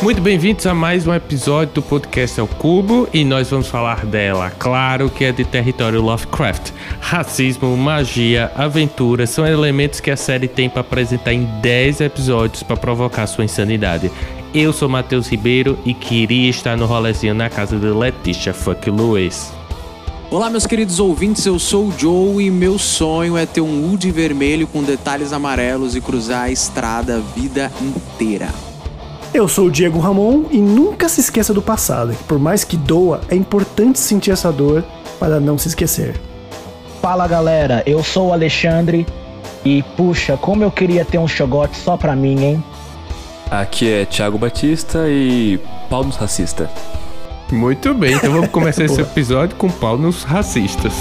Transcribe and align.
Muito 0.00 0.22
bem-vindos 0.22 0.64
a 0.64 0.72
mais 0.72 1.08
um 1.08 1.12
episódio 1.12 1.74
do 1.74 1.82
podcast 1.82 2.38
ao 2.38 2.46
Cubo 2.46 3.08
e 3.12 3.24
nós 3.24 3.50
vamos 3.50 3.66
falar 3.66 4.06
dela, 4.06 4.48
claro 4.48 5.10
que 5.10 5.24
é 5.24 5.32
de 5.32 5.44
território 5.44 6.00
Lovecraft. 6.00 6.70
Racismo, 7.00 7.76
magia, 7.76 8.52
aventura 8.54 9.26
são 9.26 9.44
elementos 9.44 9.98
que 9.98 10.08
a 10.08 10.16
série 10.16 10.46
tem 10.46 10.70
para 10.70 10.82
apresentar 10.82 11.32
em 11.32 11.44
10 11.60 12.02
episódios 12.02 12.62
para 12.62 12.76
provocar 12.76 13.26
sua 13.26 13.44
insanidade. 13.44 14.08
Eu 14.54 14.72
sou 14.72 14.88
Matheus 14.88 15.26
Ribeiro 15.26 15.76
e 15.84 15.92
queria 15.92 16.48
estar 16.48 16.76
no 16.76 16.86
rolezinho 16.86 17.34
na 17.34 17.50
casa 17.50 17.76
de 17.76 17.86
Letícia 17.86 18.54
Fuck 18.54 18.88
Lewis. 18.88 19.50
Olá, 20.30 20.48
meus 20.48 20.64
queridos 20.64 21.00
ouvintes, 21.00 21.44
eu 21.44 21.58
sou 21.58 21.88
o 21.88 21.98
Joe 21.98 22.44
e 22.44 22.52
meu 22.52 22.78
sonho 22.78 23.36
é 23.36 23.44
ter 23.44 23.62
um 23.62 23.88
Woody 23.88 24.12
vermelho 24.12 24.68
com 24.68 24.80
detalhes 24.80 25.32
amarelos 25.32 25.96
e 25.96 26.00
cruzar 26.00 26.44
a 26.44 26.50
estrada 26.52 27.16
a 27.16 27.18
vida 27.18 27.72
inteira. 27.82 28.67
Eu 29.32 29.46
sou 29.46 29.66
o 29.66 29.70
Diego 29.70 29.98
Ramon 29.98 30.44
e 30.50 30.58
nunca 30.58 31.08
se 31.08 31.20
esqueça 31.20 31.52
do 31.52 31.60
passado. 31.60 32.14
que 32.14 32.24
Por 32.24 32.38
mais 32.38 32.64
que 32.64 32.76
doa, 32.76 33.20
é 33.28 33.36
importante 33.36 33.98
sentir 33.98 34.30
essa 34.30 34.50
dor 34.50 34.82
para 35.20 35.38
não 35.38 35.58
se 35.58 35.68
esquecer. 35.68 36.18
Fala 37.02 37.28
galera, 37.28 37.82
eu 37.86 38.02
sou 38.02 38.28
o 38.28 38.32
Alexandre 38.32 39.06
e 39.64 39.82
puxa, 39.96 40.36
como 40.36 40.64
eu 40.64 40.70
queria 40.70 41.04
ter 41.04 41.18
um 41.18 41.28
chogote 41.28 41.76
só 41.76 41.96
pra 41.96 42.16
mim, 42.16 42.42
hein? 42.42 42.64
Aqui 43.50 43.90
é 43.90 44.04
Thiago 44.04 44.38
Batista 44.38 45.08
e 45.08 45.60
pau 45.90 46.02
nos 46.04 46.16
racista. 46.16 46.70
Muito 47.52 47.94
bem, 47.94 48.14
então 48.14 48.32
vamos 48.32 48.50
começar 48.50 48.84
esse 48.86 49.00
episódio 49.00 49.56
com 49.56 49.68
pau 49.70 49.96
nos 49.98 50.22
racistas. 50.22 50.92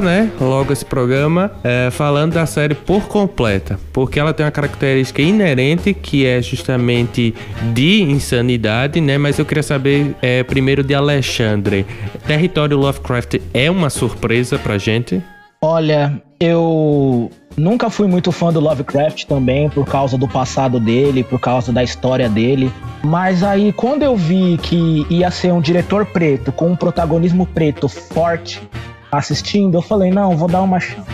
Né, 0.00 0.28
logo 0.40 0.72
esse 0.72 0.84
programa, 0.84 1.52
é, 1.62 1.88
falando 1.88 2.32
da 2.32 2.44
série 2.46 2.74
por 2.74 3.06
completa, 3.06 3.78
porque 3.92 4.18
ela 4.18 4.34
tem 4.34 4.44
uma 4.44 4.50
característica 4.50 5.22
inerente 5.22 5.94
que 5.94 6.26
é 6.26 6.42
justamente 6.42 7.32
de 7.72 8.02
insanidade, 8.02 9.00
né? 9.00 9.16
Mas 9.16 9.38
eu 9.38 9.44
queria 9.44 9.62
saber 9.62 10.16
é, 10.20 10.42
primeiro 10.42 10.82
de 10.82 10.94
Alexandre, 10.94 11.86
Território 12.26 12.76
Lovecraft 12.76 13.36
é 13.52 13.70
uma 13.70 13.88
surpresa 13.88 14.58
pra 14.58 14.78
gente? 14.78 15.22
Olha, 15.62 16.20
eu 16.40 17.30
nunca 17.56 17.88
fui 17.88 18.06
muito 18.06 18.32
fã 18.32 18.52
do 18.52 18.60
Lovecraft 18.60 19.24
também, 19.24 19.70
por 19.70 19.86
causa 19.86 20.18
do 20.18 20.28
passado 20.28 20.80
dele, 20.80 21.22
por 21.22 21.38
causa 21.38 21.72
da 21.72 21.82
história 21.82 22.28
dele. 22.28 22.70
Mas 23.02 23.42
aí, 23.42 23.72
quando 23.72 24.02
eu 24.02 24.16
vi 24.16 24.58
que 24.58 25.06
ia 25.08 25.30
ser 25.30 25.52
um 25.52 25.60
diretor 25.60 26.04
preto, 26.06 26.52
com 26.52 26.72
um 26.72 26.76
protagonismo 26.76 27.46
preto 27.46 27.88
forte 27.88 28.60
assistindo, 29.18 29.76
eu 29.76 29.82
falei, 29.82 30.10
não, 30.10 30.36
vou 30.36 30.48
dar 30.48 30.62
uma 30.62 30.80
chance. 30.80 31.08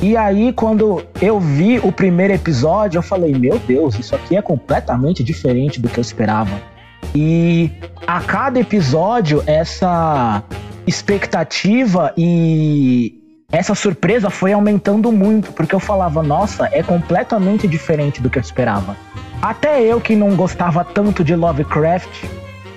E 0.00 0.16
aí, 0.16 0.52
quando 0.52 1.02
eu 1.22 1.40
vi 1.40 1.78
o 1.78 1.90
primeiro 1.90 2.34
episódio, 2.34 2.98
eu 2.98 3.02
falei, 3.02 3.32
meu 3.32 3.58
Deus, 3.58 3.98
isso 3.98 4.14
aqui 4.14 4.36
é 4.36 4.42
completamente 4.42 5.24
diferente 5.24 5.80
do 5.80 5.88
que 5.88 5.98
eu 5.98 6.02
esperava. 6.02 6.60
E 7.14 7.70
a 8.06 8.20
cada 8.20 8.60
episódio, 8.60 9.42
essa 9.46 10.42
expectativa 10.86 12.12
e 12.16 13.14
essa 13.50 13.74
surpresa 13.74 14.28
foi 14.28 14.52
aumentando 14.52 15.10
muito, 15.10 15.52
porque 15.52 15.74
eu 15.74 15.80
falava, 15.80 16.22
nossa, 16.22 16.68
é 16.72 16.82
completamente 16.82 17.66
diferente 17.66 18.20
do 18.20 18.28
que 18.28 18.38
eu 18.38 18.42
esperava. 18.42 18.96
Até 19.40 19.82
eu 19.82 20.00
que 20.00 20.14
não 20.14 20.34
gostava 20.36 20.84
tanto 20.84 21.24
de 21.24 21.34
Lovecraft, 21.34 22.24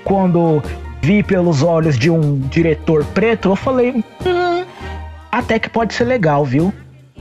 quando 0.03 0.61
vi 1.01 1.23
pelos 1.23 1.61
olhos 1.61 1.97
de 1.97 2.09
um 2.09 2.39
diretor 2.39 3.05
preto, 3.05 3.49
eu 3.49 3.55
falei, 3.55 3.91
hum, 3.91 4.65
até 5.31 5.59
que 5.59 5.69
pode 5.69 5.93
ser 5.93 6.05
legal, 6.05 6.45
viu? 6.45 6.73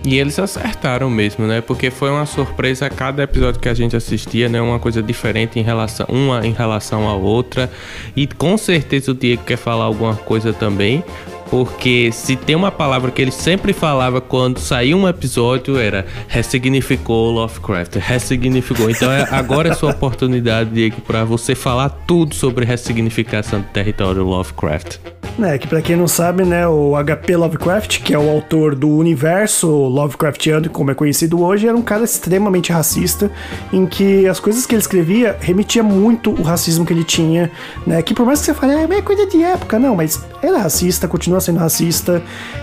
E 0.05 0.19
eles 0.19 0.39
acertaram 0.39 1.11
mesmo, 1.11 1.47
né? 1.47 1.61
Porque 1.61 1.91
foi 1.91 2.11
uma 2.11 2.25
surpresa 2.25 2.87
a 2.87 2.91
cada 2.91 3.23
episódio 3.23 3.61
que 3.61 3.69
a 3.69 3.75
gente 3.75 3.97
assistia, 3.97 4.49
né? 4.49 4.61
Uma 4.61 4.79
coisa 4.79 5.03
diferente 5.03 5.59
em 5.59 5.63
relação 5.63 6.07
uma 6.09 6.47
em 6.47 6.53
relação 6.53 7.09
à 7.09 7.15
outra. 7.15 7.71
E 8.15 8.27
com 8.27 8.57
certeza 8.57 9.11
o 9.11 9.15
Diego 9.15 9.43
quer 9.45 9.57
falar 9.57 9.85
alguma 9.85 10.15
coisa 10.15 10.53
também, 10.53 11.03
porque 11.51 12.11
se 12.13 12.37
tem 12.37 12.57
uma 12.57 12.71
palavra 12.71 13.11
que 13.11 13.21
ele 13.21 13.31
sempre 13.31 13.73
falava 13.73 14.21
quando 14.21 14.59
saía 14.59 14.97
um 14.97 15.09
episódio 15.09 15.79
era 15.79 16.07
ressignificou 16.29 17.31
Lovecraft, 17.31 17.97
ressignificou. 17.97 18.91
Então 18.91 19.11
é, 19.11 19.27
agora 19.31 19.71
é 19.71 19.75
sua 19.75 19.91
oportunidade, 19.91 20.71
Diego, 20.71 21.01
para 21.01 21.25
você 21.25 21.55
falar 21.55 21.89
tudo 22.07 22.35
sobre 22.35 22.65
ressignificação 22.65 23.61
do 23.61 23.67
território 23.67 24.23
Lovecraft. 24.23 24.99
É, 25.41 25.57
que 25.57 25.69
pra 25.69 25.81
quem 25.81 25.95
não 25.95 26.09
sabe, 26.09 26.45
né, 26.45 26.67
o 26.67 26.95
HP 26.97 27.37
Lovecraft, 27.37 28.03
que 28.03 28.13
é 28.13 28.19
o 28.19 28.29
autor 28.29 28.75
do 28.75 28.89
universo 28.89 29.69
Lovecraftiano, 29.69 30.69
como 30.69 30.91
é 30.91 30.95
conhecido 30.95 31.41
hoje, 31.41 31.69
era 31.69 31.77
um 31.77 31.83
cara 31.83 32.03
extremamente 32.03 32.73
racista, 32.73 33.31
em 33.73 33.87
que 33.87 34.27
as 34.27 34.41
coisas 34.41 34.67
que 34.67 34.75
ele 34.75 34.83
escrevia 34.83 35.37
remetia 35.41 35.83
muito 35.83 36.33
o 36.33 36.43
racismo 36.43 36.85
que 36.85 36.93
ele 36.93 37.05
tinha, 37.05 37.53
né, 37.87 38.03
que 38.03 38.15
por 38.15 38.27
mais 38.27 38.41
que 38.41 38.47
você 38.47 38.55
fale, 38.55 38.73
é, 38.73 38.99
é 38.99 39.03
coisa 39.03 39.27
de 39.27 39.41
época, 39.41 39.79
não, 39.79 39.95
mas 39.95 40.21
era 40.43 40.59
racista, 40.59 41.07
continua 41.07 41.38
sendo 41.41 41.59
racista, 41.59 42.23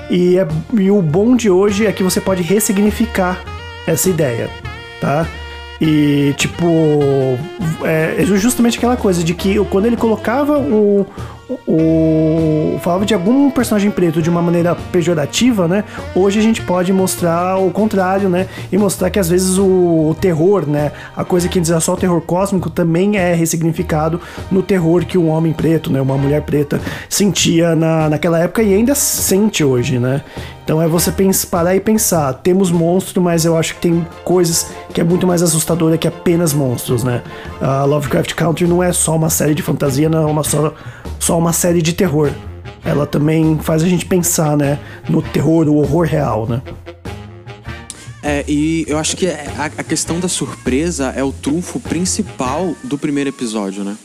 e, 0.10 0.38
é, 0.38 0.48
e 0.74 0.92
o 0.92 1.02
bom 1.02 1.36
de 1.36 1.50
hoje 1.50 1.86
é 1.86 1.92
que 1.92 2.04
você 2.04 2.22
pode 2.22 2.42
ressignificar 2.42 3.44
essa 3.88 4.10
ideia, 4.10 4.50
tá? 5.00 5.28
E, 5.80 6.34
tipo, 6.38 6.66
é 7.84 8.16
é 8.18 8.26
justamente 8.26 8.78
aquela 8.78 8.96
coisa 8.96 9.24
de 9.24 9.34
que 9.34 9.58
quando 9.66 9.86
ele 9.86 9.98
colocava 9.98 10.58
o, 10.58 11.06
o. 11.50 12.80
falava 12.82 13.06
de 13.06 13.14
algum 13.14 13.50
personagem 13.50 13.92
preto 13.92 14.22
de 14.22 14.30
uma 14.30 14.42
maneira 14.42 14.76
pejorativa, 14.92 15.68
né? 15.68 15.84
Hoje 16.16 16.40
a 16.40 16.42
gente 16.42 16.62
pode 16.62 16.92
mostrar 16.92 17.58
o 17.58 17.72
contrário, 17.72 18.30
né? 18.30 18.48
E 18.72 18.78
mostrar 18.78 19.10
que 19.10 19.20
às 19.20 19.30
vezes 19.30 19.58
o, 19.58 20.10
o 20.10 20.16
terror, 20.20 20.68
né? 20.68 20.92
A 21.16 21.24
coisa 21.24 21.48
que 21.48 21.60
diz 21.60 21.72
só 21.84 21.94
o 21.94 21.98
terror 21.98 22.22
cósmico 22.22 22.70
também 22.70 23.18
é 23.18 23.34
ressignificado 23.34 24.20
no 24.52 24.64
terror 24.64 25.06
que 25.06 25.18
um 25.18 25.30
homem 25.30 25.54
preto, 25.54 25.92
né? 25.92 26.02
Uma 26.02 26.18
mulher 26.18 26.42
preta 26.42 26.82
sentia 27.10 27.76
na, 27.76 28.10
naquela 28.10 28.40
época 28.40 28.64
e 28.64 28.74
ainda 28.74 28.96
sente 28.96 29.64
hoje, 29.64 30.00
né? 30.00 30.22
Então 30.66 30.82
é 30.82 30.88
você 30.88 31.12
pensar, 31.12 31.48
parar 31.48 31.76
e 31.76 31.80
pensar, 31.80 32.34
temos 32.34 32.72
monstros, 32.72 33.24
mas 33.24 33.46
eu 33.46 33.56
acho 33.56 33.76
que 33.76 33.82
tem 33.82 34.06
coisas 34.24 34.66
que 34.92 35.00
é 35.00 35.04
muito 35.04 35.28
mais 35.28 35.44
assustadora 35.44 35.96
que 35.96 36.08
apenas 36.08 36.54
monstros, 36.54 37.04
né? 37.04 37.22
A 37.62 37.84
Lovecraft 37.84 38.34
Country 38.34 38.66
não 38.66 38.82
é 38.82 38.92
só 38.92 39.16
uma 39.16 39.30
série 39.30 39.54
de 39.54 39.62
fantasia, 39.62 40.10
não 40.10 40.24
é 40.24 40.26
uma 40.26 40.44
só, 40.44 40.74
só 41.20 41.38
uma 41.38 41.54
série 41.54 41.84
de 41.84 41.94
terror. 41.94 42.32
Ela 42.84 43.06
também 43.06 43.60
faz 43.60 43.84
a 43.84 43.88
gente 43.88 44.08
pensar, 44.08 44.58
né, 44.58 44.80
no 45.08 45.22
terror, 45.22 45.68
o 45.68 45.76
horror 45.78 46.08
real, 46.08 46.48
né? 46.48 46.64
É, 48.24 48.44
e 48.48 48.86
eu 48.88 48.98
acho 48.98 49.16
que 49.16 49.28
é- 49.28 49.46
a, 49.60 49.66
a 49.66 49.84
questão 49.84 50.20
da 50.20 50.28
surpresa 50.28 51.14
é 51.16 51.24
o 51.24 51.32
trunfo 51.32 51.80
principal 51.80 52.74
do 52.84 52.98
primeiro 52.98 53.30
episódio, 53.30 53.84
né? 53.84 53.96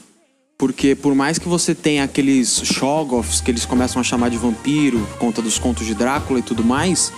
Porque 0.60 0.94
por 0.94 1.14
mais 1.14 1.38
que 1.38 1.48
você 1.48 1.74
tenha 1.74 2.04
aqueles 2.04 2.60
Shoggoths 2.62 3.40
que 3.40 3.50
eles 3.50 3.64
começam 3.64 3.98
a 3.98 4.04
chamar 4.04 4.28
de 4.28 4.36
vampiro, 4.36 5.00
por 5.12 5.16
conta 5.16 5.40
dos 5.40 5.58
contos 5.58 5.86
de 5.86 5.94
Drácula 5.94 6.38
e 6.38 6.42
tudo 6.42 6.62
mais, 6.62 7.10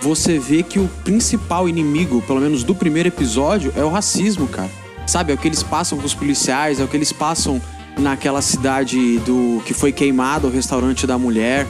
você 0.00 0.36
vê 0.36 0.64
que 0.64 0.80
o 0.80 0.88
principal 1.04 1.68
inimigo, 1.68 2.20
pelo 2.22 2.40
menos 2.40 2.64
do 2.64 2.74
primeiro 2.74 3.08
episódio, 3.08 3.72
é 3.76 3.84
o 3.84 3.88
racismo, 3.88 4.48
cara. 4.48 4.68
Sabe, 5.06 5.30
é 5.30 5.34
o 5.36 5.38
que 5.38 5.46
eles 5.46 5.62
passam 5.62 5.96
com 5.96 6.04
os 6.04 6.12
policiais, 6.12 6.80
é 6.80 6.84
o 6.84 6.88
que 6.88 6.96
eles 6.96 7.12
passam 7.12 7.62
naquela 7.96 8.42
cidade 8.42 9.20
do 9.20 9.62
que 9.64 9.72
foi 9.72 9.92
queimado 9.92 10.48
o 10.48 10.50
restaurante 10.50 11.06
da 11.06 11.16
mulher. 11.16 11.68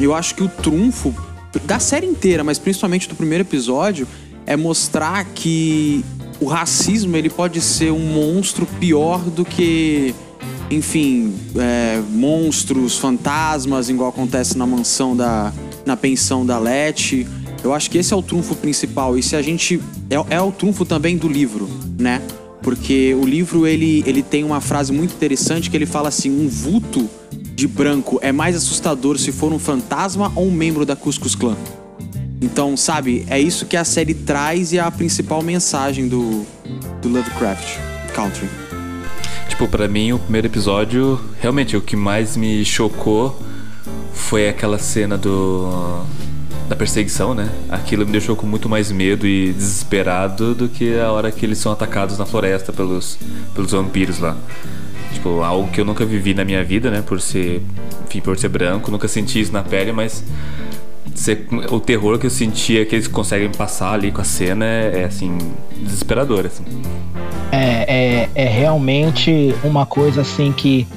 Eu 0.00 0.14
acho 0.14 0.34
que 0.34 0.42
o 0.42 0.48
trunfo 0.48 1.14
da 1.64 1.78
série 1.78 2.06
inteira, 2.06 2.42
mas 2.42 2.58
principalmente 2.58 3.06
do 3.06 3.14
primeiro 3.14 3.44
episódio, 3.44 4.08
é 4.46 4.56
mostrar 4.56 5.26
que 5.26 6.02
o 6.40 6.46
racismo 6.46 7.14
ele 7.18 7.28
pode 7.28 7.60
ser 7.60 7.92
um 7.92 7.98
monstro 7.98 8.64
pior 8.80 9.20
do 9.20 9.44
que, 9.44 10.14
enfim, 10.70 11.34
é, 11.56 12.00
monstros, 12.10 12.98
fantasmas, 12.98 13.88
igual 13.88 14.08
acontece 14.08 14.56
na 14.56 14.66
mansão 14.66 15.16
da. 15.16 15.52
na 15.84 15.96
pensão 15.96 16.44
da 16.44 16.58
Letty. 16.58 17.26
Eu 17.62 17.72
acho 17.72 17.90
que 17.90 17.98
esse 17.98 18.12
é 18.12 18.16
o 18.16 18.22
trunfo 18.22 18.54
principal. 18.56 19.16
E 19.18 19.22
se 19.22 19.36
a 19.36 19.42
gente. 19.42 19.80
É, 20.10 20.36
é 20.36 20.40
o 20.40 20.52
trunfo 20.52 20.84
também 20.84 21.16
do 21.16 21.28
livro, 21.28 21.68
né? 21.98 22.20
Porque 22.62 23.14
o 23.14 23.24
livro 23.24 23.66
ele, 23.66 24.02
ele 24.06 24.22
tem 24.22 24.42
uma 24.42 24.60
frase 24.60 24.92
muito 24.92 25.14
interessante 25.14 25.70
que 25.70 25.76
ele 25.76 25.86
fala 25.86 26.08
assim: 26.08 26.30
um 26.30 26.48
vulto 26.48 27.08
de 27.54 27.68
branco 27.68 28.18
é 28.22 28.32
mais 28.32 28.56
assustador 28.56 29.18
se 29.18 29.30
for 29.30 29.52
um 29.52 29.58
fantasma 29.58 30.32
ou 30.34 30.48
um 30.48 30.50
membro 30.50 30.84
da 30.84 30.96
Cuscus 30.96 31.34
Clan. 31.34 31.56
Então, 32.40 32.76
sabe, 32.76 33.24
é 33.28 33.40
isso 33.40 33.64
que 33.64 33.76
a 33.76 33.84
série 33.84 34.12
traz 34.12 34.72
e 34.72 34.78
é 34.78 34.80
a 34.80 34.90
principal 34.90 35.42
mensagem 35.42 36.08
do, 36.08 36.44
do 37.00 37.08
Lovecraft 37.08 37.78
Country. 38.14 38.63
Tipo, 39.54 39.68
pra 39.68 39.86
mim, 39.86 40.10
o 40.12 40.18
primeiro 40.18 40.48
episódio, 40.48 41.20
realmente, 41.40 41.76
o 41.76 41.80
que 41.80 41.94
mais 41.94 42.36
me 42.36 42.64
chocou 42.64 43.40
foi 44.12 44.48
aquela 44.48 44.78
cena 44.78 45.16
do. 45.16 46.02
da 46.68 46.74
perseguição, 46.74 47.34
né? 47.34 47.48
Aquilo 47.68 48.04
me 48.04 48.10
deixou 48.10 48.34
com 48.34 48.46
muito 48.48 48.68
mais 48.68 48.90
medo 48.90 49.24
e 49.26 49.52
desesperado 49.52 50.56
do 50.56 50.68
que 50.68 50.98
a 50.98 51.12
hora 51.12 51.30
que 51.30 51.46
eles 51.46 51.58
são 51.58 51.70
atacados 51.70 52.18
na 52.18 52.26
floresta 52.26 52.72
pelos, 52.72 53.16
pelos 53.54 53.70
vampiros 53.70 54.18
lá. 54.18 54.36
Tipo, 55.12 55.40
algo 55.42 55.70
que 55.70 55.80
eu 55.80 55.84
nunca 55.84 56.04
vivi 56.04 56.34
na 56.34 56.44
minha 56.44 56.64
vida, 56.64 56.90
né? 56.90 57.00
Por 57.00 57.20
ser. 57.20 57.62
Enfim, 58.08 58.20
por 58.20 58.36
ser 58.36 58.48
branco, 58.48 58.90
nunca 58.90 59.06
senti 59.06 59.40
isso 59.40 59.52
na 59.52 59.62
pele, 59.62 59.92
mas 59.92 60.24
ser- 61.14 61.46
o 61.70 61.78
terror 61.78 62.18
que 62.18 62.26
eu 62.26 62.30
sentia 62.30 62.84
que 62.84 62.96
eles 62.96 63.06
conseguem 63.06 63.50
passar 63.50 63.92
ali 63.92 64.10
com 64.10 64.20
a 64.20 64.24
cena 64.24 64.64
é, 64.64 65.02
é, 65.02 65.04
assim, 65.04 65.38
desesperador, 65.80 66.44
assim. 66.46 66.64
É, 67.54 67.84
é, 67.86 68.28
é 68.34 68.48
realmente 68.48 69.54
uma 69.62 69.86
coisa 69.86 70.22
assim 70.22 70.50
que, 70.50 70.88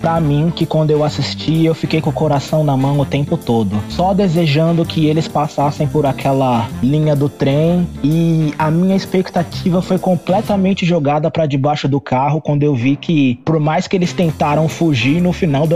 pra 0.00 0.18
mim, 0.18 0.50
que 0.54 0.64
quando 0.64 0.90
eu 0.90 1.04
assisti, 1.04 1.66
eu 1.66 1.74
fiquei 1.74 2.00
com 2.00 2.08
o 2.08 2.12
coração 2.12 2.64
na 2.64 2.74
mão 2.74 2.98
o 2.98 3.04
tempo 3.04 3.36
todo. 3.36 3.78
Só 3.90 4.14
desejando 4.14 4.82
que 4.86 5.04
eles 5.06 5.28
passassem 5.28 5.86
por 5.86 6.06
aquela 6.06 6.70
linha 6.82 7.14
do 7.14 7.28
trem. 7.28 7.86
E 8.02 8.54
a 8.58 8.70
minha 8.70 8.96
expectativa 8.96 9.82
foi 9.82 9.98
completamente 9.98 10.86
jogada 10.86 11.30
pra 11.30 11.44
debaixo 11.44 11.86
do 11.86 12.00
carro 12.00 12.40
quando 12.40 12.62
eu 12.62 12.74
vi 12.74 12.96
que, 12.96 13.38
por 13.44 13.60
mais 13.60 13.86
que 13.86 13.94
eles 13.94 14.14
tentaram 14.14 14.68
fugir, 14.68 15.20
no 15.20 15.34
final 15.34 15.66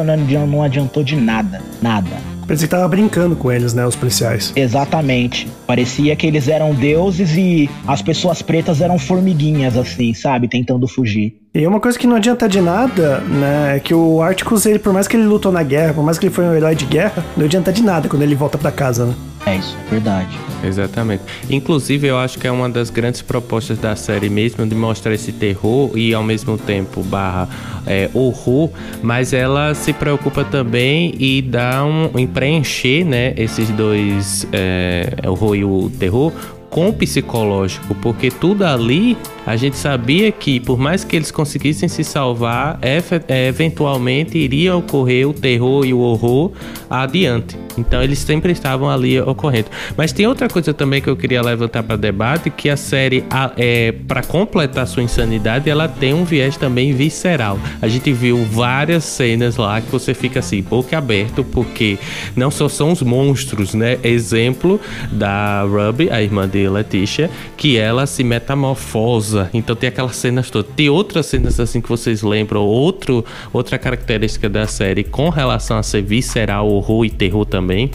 não 0.47 0.63
adiantou 0.63 1.05
de 1.05 1.17
nada. 1.17 1.61
Nada. 1.83 2.40
Parecia 2.51 2.67
que 2.67 2.75
tava 2.75 2.89
brincando 2.89 3.37
com 3.37 3.53
eles, 3.53 3.73
né, 3.75 3.87
os 3.87 3.95
policiais. 3.95 4.53
Exatamente. 4.57 5.47
Parecia 5.69 6.17
que 6.17 6.27
eles 6.27 6.49
eram 6.49 6.75
deuses 6.75 7.37
e 7.37 7.71
as 7.87 8.03
pessoas 8.03 8.43
pretas 8.43 8.81
eram 8.81 8.99
formiguinhas, 8.99 9.77
assim, 9.77 10.13
sabe? 10.13 10.49
Tentando 10.49 10.89
fugir. 10.89 11.37
E 11.55 11.65
uma 11.65 11.79
coisa 11.79 11.97
que 11.97 12.09
não 12.09 12.17
adianta 12.17 12.49
de 12.49 12.61
nada, 12.61 13.21
né, 13.21 13.77
é 13.77 13.79
que 13.79 13.95
o 13.95 14.21
Articus, 14.21 14.67
ele, 14.67 14.81
por 14.81 14.93
mais 14.93 15.07
que 15.07 15.17
ele 15.17 15.27
lutou 15.27 15.53
na 15.53 15.63
guerra, 15.63 15.95
por 15.95 16.03
mais 16.03 16.19
que 16.19 16.27
ele 16.27 16.35
foi 16.35 16.45
um 16.45 16.53
herói 16.53 16.75
de 16.75 16.87
guerra, 16.87 17.25
não 17.37 17.45
adianta 17.45 17.73
de 17.73 17.85
nada 17.85 18.09
quando 18.09 18.23
ele 18.23 18.35
volta 18.35 18.59
pra 18.59 18.73
casa, 18.73 19.07
né? 19.07 19.15
É 19.47 19.57
isso, 19.57 19.77
verdade. 19.91 20.39
Exatamente. 20.63 21.23
Inclusive, 21.49 22.07
eu 22.07 22.19
acho 22.19 22.39
que 22.39 22.47
é 22.47 22.53
uma 22.53 22.69
das 22.69 22.91
grandes 22.91 23.23
propostas 23.23 23.79
da 23.79 23.97
série 23.97 24.29
mesmo 24.29 24.67
de 24.67 24.75
mostrar 24.75 25.15
esse 25.15 25.33
terror 25.33 25.91
e 25.97 26.13
ao 26.13 26.23
mesmo 26.23 26.59
tempo 26.59 27.03
barra 27.03 27.49
é, 27.87 28.11
horror, 28.13 28.71
mas 29.03 29.33
ela 29.33 29.75
se 29.75 29.93
preocupa 29.93 30.45
também 30.45 31.15
e 31.19 31.41
dá 31.41 31.85
um 31.85 32.11
em 32.19 32.27
preencher, 32.27 33.05
né, 33.05 33.33
esses 33.37 33.71
dois 33.71 34.47
é, 34.53 35.17
horror 35.27 35.57
e 35.57 35.65
o 35.65 35.91
terror 35.99 36.33
com 36.69 36.89
o 36.89 36.93
psicológico, 36.93 37.95
porque 37.97 38.31
tudo 38.31 38.65
ali 38.65 39.19
a 39.51 39.57
gente 39.57 39.77
sabia 39.77 40.31
que 40.31 40.61
por 40.61 40.79
mais 40.79 41.03
que 41.03 41.17
eles 41.17 41.33
conseguissem 41.33 41.89
se 41.89 42.05
salvar, 42.05 42.79
é, 42.81 43.49
eventualmente 43.49 44.39
iria 44.39 44.77
ocorrer 44.77 45.29
o 45.29 45.33
terror 45.33 45.85
e 45.85 45.93
o 45.93 45.99
horror 45.99 46.53
adiante. 46.89 47.59
Então 47.77 48.03
eles 48.03 48.19
sempre 48.21 48.53
estavam 48.53 48.89
ali 48.89 49.21
ocorrendo. 49.21 49.67
Mas 49.97 50.13
tem 50.13 50.27
outra 50.27 50.49
coisa 50.49 50.73
também 50.73 51.01
que 51.01 51.09
eu 51.09 51.17
queria 51.17 51.43
levantar 51.43 51.83
para 51.83 51.97
debate, 51.97 52.51
que 52.51 52.69
a 52.69 52.77
série, 52.77 53.25
é, 53.57 53.93
para 54.07 54.23
completar 54.23 54.87
sua 54.87 55.03
insanidade, 55.03 55.69
ela 55.69 55.89
tem 55.89 56.15
um 56.15 56.25
viés 56.25 56.57
também 56.57 56.93
visceral. 56.93 57.59
A 57.83 57.89
gente 57.89 58.13
viu 58.13 58.45
várias 58.45 59.05
cenas 59.05 59.57
lá 59.57 59.81
que 59.81 59.91
você 59.91 60.15
fica 60.15 60.41
assim, 60.41 60.63
boca 60.63 60.97
aberto, 60.97 61.43
porque 61.43 61.99
não 62.37 62.51
só 62.51 62.69
são 62.69 62.93
os 62.93 63.03
monstros, 63.03 63.75
né? 63.75 63.99
Exemplo 64.05 64.81
da 65.11 65.63
Ruby, 65.63 66.09
a 66.11 66.23
irmã 66.23 66.49
de 66.49 66.69
Letitia, 66.69 67.31
que 67.57 67.77
ela 67.77 68.07
se 68.07 68.23
metamorfosa. 68.23 69.40
Então 69.55 69.77
tem 69.77 69.89
aquelas 69.89 70.17
cenas 70.17 70.51
todas. 70.51 70.73
Tem 70.75 70.89
outras 70.89 71.27
cenas 71.27 71.61
assim 71.61 71.81
que 71.81 71.89
vocês 71.89 72.23
lembram, 72.23 72.61
outro, 72.63 73.25
outra 73.53 73.79
característica 73.79 74.49
da 74.49 74.67
série 74.67 75.05
com 75.05 75.29
relação 75.29 75.79
a 75.79 75.83
ser 75.83 76.03
visceral, 76.03 76.69
horror 76.69 77.05
e 77.05 77.11
terror 77.11 77.47
também. 77.47 77.91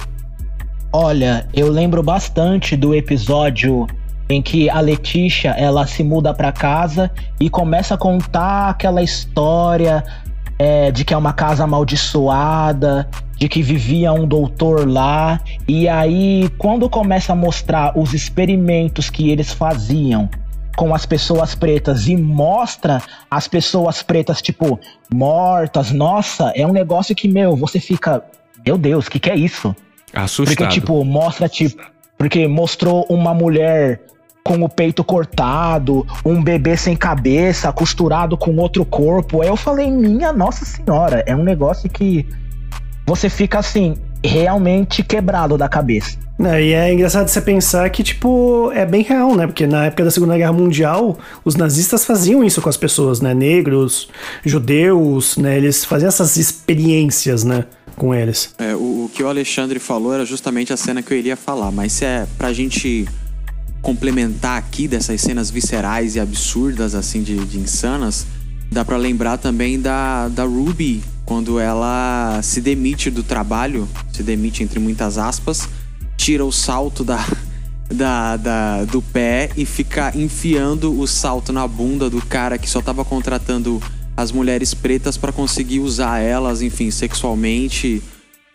Olha, 0.92 1.48
eu 1.54 1.70
lembro 1.70 2.02
bastante 2.02 2.78
do 2.78 2.96
episódio 2.96 3.86
em 4.30 4.42
que 4.42 4.70
a 4.70 4.80
Letícia 4.80 5.50
ela 5.50 5.86
se 5.86 6.04
muda 6.04 6.34
pra 6.34 6.52
casa 6.52 7.12
e 7.40 7.50
começa 7.50 7.96
a 7.96 7.98
contar 7.98 8.70
aquela 8.70 9.04
história 9.04 10.04
é, 10.58 10.92
de 10.92 11.04
que 11.04 11.14
é 11.14 11.18
uma 11.18 11.34
casa 11.34 11.64
amaldiçoada, 11.64 13.08
de 13.38 13.50
que 13.50 13.62
vivia 13.62 14.14
um 14.14 14.26
doutor 14.26 14.90
lá. 14.90 15.40
E 15.68 15.88
aí, 15.88 16.50
quando 16.58 16.90
começa 16.90 17.34
a 17.34 17.36
mostrar 17.36 17.98
os 17.98 18.14
experimentos 18.14 19.10
que 19.10 19.30
eles 19.30 19.52
faziam 19.52 20.30
com 20.76 20.94
as 20.94 21.06
pessoas 21.06 21.56
pretas 21.56 22.08
e 22.08 22.16
mostra 22.16 23.02
as 23.30 23.48
pessoas 23.48 24.04
pretas, 24.04 24.42
tipo, 24.42 24.80
mortas, 25.14 25.92
nossa, 25.92 26.52
é 26.56 26.66
um 26.66 26.74
negócio 26.74 27.16
que, 27.16 27.28
meu, 27.28 27.56
você 27.56 27.80
fica. 27.80 28.24
Meu 28.66 28.78
Deus, 28.78 29.08
o 29.08 29.12
que, 29.12 29.20
que 29.20 29.30
é 29.30 29.36
isso? 29.36 29.76
Assustado. 30.14 30.58
Porque, 30.58 30.68
tipo, 30.74 31.04
mostra, 31.04 31.48
tipo. 31.48 31.84
Porque 32.18 32.48
mostrou 32.48 33.06
uma 33.10 33.34
mulher 33.34 34.02
com 34.44 34.64
o 34.64 34.70
peito 34.70 35.04
cortado, 35.04 36.06
um 36.24 36.42
bebê 36.42 36.78
sem 36.78 36.96
cabeça, 36.96 37.74
costurado 37.74 38.38
com 38.38 38.56
outro 38.58 38.86
corpo. 38.86 39.42
Aí 39.42 39.48
eu 39.48 39.58
falei, 39.58 39.90
minha 39.90 40.32
Nossa 40.32 40.64
Senhora, 40.64 41.24
é 41.26 41.36
um 41.36 41.44
negócio 41.44 41.90
que 41.90 42.28
você 43.06 43.28
fica 43.28 43.60
assim, 43.60 43.96
realmente 44.26 45.04
quebrado 45.04 45.58
da 45.58 45.68
cabeça. 45.68 46.18
Né, 46.38 46.66
e 46.66 46.74
é 46.74 46.94
engraçado 46.94 47.30
você 47.30 47.40
pensar 47.40 47.90
que, 47.90 48.04
tipo, 48.04 48.70
é 48.74 48.86
bem 48.86 49.04
real, 49.04 49.34
né? 49.36 49.48
Porque 49.48 49.66
na 49.66 49.86
época 49.86 50.04
da 50.04 50.12
Segunda 50.12 50.38
Guerra 50.38 50.52
Mundial, 50.52 51.18
os 51.46 51.56
nazistas 51.56 52.04
faziam 52.04 52.44
isso 52.44 52.62
com 52.62 52.68
as 52.68 52.76
pessoas, 52.76 53.22
né? 53.22 53.34
Negros, 53.34 54.10
judeus, 54.44 55.38
né? 55.38 55.56
Eles 55.56 55.86
faziam 55.86 56.10
essas 56.10 56.36
experiências, 56.36 57.46
né? 57.46 57.64
Com 57.96 58.14
eles. 58.14 58.54
É, 58.60 58.76
o, 58.76 59.06
o 59.06 59.12
que 59.14 59.24
o 59.24 59.30
Alexandre 59.30 59.80
falou 59.80 60.14
era 60.14 60.26
justamente 60.26 60.74
a 60.74 60.78
cena 60.78 61.02
que 61.02 61.14
eu 61.14 61.18
iria 61.18 61.38
falar, 61.38 61.72
mas 61.72 61.94
se 61.94 62.04
é 62.04 62.28
pra 62.38 62.52
gente 62.52 63.08
complementar 63.82 64.58
aqui 64.58 64.88
dessas 64.88 65.22
cenas 65.22 65.50
viscerais 65.50 66.16
e 66.16 66.20
absurdas, 66.20 66.96
assim, 66.96 67.24
de, 67.24 67.38
de 67.46 67.60
insanas, 67.60 68.26
dá 68.70 68.84
pra 68.84 68.98
lembrar 68.98 69.38
também 69.38 69.80
da, 69.80 70.28
da 70.28 70.44
Ruby, 70.44 71.02
quando 71.26 71.60
ela 71.60 72.40
se 72.44 72.62
demite 72.62 73.10
do 73.10 73.24
trabalho, 73.24 73.88
se 74.14 74.22
demite 74.22 74.64
entre 74.64 74.80
muitas 74.80 75.18
aspas, 75.18 75.68
tira 76.16 76.46
o 76.46 76.52
salto 76.52 77.04
da, 77.04 77.18
da, 77.90 78.38
da- 78.38 78.86
do 78.86 79.02
pé 79.02 79.50
e 79.58 79.66
fica 79.66 80.12
enfiando 80.16 80.98
o 81.00 81.08
salto 81.08 81.52
na 81.52 81.68
bunda 81.68 82.10
do 82.10 82.22
cara 82.26 82.58
que 82.58 82.70
só 82.70 82.82
tava 82.82 83.04
contratando 83.04 83.82
as 84.16 84.32
mulheres 84.32 84.74
pretas 84.74 85.18
pra 85.18 85.32
conseguir 85.32 85.80
usar 85.80 86.20
elas, 86.20 86.62
enfim, 86.62 86.90
sexualmente 86.92 88.02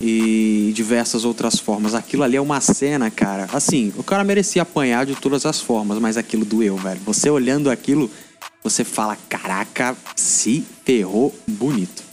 e 0.00 0.72
diversas 0.74 1.24
outras 1.26 1.58
formas. 1.58 1.94
Aquilo 1.94 2.22
ali 2.22 2.36
é 2.36 2.40
uma 2.40 2.60
cena, 2.62 3.10
cara. 3.10 3.46
Assim, 3.52 3.92
o 3.98 4.02
cara 4.02 4.24
merecia 4.24 4.62
apanhar 4.62 5.04
de 5.04 5.14
todas 5.14 5.44
as 5.44 5.60
formas, 5.60 5.98
mas 5.98 6.16
aquilo 6.16 6.44
doeu, 6.46 6.76
velho. 6.76 7.00
Você 7.04 7.28
olhando 7.28 7.70
aquilo, 7.70 8.10
você 8.64 8.84
fala: 8.84 9.18
caraca, 9.28 9.94
se 10.16 10.64
ferrou 10.84 11.34
bonito. 11.46 12.09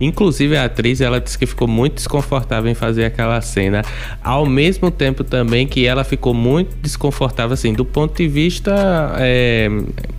Inclusive 0.00 0.56
a 0.56 0.64
atriz, 0.64 1.00
ela 1.00 1.20
disse 1.20 1.38
que 1.38 1.46
ficou 1.46 1.68
muito 1.68 1.94
desconfortável 1.94 2.70
em 2.70 2.74
fazer 2.74 3.04
aquela 3.04 3.40
cena, 3.40 3.82
ao 4.22 4.46
mesmo 4.46 4.90
tempo 4.90 5.22
também 5.22 5.66
que 5.66 5.86
ela 5.86 6.04
ficou 6.04 6.32
muito 6.32 6.74
desconfortável 6.76 7.52
assim, 7.52 7.74
do 7.74 7.84
ponto 7.84 8.16
de 8.16 8.26
vista 8.26 9.14
é, 9.18 9.68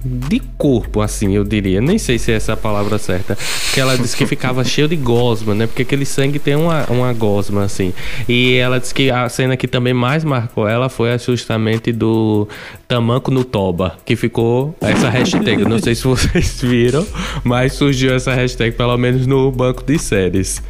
de 0.03 0.39
corpo, 0.57 1.01
assim, 1.01 1.35
eu 1.35 1.43
diria. 1.43 1.81
Nem 1.81 1.97
sei 1.97 2.19
se 2.19 2.31
é 2.31 2.35
essa 2.35 2.53
a 2.53 2.57
palavra 2.57 2.97
certa. 2.97 3.37
Que 3.73 3.79
ela 3.79 3.97
disse 3.97 4.15
que 4.15 4.25
ficava 4.25 4.63
cheio 4.63 4.87
de 4.87 4.95
gosma, 4.95 5.55
né? 5.55 5.65
Porque 5.65 5.81
aquele 5.81 6.05
sangue 6.05 6.37
tem 6.37 6.55
uma, 6.55 6.85
uma 6.89 7.13
gosma, 7.13 7.63
assim. 7.63 7.93
E 8.27 8.55
ela 8.55 8.79
disse 8.79 8.93
que 8.93 9.09
a 9.09 9.27
cena 9.29 9.57
que 9.57 9.67
também 9.67 9.93
mais 9.93 10.23
marcou 10.23 10.67
ela 10.67 10.89
foi 10.89 11.17
justamente 11.17 11.91
do 11.91 12.47
tamanco 12.87 13.31
no 13.31 13.43
toba, 13.43 13.97
que 14.05 14.15
ficou 14.15 14.75
essa 14.81 15.09
hashtag. 15.09 15.63
Não 15.63 15.79
sei 15.79 15.95
se 15.95 16.03
vocês 16.03 16.59
viram, 16.63 17.05
mas 17.43 17.73
surgiu 17.73 18.13
essa 18.13 18.33
hashtag 18.33 18.75
pelo 18.75 18.97
menos 18.97 19.25
no 19.25 19.51
banco 19.51 19.70
de 19.73 19.97
séries. 19.97 20.61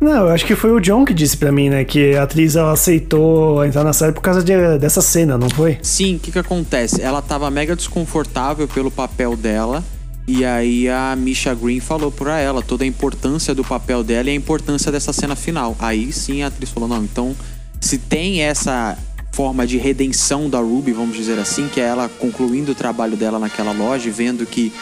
Não, 0.00 0.26
eu 0.26 0.28
acho 0.30 0.46
que 0.46 0.54
foi 0.56 0.70
o 0.72 0.80
John 0.80 1.04
que 1.04 1.12
disse 1.12 1.36
pra 1.36 1.52
mim, 1.52 1.68
né? 1.68 1.84
Que 1.84 2.16
a 2.16 2.22
atriz 2.22 2.56
ela 2.56 2.72
aceitou 2.72 3.62
entrar 3.64 3.84
na 3.84 3.92
série 3.92 4.12
por 4.12 4.22
causa 4.22 4.42
de- 4.42 4.78
dessa 4.78 5.02
cena, 5.02 5.36
não 5.36 5.50
foi? 5.50 5.78
Sim, 5.82 6.16
o 6.16 6.18
que 6.18 6.32
que 6.32 6.38
acontece? 6.38 7.02
Ela 7.02 7.20
tava 7.20 7.50
mega 7.50 7.76
desconfortável 7.76 8.66
pelo 8.66 8.90
papel 8.90 9.36
dela. 9.36 9.84
E 10.26 10.44
aí 10.44 10.88
a 10.88 11.14
Misha 11.16 11.54
Green 11.54 11.80
falou 11.80 12.10
pra 12.10 12.38
ela 12.38 12.62
toda 12.62 12.84
a 12.84 12.86
importância 12.86 13.54
do 13.54 13.64
papel 13.64 14.02
dela 14.04 14.28
e 14.30 14.32
a 14.32 14.34
importância 14.36 14.90
dessa 14.92 15.12
cena 15.12 15.34
final. 15.36 15.76
Aí 15.78 16.12
sim 16.12 16.42
a 16.42 16.46
atriz 16.46 16.70
falou: 16.70 16.88
não, 16.88 17.02
então 17.04 17.34
se 17.80 17.98
tem 17.98 18.40
essa 18.40 18.96
forma 19.32 19.66
de 19.66 19.76
redenção 19.76 20.48
da 20.48 20.58
Ruby, 20.60 20.92
vamos 20.92 21.16
dizer 21.16 21.38
assim, 21.38 21.68
que 21.68 21.80
é 21.80 21.84
ela 21.84 22.08
concluindo 22.18 22.72
o 22.72 22.74
trabalho 22.74 23.16
dela 23.16 23.38
naquela 23.38 23.72
loja 23.72 24.08
e 24.08 24.10
vendo 24.10 24.44
que 24.46 24.72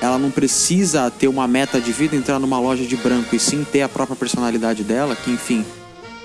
ela 0.00 0.18
não 0.18 0.30
precisa 0.30 1.10
ter 1.10 1.28
uma 1.28 1.46
meta 1.46 1.80
de 1.80 1.92
vida, 1.92 2.16
entrar 2.16 2.38
numa 2.38 2.58
loja 2.58 2.84
de 2.84 2.96
branco 2.96 3.34
e 3.34 3.38
sim 3.38 3.64
ter 3.64 3.82
a 3.82 3.88
própria 3.88 4.16
personalidade 4.16 4.84
dela, 4.84 5.16
que 5.16 5.30
enfim, 5.30 5.64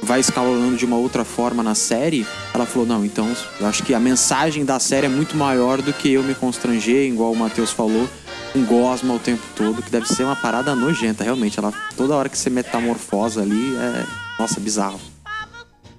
vai 0.02 0.20
escalonando 0.20 0.76
de 0.76 0.86
uma 0.86 0.98
outra 0.98 1.24
forma 1.24 1.62
na 1.62 1.76
série, 1.76 2.26
ela 2.54 2.66
falou: 2.66 2.88
não, 2.88 3.06
então 3.06 3.32
eu 3.60 3.68
acho 3.68 3.84
que 3.84 3.94
a 3.94 4.00
mensagem 4.00 4.66
da 4.66 4.80
série 4.80 5.06
é 5.06 5.10
muito 5.10 5.38
maior 5.38 5.82
do 5.82 5.94
que 5.94 6.12
eu 6.12 6.24
me 6.24 6.36
constranger, 6.36 7.08
igual 7.08 7.32
o 7.32 7.36
Matheus 7.36 7.72
falou, 7.72 8.10
um 8.56 8.66
gosma 8.66 9.14
o 9.14 9.20
tempo 9.20 9.44
todo, 9.56 9.82
que 9.82 9.92
deve 9.92 10.08
ser 10.08 10.24
uma 10.24 10.36
parada 10.36 10.76
nojenta, 10.76 11.24
realmente. 11.24 11.60
Ela, 11.60 11.74
toda 11.96 12.16
hora 12.16 12.30
que 12.30 12.38
você 12.38 12.50
metamorfosa 12.50 13.42
ali, 13.42 13.76
é. 13.76 14.06
Nossa, 14.40 14.60
bizarro. 14.60 15.11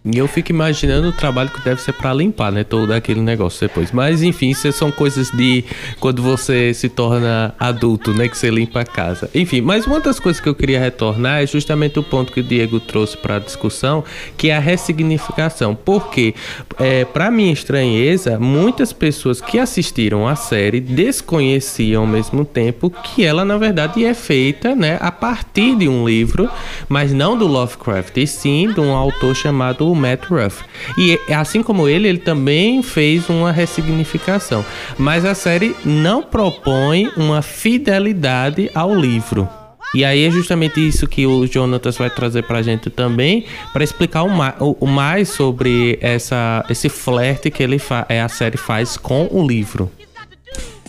E 0.04 0.18
eu 0.18 0.26
fico 0.26 0.50
imaginando 0.50 1.09
o 1.09 1.12
trabalho 1.12 1.49
que 1.49 1.62
deve 1.62 1.80
ser 1.80 1.92
pra 1.92 2.12
limpar, 2.12 2.50
né? 2.50 2.64
Todo 2.64 2.92
aquele 2.92 3.21
negócio 3.21 3.61
depois. 3.68 3.92
Mas 3.92 4.21
enfim, 4.21 4.50
isso 4.50 4.71
são 4.73 4.90
coisas 4.90 5.30
de 5.30 5.64
quando 6.00 6.21
você 6.21 6.75
se 6.75 6.88
torna 6.88 7.54
adulto, 7.59 8.12
né? 8.12 8.26
Que 8.26 8.37
você 8.37 8.50
limpa 8.50 8.80
a 8.80 8.85
casa. 8.85 9.30
Enfim, 9.32 9.61
mas 9.61 9.87
uma 9.87 10.00
das 10.00 10.18
coisas 10.18 10.40
que 10.40 10.49
eu 10.49 10.56
queria 10.56 10.80
retornar 10.80 11.40
é 11.40 11.47
justamente 11.47 12.00
o 12.00 12.02
ponto 12.02 12.32
que 12.32 12.40
o 12.40 12.42
Diego 12.42 12.80
trouxe 12.80 13.16
pra 13.16 13.38
discussão, 13.38 14.02
que 14.37 14.50
é 14.50 14.56
a 14.56 14.59
ressignificação. 14.59 15.73
Porque, 15.73 16.35
é, 16.80 17.04
para 17.04 17.30
minha 17.30 17.52
estranheza, 17.52 18.40
muitas 18.40 18.92
pessoas 18.92 19.40
que 19.40 19.56
assistiram 19.56 20.26
a 20.26 20.35
série 20.35 20.80
desconheciam 20.80 22.02
ao 22.02 22.09
mesmo 22.09 22.44
tempo 22.44 22.90
que 22.90 23.25
ela, 23.25 23.44
na 23.44 23.56
verdade, 23.56 24.04
é 24.04 24.14
feita, 24.14 24.75
né? 24.75 24.99
A 25.00 25.12
partir 25.12 25.76
de 25.76 25.88
um 25.88 26.04
livro, 26.04 26.50
mas 26.88 27.12
não 27.12 27.38
do 27.38 27.47
Lovecraft, 27.47 28.16
e 28.16 28.26
sim 28.26 28.73
de 28.73 28.80
um 28.80 28.97
autor 28.97 29.37
chamado 29.37 29.91
Matt 29.94 30.25
Ruff. 30.26 30.62
E 30.99 31.18
assim 31.32 31.62
como 31.62 31.88
ele, 31.88 32.08
ele 32.08 32.18
também 32.18 32.82
fez 32.82 33.28
uma 33.28 33.50
ressignificação. 33.52 34.64
Mas 34.99 35.25
a 35.25 35.34
série 35.34 35.75
não 35.84 36.22
propõe 36.22 37.11
uma 37.16 37.42
fidelidade 37.42 38.70
ao 38.75 38.94
livro. 38.94 39.49
E 39.94 40.06
aí 40.06 40.25
é 40.25 40.30
justamente 40.30 40.80
isso 40.87 41.06
que 41.06 41.26
o 41.26 41.46
Jonatas 41.46 41.99
vai 41.99 42.08
trazer 42.08 42.44
pra 42.44 42.62
gente 42.62 42.88
também, 42.88 43.44
para 43.75 43.84
explicar 43.84 44.22
o, 44.22 44.28
ma 44.30 44.54
o- 44.58 44.87
mais 44.87 45.28
sobre 45.28 45.99
essa, 46.00 46.64
esse 46.70 46.88
flerte 46.88 47.50
que 47.50 47.62
ele 47.62 47.78
é, 48.08 48.22
a 48.22 48.28
série 48.28 48.56
faz 48.56 48.96
com 48.96 49.28
o 49.30 49.46
livro. 49.46 49.90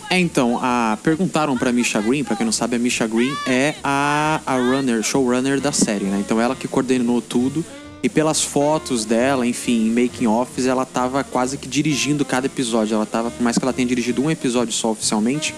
É, 0.08 0.18
então, 0.18 0.58
a, 0.62 0.96
perguntaram 1.02 1.54
pra 1.56 1.70
Misha 1.72 2.00
Green, 2.00 2.24
pra 2.24 2.34
quem 2.36 2.46
não 2.46 2.52
sabe, 2.52 2.76
a 2.76 2.78
Misha 2.78 3.06
Green 3.06 3.34
é 3.46 3.74
a, 3.84 4.40
a 4.46 4.54
runner, 4.56 5.02
showrunner 5.02 5.60
da 5.60 5.72
série, 5.72 6.04
né? 6.06 6.18
Então 6.20 6.40
ela 6.40 6.54
que 6.56 6.66
coordenou 6.68 7.20
tudo. 7.20 7.62
E 8.04 8.08
pelas 8.10 8.42
fotos 8.44 9.06
dela, 9.06 9.46
enfim, 9.46 9.86
em 9.86 9.90
making 9.90 10.26
offs, 10.26 10.66
ela 10.66 10.84
tava 10.84 11.24
quase 11.24 11.56
que 11.56 11.66
dirigindo 11.66 12.22
cada 12.22 12.44
episódio. 12.44 12.94
Ela 12.94 13.06
tava, 13.06 13.30
por 13.30 13.42
mais 13.42 13.56
que 13.56 13.64
ela 13.64 13.72
tenha 13.72 13.88
dirigido 13.88 14.22
um 14.22 14.30
episódio 14.30 14.74
só 14.74 14.90
oficialmente, 14.90 15.54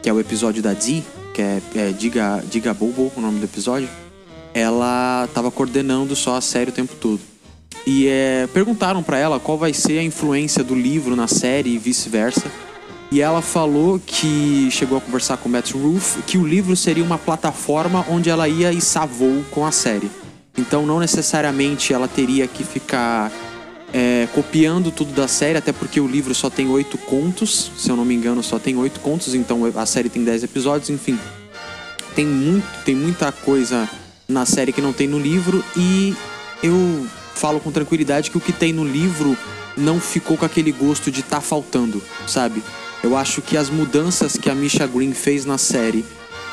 que 0.00 0.08
é 0.08 0.12
o 0.12 0.20
episódio 0.20 0.62
da 0.62 0.72
Dee, 0.72 1.02
que 1.34 1.42
é, 1.42 1.60
é 1.74 1.90
Diga, 1.90 2.44
Diga 2.48 2.72
Bobo, 2.72 3.10
o 3.16 3.20
nome 3.20 3.40
do 3.40 3.44
episódio, 3.44 3.88
ela 4.54 5.28
tava 5.34 5.50
coordenando 5.50 6.14
só 6.14 6.36
a 6.36 6.40
série 6.40 6.70
o 6.70 6.72
tempo 6.72 6.94
todo. 6.94 7.18
E 7.84 8.06
é, 8.06 8.48
perguntaram 8.54 9.02
pra 9.02 9.18
ela 9.18 9.40
qual 9.40 9.58
vai 9.58 9.74
ser 9.74 9.98
a 9.98 10.02
influência 10.04 10.62
do 10.62 10.76
livro 10.76 11.16
na 11.16 11.26
série 11.26 11.70
e 11.70 11.78
vice-versa. 11.78 12.44
E 13.10 13.20
ela 13.20 13.42
falou 13.42 14.00
que 14.06 14.68
chegou 14.70 14.96
a 14.96 15.00
conversar 15.00 15.38
com 15.38 15.48
o 15.48 15.52
Matt 15.52 15.72
Roof 15.72 16.22
que 16.24 16.38
o 16.38 16.46
livro 16.46 16.76
seria 16.76 17.02
uma 17.02 17.18
plataforma 17.18 18.06
onde 18.08 18.30
ela 18.30 18.48
ia 18.48 18.72
içar 18.72 19.08
voo 19.08 19.44
com 19.50 19.66
a 19.66 19.72
série. 19.72 20.08
Então 20.60 20.84
não 20.84 21.00
necessariamente 21.00 21.94
ela 21.94 22.06
teria 22.06 22.46
que 22.46 22.62
ficar 22.62 23.32
é, 23.92 24.28
copiando 24.34 24.90
tudo 24.90 25.12
da 25.12 25.26
série, 25.26 25.56
até 25.56 25.72
porque 25.72 25.98
o 25.98 26.06
livro 26.06 26.34
só 26.34 26.50
tem 26.50 26.68
oito 26.68 26.98
contos, 26.98 27.72
se 27.78 27.88
eu 27.88 27.96
não 27.96 28.04
me 28.04 28.14
engano, 28.14 28.42
só 28.42 28.58
tem 28.58 28.76
oito 28.76 29.00
contos, 29.00 29.34
então 29.34 29.62
a 29.74 29.86
série 29.86 30.10
tem 30.10 30.22
dez 30.22 30.44
episódios, 30.44 30.90
enfim. 30.90 31.18
Tem, 32.14 32.26
muito, 32.26 32.66
tem 32.84 32.94
muita 32.94 33.32
coisa 33.32 33.88
na 34.28 34.44
série 34.44 34.72
que 34.72 34.82
não 34.82 34.92
tem 34.92 35.08
no 35.08 35.18
livro 35.18 35.64
e 35.74 36.14
eu 36.62 37.06
falo 37.34 37.58
com 37.58 37.72
tranquilidade 37.72 38.30
que 38.30 38.36
o 38.36 38.40
que 38.40 38.52
tem 38.52 38.72
no 38.72 38.84
livro 38.84 39.36
não 39.76 39.98
ficou 39.98 40.36
com 40.36 40.44
aquele 40.44 40.72
gosto 40.72 41.10
de 41.10 41.22
tá 41.22 41.40
faltando, 41.40 42.02
sabe? 42.26 42.62
Eu 43.02 43.16
acho 43.16 43.40
que 43.40 43.56
as 43.56 43.70
mudanças 43.70 44.36
que 44.36 44.50
a 44.50 44.54
Misha 44.54 44.86
Green 44.86 45.14
fez 45.14 45.46
na 45.46 45.56
série 45.56 46.04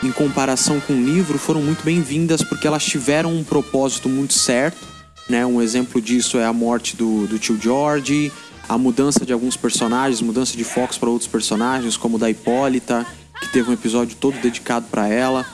em 0.04 0.12
comparação 0.12 0.80
com 0.80 0.94
o 0.94 1.04
livro 1.04 1.38
foram 1.38 1.62
muito 1.62 1.84
bem-vindas 1.84 2.44
porque 2.44 2.68
elas 2.68 2.84
tiveram 2.84 3.34
um 3.34 3.44
propósito 3.44 4.08
muito 4.08 4.34
certo, 4.34 4.86
né? 5.30 5.46
Um 5.46 5.62
exemplo 5.62 6.01
disso 6.01 6.38
é 6.38 6.46
a 6.46 6.54
morte 6.54 6.96
do, 6.96 7.25
do 7.27 7.39
tio 7.39 7.60
George, 7.60 8.32
a 8.70 8.77
mudança 8.77 9.25
de 9.25 9.34
alguns 9.34 9.58
personagens, 9.58 10.22
mudança 10.22 10.56
de 10.56 10.63
focos 10.63 10.98
para 10.98 11.10
outros 11.10 11.30
personagens, 11.30 11.98
como 11.98 12.18
o 12.18 12.20
da 12.20 12.30
Hipólita, 12.30 13.06
que 13.39 13.48
teve 13.50 13.70
um 13.70 13.74
episódio 13.74 14.16
todo 14.18 14.39
dedicado 14.39 14.86
para 14.92 15.08
ela. 15.08 15.46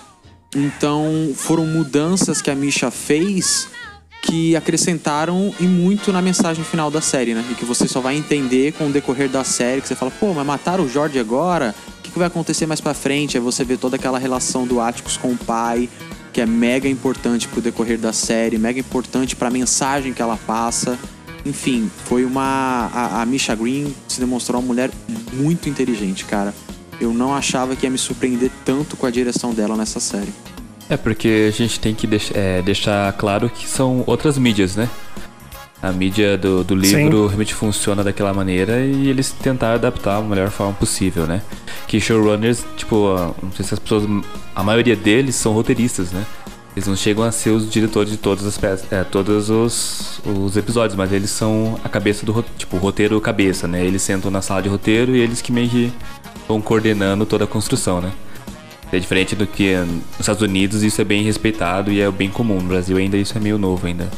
Então, 0.56 1.32
foram 1.36 1.66
mudanças 1.66 2.42
que 2.42 2.52
a 2.52 2.56
Misha 2.56 2.92
fez 2.92 3.68
que 4.24 4.56
acrescentaram 4.56 5.54
e 5.60 5.64
muito 5.64 6.12
na 6.14 6.22
mensagem 6.22 6.64
final 6.64 6.90
da 6.90 7.02
série, 7.02 7.34
né? 7.34 7.44
E 7.52 7.56
que 7.56 7.66
você 7.66 7.88
só 7.90 8.00
vai 8.00 8.16
entender 8.16 8.72
com 8.74 8.88
o 8.88 8.92
decorrer 8.92 9.30
da 9.30 9.44
série, 9.44 9.82
que 9.82 9.88
você 9.88 9.96
fala, 9.96 10.12
pô, 10.12 10.34
mas 10.34 10.46
mataram 10.46 10.86
o 10.86 10.90
George 10.90 11.20
agora? 11.20 11.76
O 12.14 12.14
que, 12.14 12.20
vai 12.20 12.28
acontecer 12.28 12.68
mais 12.68 12.80
pra 12.80 12.94
frente? 12.94 13.38
Aí 13.38 13.44
você 13.44 13.64
vê 13.64 13.76
toda 13.76 13.96
aquela 13.96 14.20
relação 14.20 14.68
do 14.68 14.80
Atticus 14.80 15.18
com 15.18 15.32
o 15.32 15.36
pai, 15.36 15.90
que 16.32 16.40
é 16.40 16.46
mega 16.46 16.88
importante 16.88 17.48
pro 17.48 17.60
decorrer 17.60 17.98
da 17.98 18.14
série, 18.14 18.56
mega 18.60 18.80
importante 18.80 19.36
pra 19.36 19.50
mensagem 19.50 20.14
que 20.14 20.22
ela 20.22 20.38
passa. 20.38 20.96
Enfim, 21.44 21.90
foi 22.06 22.24
uma. 22.24 22.92
A, 22.94 23.24
a 23.24 23.26
Misha 23.26 23.56
Green 23.56 23.96
se 24.08 24.20
demonstrou 24.20 24.62
uma 24.62 24.68
mulher 24.68 24.92
muito 25.34 25.68
inteligente, 25.68 26.24
cara. 26.26 26.54
Eu 27.02 27.12
não 27.16 27.34
achava 27.34 27.76
que 27.76 27.84
ia 27.84 27.90
me 27.90 27.98
surpreender 27.98 28.52
tanto 28.64 28.96
com 28.96 29.08
a 29.08 29.10
direção 29.10 29.52
dela 29.52 29.76
nessa 29.76 30.00
série. 30.00 30.32
É 30.88 30.96
porque 30.96 31.48
a 31.50 31.52
gente 31.52 31.80
tem 31.80 31.96
que 31.96 32.06
deix- 32.06 32.30
é, 32.36 32.62
deixar 32.62 33.12
claro 33.14 33.50
que 33.50 33.68
são 33.68 34.04
outras 34.06 34.38
mídias, 34.38 34.76
né? 34.76 34.88
A 35.84 35.92
mídia 35.92 36.38
do, 36.38 36.64
do 36.64 36.76
livro 36.76 37.28
realmente 37.28 37.54
funciona 37.54 38.06
daquela 38.06 38.34
maneira 38.34 38.80
e 38.86 39.10
eles 39.10 39.32
tentaram 39.32 39.76
adaptar 39.76 40.22
da 40.22 40.26
melhor 40.26 40.50
forma 40.50 40.72
possível, 40.72 41.28
né? 41.28 41.42
Que 41.90 42.00
showrunners, 42.00 42.64
tipo, 42.78 43.14
não 43.44 43.52
sei 43.52 43.66
se 43.66 43.74
as 43.74 43.80
pessoas. 43.82 44.06
A 44.56 44.64
maioria 44.64 44.96
deles 44.96 45.36
são 45.36 45.52
roteiristas, 45.52 46.14
né? 46.14 46.26
Eles 46.74 46.88
não 46.88 46.96
chegam 46.96 47.26
a 47.26 47.34
ser 47.34 47.50
os 47.50 47.70
diretores 47.70 48.10
de 48.10 48.18
todas 48.18 48.46
as 48.46 48.58
peças, 48.58 48.90
é, 48.94 49.04
todos 49.04 49.50
os, 49.50 50.22
os 50.26 50.56
episódios, 50.56 50.96
mas 50.96 51.12
eles 51.12 51.30
são 51.30 51.78
a 51.84 51.90
cabeça 51.90 52.26
do 52.26 52.44
tipo, 52.58 52.78
o 52.78 52.80
roteiro 52.80 53.20
cabeça, 53.20 53.68
né? 53.68 53.86
Eles 53.86 54.02
sentam 54.02 54.32
na 54.32 54.42
sala 54.42 54.62
de 54.62 54.70
roteiro 54.70 55.14
e 55.14 55.20
eles 55.20 55.42
que 55.42 55.52
meio 55.52 55.68
que 55.68 55.92
vão 56.48 56.62
coordenando 56.62 57.26
toda 57.26 57.44
a 57.44 57.48
construção, 57.48 58.00
né? 58.00 58.14
É 58.90 58.98
diferente 59.00 59.36
do 59.36 59.46
que 59.46 59.76
nos 59.76 60.20
Estados 60.22 60.42
Unidos, 60.42 60.82
isso 60.82 61.02
é 61.02 61.04
bem 61.04 61.24
respeitado 61.24 61.92
e 61.92 62.00
é 62.00 62.10
bem 62.10 62.30
comum. 62.30 62.62
No 62.62 62.70
Brasil 62.70 62.96
ainda 62.96 63.18
isso 63.18 63.38
é 63.38 63.42
meio 63.42 63.58
novo 63.58 63.86
ainda. 63.86 64.10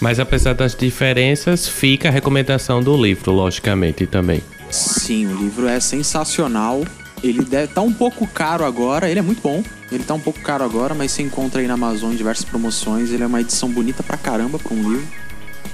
Mas 0.00 0.18
apesar 0.18 0.54
das 0.54 0.74
diferenças, 0.74 1.68
fica 1.68 2.08
a 2.08 2.10
recomendação 2.10 2.82
do 2.82 2.96
livro, 2.96 3.30
logicamente, 3.32 4.06
também. 4.06 4.40
Sim, 4.70 5.26
o 5.26 5.36
livro 5.36 5.68
é 5.68 5.78
sensacional. 5.80 6.82
Ele 7.22 7.42
deve 7.44 7.68
tá 7.68 7.82
um 7.82 7.92
pouco 7.92 8.26
caro 8.26 8.64
agora, 8.64 9.10
ele 9.10 9.18
é 9.18 9.22
muito 9.22 9.42
bom. 9.42 9.62
Ele 9.92 10.02
tá 10.04 10.14
um 10.14 10.20
pouco 10.20 10.40
caro 10.40 10.64
agora, 10.64 10.94
mas 10.94 11.10
você 11.12 11.22
encontra 11.22 11.60
aí 11.60 11.66
na 11.66 11.74
Amazon 11.74 12.14
diversas 12.14 12.44
promoções. 12.46 13.10
Ele 13.10 13.22
é 13.22 13.26
uma 13.26 13.40
edição 13.40 13.68
bonita 13.68 14.02
pra 14.02 14.16
caramba 14.16 14.58
pra 14.58 14.72
um 14.74 14.90
livro. 14.90 15.06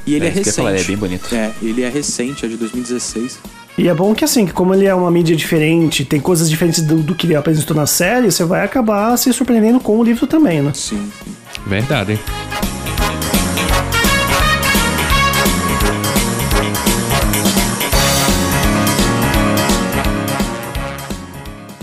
E 0.05 0.15
ele 0.15 0.25
é, 0.25 0.29
É, 0.29 0.33
recente. 0.33 0.57
falar, 0.57 0.75
é 0.77 0.83
bem 0.83 0.97
bonito. 0.97 1.33
É, 1.35 1.53
ele 1.63 1.83
é 1.83 1.89
recente, 1.89 2.45
é 2.45 2.49
de 2.49 2.57
2016. 2.57 3.39
E 3.79 3.89
é 3.89 3.95
bom 3.95 4.15
que 4.15 4.25
assim, 4.25 4.47
que 4.47 4.53
como 4.53 4.75
ele 4.75 4.87
é 4.87 4.95
uma 4.95 5.11
mídia 5.11 5.37
diferente, 5.37 6.05
tem 6.05 6.19
coisas 6.19 6.49
diferentes 6.49 6.81
do, 6.83 6.97
do 6.97 7.15
que 7.15 7.27
ele 7.27 7.35
apresentou 7.37 7.77
na 7.77 7.87
série, 7.87 8.31
você 8.33 8.43
vai 8.43 8.65
acabar 8.65 9.17
se 9.19 9.31
surpreendendo 9.33 9.79
com 9.79 9.99
o 9.99 10.03
livro 10.03 10.27
também, 10.27 10.63
né? 10.63 10.73
Sim, 10.75 11.11
sim. 11.23 11.31
Verdade. 11.67 12.19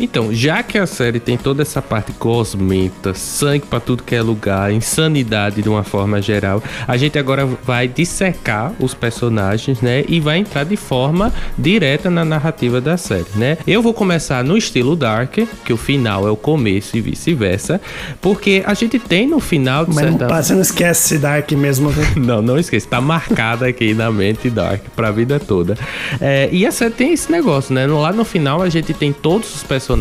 Então, 0.04 0.34
já 0.34 0.62
que 0.62 0.78
a 0.78 0.86
série 0.86 1.18
tem 1.18 1.38
toda 1.38 1.62
essa 1.62 1.82
parte 1.82 2.12
cosmenta, 2.12 3.14
sangue 3.14 3.66
pra 3.66 3.80
tudo 3.80 4.04
que 4.04 4.14
é 4.14 4.22
lugar, 4.22 4.70
insanidade 4.70 5.62
de 5.62 5.70
uma 5.70 5.82
forma 5.82 6.22
geral, 6.22 6.62
a 6.86 6.98
gente 6.98 7.18
agora 7.18 7.46
vai 7.46 7.88
dissecar 7.88 8.74
os 8.82 8.94
personagens, 8.94 9.80
né? 9.80 10.04
E 10.10 10.20
vai 10.20 10.40
entrar 10.40 10.66
de 10.66 10.76
forma 10.76 11.32
direta 11.58 12.10
na 12.10 12.26
narrativa 12.26 12.82
da 12.82 12.98
série, 12.98 13.26
né? 13.36 13.58
Eu 13.66 13.82
vou 13.82 13.94
começar 13.94 14.44
no 14.44 14.58
estilo 14.58 14.94
Dark, 14.94 15.38
que 15.64 15.72
o 15.72 15.78
final 15.78 16.28
é 16.28 16.32
o 16.32 16.36
começo 16.36 16.98
e 16.98 17.02
vice-versa, 17.02 17.80
porque 18.20 18.62
a 18.66 18.74
gente 18.74 19.00
tem 19.00 19.26
no 19.26 19.40
final. 19.40 19.86
Mas 19.88 19.96
não, 19.96 20.18
certa... 20.18 20.28
pá, 20.28 20.44
você 20.44 20.54
não 20.54 20.62
esquece 20.62 21.18
Dark 21.18 21.50
mesmo, 21.54 21.92
né? 21.92 22.04
Não, 22.24 22.42
não 22.42 22.58
esqueça, 22.58 22.88
tá 22.88 23.02
marcada 23.02 23.68
aqui 23.68 23.94
na 23.94 24.12
mente 24.12 24.50
Dark 24.50 24.82
pra 24.96 25.12
vida 25.12 25.40
toda. 25.40 25.78
É, 26.20 26.50
e 26.52 26.66
a 26.66 26.72
série 26.72 26.94
tem 26.94 27.14
esse 27.14 27.32
negócio, 27.32 27.74
né? 27.74 27.86
Lá 27.88 28.12
no 28.12 28.26
final 28.26 28.62
a 28.62 28.70
gente 28.70 28.94
tem 28.94 29.14
todos 29.14 29.56
os 29.56 29.64
personagens 29.64 29.93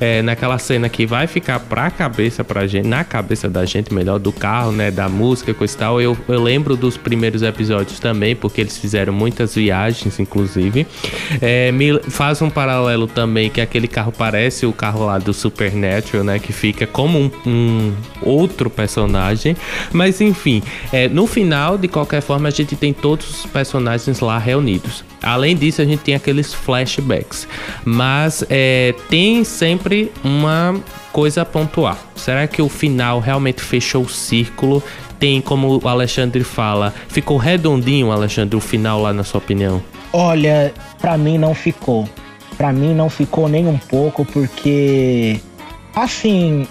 é, 0.00 0.22
naquela 0.22 0.58
cena 0.58 0.88
que 0.88 1.06
vai 1.06 1.26
ficar 1.26 1.60
pra 1.60 1.90
cabeça 1.90 2.44
pra 2.44 2.66
gente, 2.66 2.86
na 2.86 3.04
cabeça 3.04 3.48
da 3.48 3.64
gente, 3.64 3.92
melhor, 3.92 4.18
do 4.18 4.32
carro, 4.32 4.72
né? 4.72 4.90
Da 4.90 5.08
música, 5.08 5.52
coisa 5.54 5.74
e 5.74 5.78
tal. 5.78 6.00
Eu, 6.00 6.16
eu 6.28 6.42
lembro 6.42 6.76
dos 6.76 6.96
primeiros 6.96 7.42
episódios 7.42 7.98
também, 7.98 8.34
porque 8.34 8.60
eles 8.60 8.76
fizeram 8.76 9.12
muitas 9.12 9.54
viagens, 9.54 10.18
inclusive. 10.18 10.86
É, 11.40 11.72
me 11.72 11.98
faz 12.08 12.40
um 12.42 12.50
paralelo 12.50 13.06
também 13.06 13.50
que 13.50 13.60
aquele 13.60 13.88
carro 13.88 14.12
parece 14.12 14.66
o 14.66 14.72
carro 14.72 15.06
lá 15.06 15.18
do 15.18 15.32
Supernatural, 15.32 16.24
né? 16.24 16.38
Que 16.38 16.52
fica 16.52 16.86
como 16.86 17.18
um, 17.18 17.30
um 17.46 17.92
outro 18.22 18.70
personagem. 18.70 19.56
Mas 19.92 20.20
enfim, 20.20 20.62
é, 20.92 21.08
no 21.08 21.26
final, 21.26 21.76
de 21.78 21.88
qualquer 21.88 22.20
forma, 22.20 22.48
a 22.48 22.52
gente 22.52 22.76
tem 22.76 22.92
todos 22.92 23.28
os 23.30 23.46
personagens 23.46 24.20
lá 24.20 24.38
reunidos. 24.38 25.09
Além 25.22 25.54
disso, 25.56 25.82
a 25.82 25.84
gente 25.84 26.00
tem 26.00 26.14
aqueles 26.14 26.52
flashbacks. 26.54 27.46
Mas 27.84 28.44
é, 28.48 28.94
tem 29.08 29.44
sempre 29.44 30.10
uma 30.24 30.80
coisa 31.12 31.42
a 31.42 31.44
pontuar. 31.44 31.98
Será 32.14 32.46
que 32.46 32.62
o 32.62 32.68
final 32.68 33.20
realmente 33.20 33.60
fechou 33.60 34.02
o 34.02 34.08
círculo? 34.08 34.82
Tem, 35.18 35.40
como 35.40 35.80
o 35.82 35.88
Alexandre 35.88 36.42
fala, 36.42 36.94
ficou 37.08 37.36
redondinho, 37.36 38.10
Alexandre, 38.10 38.56
o 38.56 38.60
final 38.60 39.02
lá, 39.02 39.12
na 39.12 39.22
sua 39.22 39.38
opinião? 39.38 39.82
Olha, 40.12 40.72
pra 40.98 41.18
mim 41.18 41.36
não 41.36 41.54
ficou. 41.54 42.08
Pra 42.56 42.72
mim 42.72 42.94
não 42.94 43.10
ficou 43.10 43.48
nem 43.48 43.66
um 43.66 43.76
pouco, 43.76 44.24
porque. 44.24 45.38
Assim. 45.94 46.66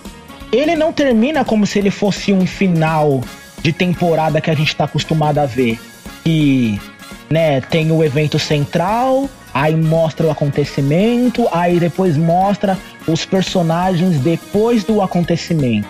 Ele 0.51 0.75
não 0.75 0.91
termina 0.91 1.45
como 1.45 1.67
se 1.67 1.77
ele 1.77 1.91
fosse 1.91 2.33
um 2.33 2.45
final 2.47 3.21
de 3.61 3.71
temporada 3.71 4.41
que 4.41 4.49
a 4.49 4.55
gente 4.55 4.75
tá 4.75 4.85
acostumado 4.85 5.37
a 5.37 5.45
ver. 5.45 5.79
Que, 6.23 6.79
né, 7.29 7.61
tem 7.61 7.91
o 7.91 8.03
evento 8.03 8.39
central, 8.39 9.29
aí 9.53 9.75
mostra 9.75 10.27
o 10.27 10.31
acontecimento, 10.31 11.47
aí 11.51 11.79
depois 11.79 12.17
mostra 12.17 12.77
os 13.07 13.25
personagens 13.25 14.19
depois 14.19 14.83
do 14.83 15.01
acontecimento. 15.01 15.89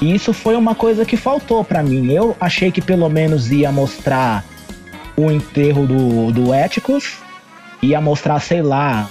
E 0.00 0.14
isso 0.14 0.32
foi 0.32 0.56
uma 0.56 0.74
coisa 0.74 1.04
que 1.04 1.16
faltou 1.16 1.64
pra 1.64 1.82
mim. 1.82 2.12
Eu 2.12 2.36
achei 2.40 2.70
que 2.70 2.80
pelo 2.80 3.08
menos 3.08 3.50
ia 3.50 3.70
mostrar 3.70 4.44
o 5.16 5.30
enterro 5.30 5.86
do, 5.86 6.32
do 6.32 6.52
Éticos, 6.52 7.18
ia 7.80 8.00
mostrar, 8.00 8.40
sei 8.40 8.62
lá, 8.62 9.08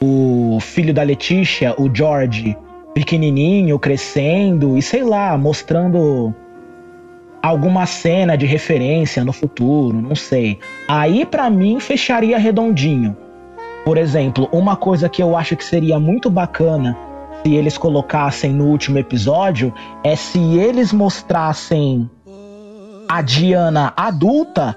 o 0.00 0.58
filho 0.60 0.92
da 0.92 1.02
Letícia, 1.02 1.74
o 1.78 1.90
George, 1.92 2.56
pequenininho, 2.94 3.78
crescendo, 3.78 4.76
e 4.76 4.82
sei 4.82 5.02
lá, 5.02 5.36
mostrando 5.38 6.34
alguma 7.42 7.86
cena 7.86 8.36
de 8.36 8.46
referência 8.46 9.24
no 9.24 9.32
futuro, 9.32 10.00
não 10.00 10.14
sei. 10.14 10.58
Aí 10.88 11.24
pra 11.24 11.48
mim 11.48 11.80
fecharia 11.80 12.38
redondinho. 12.38 13.16
Por 13.84 13.96
exemplo, 13.96 14.48
uma 14.52 14.76
coisa 14.76 15.08
que 15.08 15.22
eu 15.22 15.36
acho 15.36 15.56
que 15.56 15.64
seria 15.64 15.98
muito 15.98 16.28
bacana 16.28 16.96
se 17.42 17.54
eles 17.54 17.78
colocassem 17.78 18.52
no 18.52 18.66
último 18.66 18.98
episódio 18.98 19.72
é 20.02 20.16
se 20.16 20.38
eles 20.58 20.92
mostrassem 20.92 22.10
a 23.08 23.22
Diana 23.22 23.92
adulta, 23.96 24.76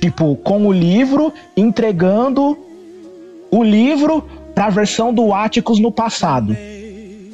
tipo, 0.00 0.34
com 0.36 0.66
o 0.66 0.72
livro, 0.72 1.32
entregando 1.56 2.58
o 3.50 3.62
livro 3.62 4.24
pra 4.54 4.70
versão 4.70 5.14
do 5.14 5.32
Atticus 5.32 5.78
no 5.78 5.92
passado 5.92 6.56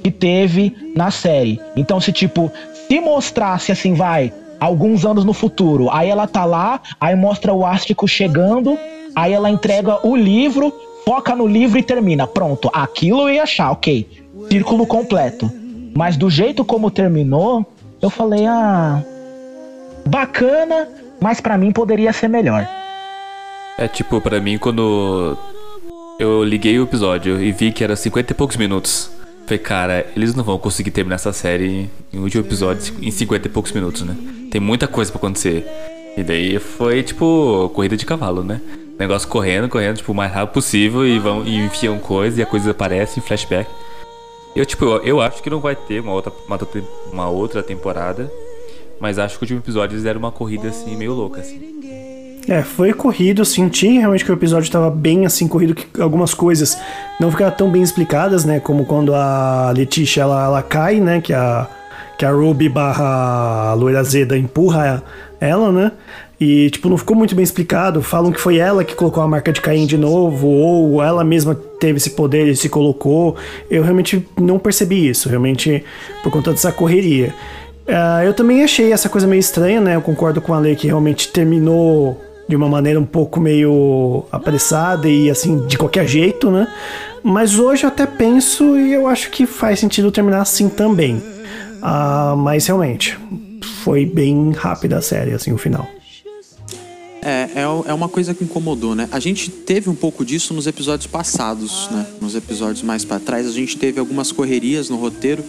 que 0.02 0.10
teve 0.10 0.74
na 0.94 1.10
série. 1.10 1.60
Então, 1.76 2.00
se 2.00 2.12
tipo, 2.12 2.50
se 2.88 3.00
mostrasse 3.00 3.70
assim, 3.70 3.94
vai, 3.94 4.32
alguns 4.58 5.04
anos 5.04 5.24
no 5.24 5.32
futuro, 5.32 5.90
aí 5.90 6.08
ela 6.08 6.26
tá 6.26 6.44
lá, 6.44 6.80
aí 7.00 7.14
mostra 7.14 7.52
o 7.52 7.64
Ástico 7.64 8.08
chegando, 8.08 8.78
aí 9.14 9.32
ela 9.32 9.50
entrega 9.50 10.06
o 10.06 10.16
livro, 10.16 10.72
foca 11.04 11.36
no 11.36 11.46
livro 11.46 11.78
e 11.78 11.82
termina. 11.82 12.26
Pronto, 12.26 12.70
aquilo 12.72 13.22
eu 13.22 13.30
ia 13.30 13.42
achar, 13.42 13.70
ok. 13.70 14.08
Círculo 14.50 14.86
completo. 14.86 15.50
Mas 15.94 16.16
do 16.16 16.30
jeito 16.30 16.64
como 16.64 16.90
terminou, 16.90 17.66
eu 18.00 18.10
falei, 18.10 18.46
ah. 18.46 19.02
Bacana, 20.06 20.88
mas 21.20 21.40
pra 21.40 21.58
mim 21.58 21.70
poderia 21.70 22.12
ser 22.12 22.28
melhor. 22.28 22.66
É 23.76 23.86
tipo, 23.86 24.20
pra 24.20 24.40
mim, 24.40 24.58
quando 24.58 25.36
eu 26.18 26.42
liguei 26.42 26.78
o 26.78 26.84
episódio 26.84 27.40
e 27.40 27.52
vi 27.52 27.70
que 27.70 27.84
era 27.84 27.94
50 27.94 28.32
e 28.32 28.34
poucos 28.34 28.56
minutos. 28.56 29.17
Falei, 29.48 29.58
cara, 29.60 30.06
eles 30.14 30.34
não 30.34 30.44
vão 30.44 30.58
conseguir 30.58 30.90
terminar 30.90 31.14
essa 31.14 31.32
série 31.32 31.88
em 32.12 32.18
um 32.18 32.22
último 32.24 32.44
episódio 32.44 32.94
em 33.00 33.10
50 33.10 33.48
e 33.48 33.50
poucos 33.50 33.72
minutos, 33.72 34.02
né? 34.02 34.14
Tem 34.50 34.60
muita 34.60 34.86
coisa 34.86 35.10
pra 35.10 35.16
acontecer. 35.18 35.66
E 36.18 36.22
daí 36.22 36.58
foi 36.58 37.02
tipo 37.02 37.70
corrida 37.74 37.96
de 37.96 38.04
cavalo, 38.04 38.44
né? 38.44 38.60
Negócio 38.98 39.26
correndo, 39.26 39.66
correndo, 39.66 39.96
tipo, 39.96 40.12
o 40.12 40.14
mais 40.14 40.30
rápido 40.30 40.52
possível 40.52 41.06
e 41.06 41.18
vão 41.18 41.46
e 41.46 41.56
enfiam 41.64 41.98
coisa 41.98 42.38
e 42.38 42.42
a 42.42 42.46
coisa 42.46 42.72
aparece 42.72 43.20
em 43.20 43.22
flashback. 43.22 43.70
Eu, 44.54 44.66
tipo, 44.66 44.84
eu, 44.84 45.02
eu 45.02 45.20
acho 45.22 45.42
que 45.42 45.48
não 45.48 45.60
vai 45.60 45.74
ter 45.74 46.00
uma 46.00 46.12
outra, 46.12 46.30
uma, 46.46 46.58
uma 47.10 47.28
outra 47.30 47.62
temporada. 47.62 48.30
Mas 49.00 49.18
acho 49.18 49.38
que 49.38 49.44
o 49.44 49.46
último 49.46 49.60
episódio 49.60 49.94
eles 49.94 50.04
deram 50.04 50.18
uma 50.18 50.32
corrida 50.32 50.68
assim, 50.68 50.94
meio 50.94 51.14
louca, 51.14 51.40
assim. 51.40 51.80
É, 52.48 52.62
foi 52.62 52.94
corrido, 52.94 53.44
senti 53.44 53.98
realmente 53.98 54.24
que 54.24 54.32
o 54.32 54.34
episódio 54.34 54.72
tava 54.72 54.90
bem 54.90 55.26
assim 55.26 55.46
corrido, 55.46 55.74
que 55.74 56.00
algumas 56.00 56.32
coisas 56.32 56.78
não 57.20 57.30
ficaram 57.30 57.54
tão 57.54 57.70
bem 57.70 57.82
explicadas, 57.82 58.46
né? 58.46 58.58
Como 58.58 58.86
quando 58.86 59.14
a 59.14 59.70
Letícia 59.76 60.22
ela, 60.22 60.46
ela 60.46 60.62
cai, 60.62 60.98
né? 60.98 61.20
Que 61.20 61.34
a, 61.34 61.66
que 62.16 62.24
a 62.24 62.30
Ruby 62.30 62.70
barra 62.70 63.74
Loira 63.74 64.02
Zeda 64.02 64.38
empurra 64.38 65.02
ela, 65.38 65.70
né? 65.70 65.92
E, 66.40 66.70
tipo, 66.70 66.88
não 66.88 66.96
ficou 66.96 67.14
muito 67.14 67.34
bem 67.34 67.42
explicado. 67.42 68.00
Falam 68.00 68.32
que 68.32 68.40
foi 68.40 68.56
ela 68.56 68.82
que 68.82 68.94
colocou 68.94 69.22
a 69.22 69.28
marca 69.28 69.52
de 69.52 69.60
Caim 69.60 69.84
de 69.84 69.98
novo, 69.98 70.46
ou 70.46 71.02
ela 71.02 71.22
mesma 71.22 71.54
teve 71.54 71.98
esse 71.98 72.10
poder 72.10 72.46
e 72.48 72.56
se 72.56 72.70
colocou. 72.70 73.36
Eu 73.70 73.82
realmente 73.82 74.26
não 74.40 74.58
percebi 74.58 75.06
isso, 75.06 75.28
realmente 75.28 75.84
por 76.22 76.32
conta 76.32 76.52
dessa 76.52 76.72
correria. 76.72 77.34
Ah, 77.86 78.24
eu 78.24 78.32
também 78.32 78.62
achei 78.62 78.90
essa 78.90 79.08
coisa 79.08 79.26
meio 79.26 79.40
estranha, 79.40 79.82
né? 79.82 79.96
Eu 79.96 80.00
concordo 80.00 80.40
com 80.40 80.54
a 80.54 80.58
Lei 80.58 80.76
que 80.76 80.86
realmente 80.86 81.28
terminou 81.28 82.27
de 82.48 82.56
uma 82.56 82.68
maneira 82.68 82.98
um 82.98 83.04
pouco 83.04 83.38
meio 83.40 84.24
apressada 84.32 85.08
e 85.08 85.30
assim, 85.30 85.66
de 85.66 85.76
qualquer 85.76 86.08
jeito, 86.08 86.50
né? 86.50 86.66
Mas 87.22 87.58
hoje 87.58 87.84
eu 87.84 87.88
até 87.88 88.06
penso 88.06 88.78
e 88.78 88.92
eu 88.92 89.06
acho 89.06 89.30
que 89.30 89.46
faz 89.46 89.78
sentido 89.78 90.10
terminar 90.10 90.40
assim 90.40 90.68
também. 90.68 91.22
Ah, 91.82 92.34
mas 92.36 92.66
realmente, 92.66 93.18
foi 93.82 94.06
bem 94.06 94.52
rápida 94.52 94.98
a 94.98 95.02
série, 95.02 95.32
assim, 95.32 95.52
o 95.52 95.58
final. 95.58 95.86
É, 97.20 97.50
é, 97.56 97.62
é 97.62 97.94
uma 97.94 98.08
coisa 98.08 98.32
que 98.32 98.44
incomodou, 98.44 98.94
né? 98.94 99.08
A 99.12 99.18
gente 99.18 99.50
teve 99.50 99.90
um 99.90 99.94
pouco 99.94 100.24
disso 100.24 100.54
nos 100.54 100.66
episódios 100.66 101.06
passados, 101.06 101.88
né? 101.90 102.06
Nos 102.20 102.34
episódios 102.34 102.82
mais 102.82 103.04
pra 103.04 103.18
trás, 103.18 103.46
a 103.46 103.50
gente 103.50 103.76
teve 103.76 104.00
algumas 104.00 104.32
correrias 104.32 104.88
no 104.88 104.96
roteiro, 104.96 105.44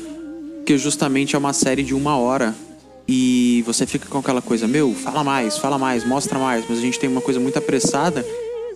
que 0.65 0.77
justamente 0.77 1.35
é 1.35 1.39
uma 1.39 1.53
série 1.53 1.83
de 1.83 1.93
uma 1.93 2.17
hora. 2.17 2.53
E 3.11 3.63
você 3.65 3.87
fica 3.87 4.07
com 4.07 4.19
aquela 4.19 4.39
coisa, 4.39 4.67
meu, 4.67 4.93
fala 4.93 5.23
mais, 5.23 5.57
fala 5.57 5.79
mais, 5.79 6.05
mostra 6.05 6.37
mais, 6.37 6.63
mas 6.69 6.77
a 6.77 6.81
gente 6.81 6.99
tem 6.99 7.09
uma 7.09 7.21
coisa 7.21 7.39
muito 7.39 7.57
apressada. 7.57 8.23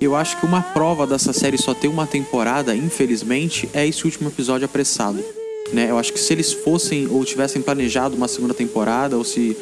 Eu 0.02 0.16
acho 0.16 0.40
que 0.40 0.46
uma 0.48 0.60
prova 0.60 1.06
dessa 1.06 1.32
série 1.32 1.56
só 1.56 1.72
ter 1.72 1.88
uma 1.88 2.08
temporada, 2.08 2.76
infelizmente, 2.76 3.70
é 3.76 3.86
esse 3.86 4.04
último 4.06 4.30
episódio 4.30 4.66
apressado. 4.66 5.24
Né? 5.72 5.92
Eu 5.92 6.00
acho 6.00 6.12
que 6.12 6.20
se 6.20 6.34
eles 6.34 6.52
fossem 6.52 7.08
ou 7.12 7.24
tivessem 7.24 7.62
planejado 7.62 8.16
uma 8.16 8.28
segunda 8.28 8.56
temporada, 8.56 9.16
ou 9.16 9.24
se 9.24 9.56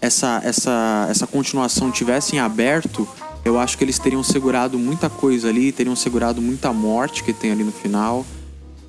essa, 0.00 0.40
essa, 0.42 1.06
essa 1.10 1.26
continuação 1.26 1.90
tivesse 1.90 2.34
em 2.34 2.38
aberto, 2.38 3.06
eu 3.44 3.58
acho 3.58 3.76
que 3.76 3.84
eles 3.84 3.98
teriam 3.98 4.22
segurado 4.22 4.78
muita 4.78 5.10
coisa 5.10 5.50
ali, 5.50 5.70
teriam 5.70 5.94
segurado 5.94 6.40
muita 6.40 6.72
morte 6.72 7.22
que 7.22 7.34
tem 7.34 7.52
ali 7.52 7.62
no 7.62 7.72
final. 7.72 8.24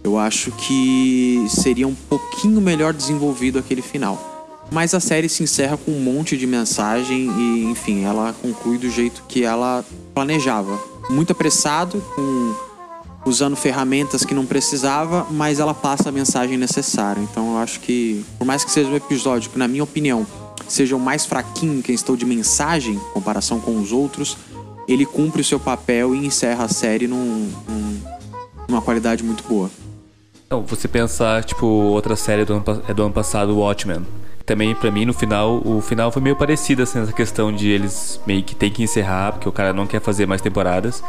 Eu 0.01 0.17
acho 0.17 0.49
que 0.53 1.45
seria 1.49 1.89
um 1.89 1.93
pouquinho 1.93 2.61
melhor 2.61 2.93
desenvolvido 2.93 3.59
aquele 3.59 3.81
final. 3.81 4.28
Mas 4.71 4.93
a 4.93 4.99
série 4.99 5.27
se 5.27 5.43
encerra 5.43 5.77
com 5.77 5.91
um 5.91 5.99
monte 5.99 6.37
de 6.37 6.45
mensagem 6.45 7.29
e, 7.37 7.63
enfim, 7.65 8.03
ela 8.03 8.33
conclui 8.41 8.77
do 8.77 8.89
jeito 8.89 9.23
que 9.27 9.43
ela 9.43 9.83
planejava. 10.13 10.79
Muito 11.09 11.31
apressado, 11.31 12.03
com 12.15 12.55
usando 13.25 13.55
ferramentas 13.55 14.23
que 14.23 14.33
não 14.33 14.45
precisava, 14.45 15.25
mas 15.29 15.59
ela 15.59 15.73
passa 15.73 16.09
a 16.09 16.11
mensagem 16.11 16.57
necessária. 16.57 17.21
Então 17.21 17.53
eu 17.53 17.57
acho 17.57 17.79
que, 17.79 18.23
por 18.37 18.45
mais 18.45 18.63
que 18.63 18.71
seja 18.71 18.89
um 18.89 18.95
episódio 18.95 19.49
que, 19.49 19.57
na 19.57 19.67
minha 19.67 19.83
opinião, 19.83 20.25
seja 20.67 20.95
o 20.95 20.99
mais 20.99 21.25
fraquinho 21.25 21.79
em 21.79 21.81
questão 21.81 22.15
de 22.15 22.25
mensagem, 22.25 22.95
em 22.95 23.13
comparação 23.13 23.59
com 23.59 23.79
os 23.79 23.91
outros, 23.91 24.37
ele 24.87 25.05
cumpre 25.05 25.41
o 25.41 25.45
seu 25.45 25.59
papel 25.59 26.15
e 26.15 26.25
encerra 26.25 26.65
a 26.65 26.67
série 26.67 27.07
num, 27.07 27.51
num, 27.67 28.01
numa 28.67 28.81
qualidade 28.81 29.23
muito 29.23 29.43
boa. 29.43 29.69
Não, 30.49 30.63
você 30.63 30.87
pensar, 30.87 31.43
tipo, 31.43 31.65
outra 31.65 32.15
série 32.15 32.43
do 32.43 32.53
ano, 32.53 32.63
é 32.87 32.93
do 32.93 33.03
ano 33.03 33.13
passado, 33.13 33.55
Watchmen. 33.55 34.03
Também, 34.49 34.73
pra 34.73 34.89
mim, 34.89 35.05
no 35.05 35.13
final, 35.13 35.61
o 35.63 35.79
final 35.79 36.11
foi 36.11 36.23
meio 36.23 36.35
parecido, 36.35 36.81
assim, 36.81 36.97
nessa 36.97 37.13
questão 37.13 37.53
de 37.53 37.69
eles 37.69 38.19
meio 38.25 38.41
que 38.41 38.55
tem 38.55 38.71
que 38.71 38.81
encerrar, 38.81 39.33
porque 39.33 39.47
o 39.47 39.51
cara 39.51 39.73
não 39.73 39.85
quer 39.85 40.01
fazer 40.01 40.25
mais 40.25 40.41
temporadas. 40.41 41.03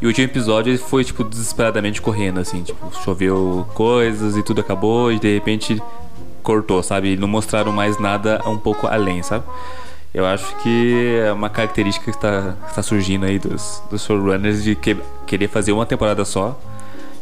E 0.00 0.06
o 0.06 0.08
último 0.08 0.24
episódio 0.26 0.70
ele 0.70 0.78
foi, 0.78 1.04
tipo, 1.04 1.22
desesperadamente 1.22 2.00
correndo, 2.00 2.40
assim, 2.40 2.62
tipo, 2.62 2.90
choveu 3.04 3.66
coisas 3.74 4.34
e 4.34 4.42
tudo 4.42 4.62
acabou, 4.62 5.12
e 5.12 5.18
de 5.18 5.34
repente 5.34 5.78
cortou, 6.42 6.82
sabe? 6.82 7.18
Não 7.18 7.28
mostraram 7.28 7.70
mais 7.70 8.00
nada 8.00 8.40
um 8.46 8.56
pouco 8.56 8.86
além, 8.86 9.22
sabe? 9.22 9.44
Eu 10.14 10.24
acho 10.24 10.56
que 10.62 11.20
é 11.22 11.30
uma 11.30 11.50
característica 11.50 12.10
que 12.10 12.16
está, 12.16 12.54
está 12.66 12.82
surgindo 12.82 13.26
aí 13.26 13.38
dos, 13.38 13.82
dos 13.90 14.02
showrunners 14.06 14.64
de 14.64 14.74
que- 14.74 14.96
querer 15.26 15.48
fazer 15.48 15.72
uma 15.72 15.84
temporada 15.84 16.24
só. 16.24 16.58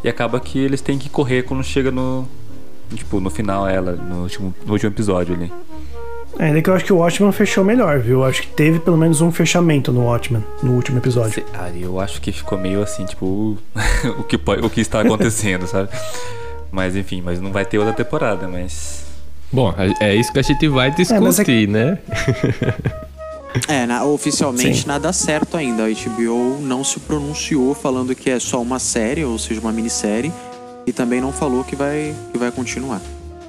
E 0.05 0.09
acaba 0.09 0.39
que 0.39 0.57
eles 0.57 0.81
têm 0.81 0.99
que 0.99 1.09
correr 1.09 1.43
quando 1.43 1.65
chega 1.65 1.91
no. 1.91 2.29
Tipo, 2.95 3.21
no 3.21 3.31
final 3.31 3.69
ela, 3.69 3.93
no 3.93 4.23
último, 4.23 4.55
no 4.67 4.73
último 4.73 4.91
episódio 4.91 5.35
ali. 5.35 5.53
Ainda 6.39 6.61
que 6.61 6.69
eu 6.69 6.75
acho 6.75 6.85
que 6.85 6.93
o 6.93 6.97
Watchmen 6.97 7.31
fechou 7.33 7.63
melhor, 7.65 8.01
viu? 8.01 8.19
Eu 8.21 8.25
acho 8.25 8.43
que 8.43 8.49
teve 8.49 8.81
pelo 8.81 8.97
menos 8.97 9.21
um 9.21 9.31
fechamento 9.31 9.93
no 9.93 10.03
Watchmen, 10.05 10.43
no 10.63 10.73
último 10.73 10.99
episódio. 10.99 11.33
Se- 11.35 11.45
Ah, 11.55 11.71
eu 11.71 12.01
acho 12.01 12.21
que 12.21 12.33
ficou 12.33 12.59
meio 12.59 12.83
assim, 12.83 13.05
tipo, 13.05 13.57
o, 14.19 14.23
que, 14.25 14.37
pode- 14.37 14.65
o 14.67 14.69
que 14.71 14.81
está 14.81 15.01
acontecendo, 15.01 15.67
sabe? 15.69 15.89
Mas 16.73 16.97
enfim, 16.97 17.23
mas 17.25 17.41
não 17.41 17.53
vai 17.53 17.65
ter 17.65 17.79
outra 17.79 17.95
temporada, 17.95 18.49
mas. 18.49 19.05
Bom, 19.53 19.73
é 20.01 20.09
é 20.11 20.15
isso 20.17 20.33
que 20.33 20.41
a 20.41 20.43
gente 20.43 20.67
vai 20.67 20.89
é 20.89 20.91
discutir, 20.91 21.69
né? 21.69 21.99
É, 23.69 23.87
na- 23.87 24.05
oficialmente 24.05 24.81
Sim. 24.83 24.89
nada 24.89 25.13
certo 25.13 25.57
ainda. 25.57 25.85
A 25.85 25.89
HBO 25.89 26.59
não 26.61 26.83
se 26.83 26.99
pronunciou 26.99 27.73
falando 27.73 28.13
que 28.13 28.29
é 28.29 28.41
só 28.41 28.61
uma 28.61 28.81
série, 28.81 29.25
ou 29.25 29.39
seja, 29.39 29.61
uma 29.61 29.71
minissérie, 29.71 30.33
e 30.87 30.93
também 30.93 31.21
não 31.21 31.33
falou 31.33 31.65
que 31.65 31.77
vai, 31.77 32.15
que 32.33 32.39
vai 32.39 32.51
continuar. 32.51 33.01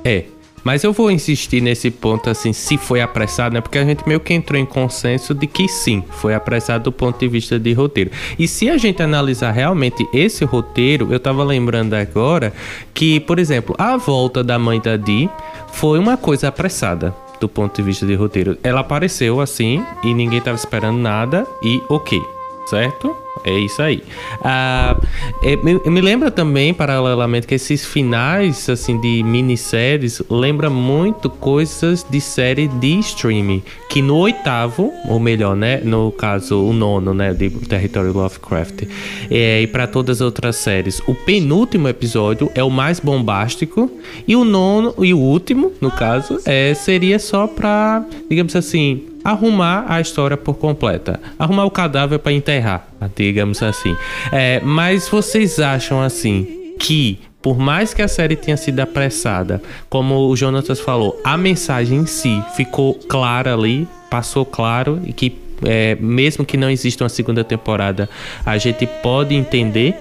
É. 0.04 0.26
Mas 0.64 0.84
eu 0.84 0.92
vou 0.92 1.12
insistir 1.12 1.62
nesse 1.62 1.92
ponto, 1.92 2.28
assim, 2.28 2.52
se 2.52 2.76
foi 2.76 3.00
apressado, 3.00 3.54
né? 3.54 3.62
Porque 3.62 3.78
a 3.78 3.86
gente 3.86 4.08
meio 4.08 4.20
que 4.20 4.34
entrou 4.34 4.60
em 4.60 4.66
consenso 4.66 5.32
de 5.32 5.46
que 5.46 5.68
sim, 5.68 6.04
foi 6.10 6.34
apressado 6.34 6.86
do 6.86 6.92
ponto 6.92 7.20
de 7.20 7.28
vista 7.28 7.60
de 7.60 7.72
roteiro. 7.72 8.10
E 8.40 8.48
se 8.48 8.68
a 8.68 8.76
gente 8.76 9.04
analisar 9.04 9.52
realmente 9.52 10.08
esse 10.12 10.44
roteiro, 10.44 11.14
eu 11.14 11.20
tava 11.20 11.44
lembrando 11.44 11.94
agora 11.94 12.52
que, 12.96 13.20
por 13.20 13.38
exemplo, 13.38 13.76
a 13.78 13.96
volta 13.96 14.44
da 14.44 14.58
mãe 14.58 14.82
da 14.82 14.98
Dee 14.98 15.30
foi 15.72 16.00
uma 16.00 16.18
coisa 16.18 16.48
apressada 16.48 17.16
do 17.40 17.48
ponto 17.48 17.76
de 17.76 17.84
vista 17.84 18.06
de 18.06 18.16
roteiro. 18.16 18.58
Ela 18.64 18.80
apareceu 18.80 19.40
assim 19.40 19.84
e 20.04 20.16
ninguém 20.16 20.42
tava 20.42 20.58
esperando 20.58 20.98
nada 20.98 21.46
e 21.62 21.80
ok, 21.90 22.20
certo? 22.66 23.16
É 23.44 23.60
isso 23.60 23.82
aí. 23.82 24.02
Ah, 24.42 25.00
é, 25.44 25.56
me, 25.58 25.80
me 25.86 26.02
lembra 26.02 26.32
também, 26.32 26.74
paralelamente, 26.74 27.46
que 27.46 27.56
esses 27.56 27.86
finais 27.86 28.68
assim 28.70 29.00
de 29.00 29.22
minisséries 29.24 30.22
lembra 30.30 30.70
muito 30.70 31.30
coisas 31.30 32.06
de 32.10 32.20
série 32.20 32.68
de 32.68 33.00
streaming. 33.00 33.62
Que 33.90 34.02
no 34.02 34.18
oitavo, 34.18 34.92
ou 35.08 35.20
melhor, 35.20 35.56
né? 35.56 35.80
No 35.84 36.12
caso, 36.12 36.60
o 36.60 36.74
nono, 36.74 37.14
né? 37.14 37.34
De 37.34 37.50
Território 37.50 38.14
Lovecraft. 38.14 38.84
É, 39.30 39.62
e 39.62 39.68
para 39.68 39.86
todas 39.86 40.18
as 40.18 40.22
outras 40.22 40.56
séries, 40.56 41.02
o 41.06 41.14
penúltimo 41.14 41.88
episódio 41.88 42.50
é 42.56 42.64
o 42.64 42.70
mais 42.70 43.00
bombástico. 43.00 43.92
E 44.28 44.36
o 44.36 44.44
nono, 44.44 44.96
e 45.04 45.14
o 45.14 45.20
último, 45.20 45.72
no 45.80 45.92
caso, 45.92 46.40
é, 46.46 46.74
seria 46.74 47.20
só 47.20 47.46
pra, 47.48 48.04
digamos 48.28 48.56
assim, 48.56 49.04
arrumar 49.26 49.86
a 49.90 50.00
história 50.00 50.38
por 50.38 50.54
completa. 50.54 51.20
Arrumar 51.40 51.66
o 51.66 51.72
cadáver 51.72 52.20
para 52.20 52.32
enterrar, 52.32 52.88
digamos 53.16 53.62
assim. 53.64 53.98
É, 54.32 54.62
mas 54.64 55.10
vocês 55.10 55.60
acham 55.60 56.00
assim 56.00 56.76
que 56.80 57.20
por 57.42 57.58
mais 57.58 57.94
que 57.94 58.02
a 58.02 58.08
série 58.08 58.36
tenha 58.36 58.58
sido 58.58 58.80
apressada, 58.80 59.62
como 59.90 60.28
o 60.28 60.36
Jonatas 60.36 60.80
falou, 60.80 61.20
a 61.24 61.38
mensagem 61.38 62.00
em 62.00 62.06
si 62.06 62.44
ficou 62.56 62.96
clara 62.96 63.54
ali, 63.54 63.88
passou 64.10 64.46
claro 64.46 65.00
e 65.06 65.14
que 65.14 65.38
é, 65.64 65.96
mesmo 65.96 66.44
que 66.46 66.58
não 66.58 66.70
exista 66.70 67.04
uma 67.04 67.10
segunda 67.10 67.44
temporada, 67.44 68.10
a 68.46 68.58
gente 68.58 68.86
pode 68.88 69.34
entender. 69.34 69.96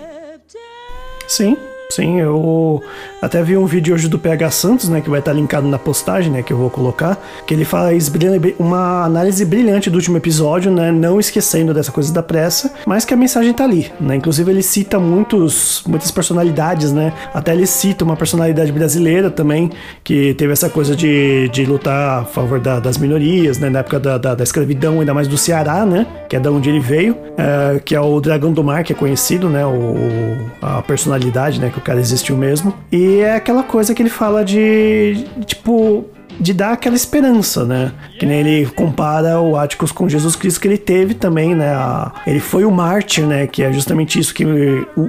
Sim, 1.28 1.56
sim, 1.94 2.20
eu 2.20 2.82
até 3.22 3.42
vi 3.42 3.56
um 3.56 3.66
vídeo 3.66 3.94
hoje 3.94 4.08
do 4.08 4.18
PH 4.18 4.50
Santos, 4.50 4.88
né, 4.88 5.00
que 5.00 5.08
vai 5.10 5.20
estar 5.20 5.32
linkado 5.32 5.66
na 5.66 5.78
postagem, 5.78 6.30
né, 6.30 6.42
que 6.42 6.52
eu 6.52 6.56
vou 6.56 6.68
colocar, 6.70 7.16
que 7.46 7.54
ele 7.54 7.64
faz 7.64 8.10
uma 8.58 9.04
análise 9.04 9.44
brilhante 9.44 9.88
do 9.90 9.96
último 9.96 10.16
episódio, 10.16 10.70
né, 10.70 10.90
não 10.92 11.18
esquecendo 11.20 11.72
dessa 11.72 11.90
coisa 11.92 12.12
da 12.12 12.22
pressa, 12.22 12.72
mas 12.86 13.04
que 13.04 13.14
a 13.14 13.16
mensagem 13.16 13.52
tá 13.52 13.64
ali, 13.64 13.90
né, 14.00 14.16
inclusive 14.16 14.50
ele 14.50 14.62
cita 14.62 14.98
muitos, 14.98 15.82
muitas 15.86 16.10
personalidades, 16.10 16.92
né, 16.92 17.12
até 17.32 17.52
ele 17.52 17.66
cita 17.66 18.04
uma 18.04 18.16
personalidade 18.16 18.72
brasileira 18.72 19.30
também, 19.30 19.70
que 20.02 20.34
teve 20.34 20.52
essa 20.52 20.68
coisa 20.68 20.94
de, 20.96 21.48
de 21.50 21.64
lutar 21.64 22.22
a 22.22 22.24
favor 22.24 22.58
da- 22.60 22.80
das 22.80 22.98
minorias, 22.98 23.58
né, 23.58 23.70
na 23.70 23.78
época 23.80 23.98
da, 24.00 24.18
da, 24.18 24.34
da 24.34 24.44
escravidão, 24.44 25.00
ainda 25.00 25.14
mais 25.14 25.28
do 25.28 25.38
Ceará, 25.38 25.84
né, 25.86 26.06
que 26.28 26.36
é 26.36 26.40
da 26.40 26.50
onde 26.50 26.68
ele 26.68 26.80
veio, 26.80 27.16
é, 27.36 27.78
que 27.84 27.94
é 27.94 28.00
o 28.00 28.20
Dragão 28.20 28.52
do 28.52 28.62
Mar, 28.64 28.82
que 28.84 28.92
é 28.92 28.96
conhecido, 28.96 29.48
né, 29.48 29.64
o, 29.64 30.36
a 30.60 30.82
personalidade, 30.82 31.60
né, 31.60 31.70
que 31.72 31.78
cara 31.84 32.00
existiu 32.00 32.36
mesmo. 32.36 32.74
E 32.90 33.18
é 33.20 33.36
aquela 33.36 33.62
coisa 33.62 33.94
que 33.94 34.02
ele 34.02 34.10
fala 34.10 34.44
de, 34.44 35.24
tipo, 35.46 36.04
de 36.40 36.52
dar 36.52 36.72
aquela 36.72 36.96
esperança, 36.96 37.64
né? 37.64 37.92
Que 38.18 38.26
nem 38.26 38.40
ele 38.40 38.66
compara 38.66 39.40
o 39.40 39.56
Atticus 39.56 39.92
com 39.92 40.08
Jesus 40.08 40.34
Cristo 40.34 40.60
que 40.60 40.66
ele 40.66 40.78
teve 40.78 41.14
também, 41.14 41.54
né? 41.54 41.68
A- 41.72 42.12
ele 42.26 42.40
foi 42.40 42.64
o 42.64 42.70
mártir, 42.72 43.24
né? 43.26 43.46
Que 43.46 43.62
é 43.62 43.72
justamente 43.72 44.18
isso 44.18 44.34
que, 44.34 44.44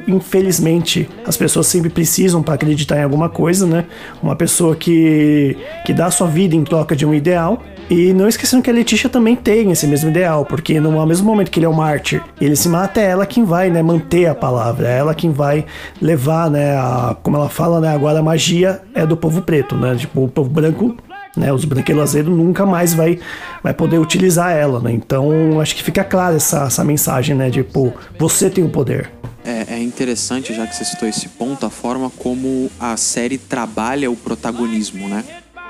infelizmente, 0.08 1.10
as 1.26 1.38
pessoas 1.38 1.68
sempre 1.68 1.90
precisam 1.90 2.42
para 2.42 2.54
acreditar 2.56 2.98
em 3.00 3.04
alguma 3.04 3.30
coisa, 3.30 3.66
né? 3.66 3.86
Uma 4.22 4.36
pessoa 4.36 4.76
que, 4.76 5.58
que 5.86 5.94
dá 5.94 6.10
sua 6.12 6.28
vida 6.28 6.56
em 6.56 6.64
troca 6.64 6.96
de 6.96 7.06
um 7.06 7.14
ideal. 7.14 7.62
E 7.90 8.14
não 8.14 8.28
esquecendo 8.28 8.64
que 8.64 8.70
a 8.70 8.74
Letícia 8.74 9.08
também 9.08 9.36
tem 9.36 9.72
esse 9.72 9.86
mesmo 9.86 10.10
ideal, 10.10 10.44
porque 10.44 10.80
no 10.80 11.06
mesmo 11.06 11.28
momento 11.28 11.52
que 11.52 11.60
ele 11.60 11.68
é 11.68 11.70
o 11.70 11.74
mártir, 11.74 12.24
ele 12.42 12.56
se 12.56 12.68
mata, 12.68 13.00
é 13.00 13.06
ela 13.06 13.28
quem 13.28 13.44
vai, 13.44 13.70
né, 13.70 13.84
manter 13.84 14.26
a 14.26 14.34
palavra, 14.34 14.90
é 14.90 14.98
ela 14.98 15.14
quem 15.14 15.32
vai 15.32 15.66
levar, 16.02 16.50
né, 16.50 16.76
a, 16.76 17.16
como 17.22 17.38
ela 17.38 17.48
fala, 17.48 17.80
né, 17.80 17.90
agora 17.90 18.20
a 18.20 18.24
magia 18.24 18.82
é 18.94 19.06
do 19.06 19.16
povo 19.16 19.42
preto, 19.44 19.76
né, 19.76 19.96
tipo, 19.96 20.24
o 20.24 20.28
povo 20.28 20.50
branco, 20.50 20.98
né, 21.38 21.54
os 21.54 21.64
branquelazeiros 21.64 22.36
nunca 22.36 22.66
mais 22.66 22.94
vai, 22.94 23.20
vai 23.62 23.74
poder 23.74 24.00
utilizar 24.00 24.52
ela, 24.52 24.80
né, 24.80 24.92
então 24.92 25.62
acho 25.62 25.76
que 25.76 25.84
fica 25.84 26.04
clara 26.04 26.38
essa, 26.38 26.64
essa 26.64 26.84
mensagem, 26.84 27.36
né, 27.36 27.52
tipo, 27.52 27.94
você 28.18 28.50
tem 28.50 28.64
o 28.64 28.70
poder. 28.70 29.12
É, 29.46 29.76
é 29.76 29.80
interessante, 29.80 30.56
já 30.56 30.66
que 30.66 30.76
você 30.76 30.84
citou 30.84 31.08
esse 31.08 31.30
ponto, 31.30 31.68
a 31.68 31.70
forma 31.70 32.10
como 32.18 32.72
a 32.80 32.98
série 32.98 33.38
trabalha 33.38 34.10
o 34.10 34.16
protagonismo, 34.16 35.08
né? 35.08 35.24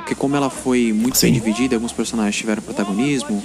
Porque 0.05 0.13
como 0.13 0.35
ela 0.35 0.51
foi 0.51 0.93
muito 0.93 1.19
bem 1.19 1.33
Sim. 1.33 1.39
dividida, 1.39 1.75
alguns 1.75 1.91
personagens 1.91 2.35
tiveram 2.35 2.61
protagonismo 2.61 3.41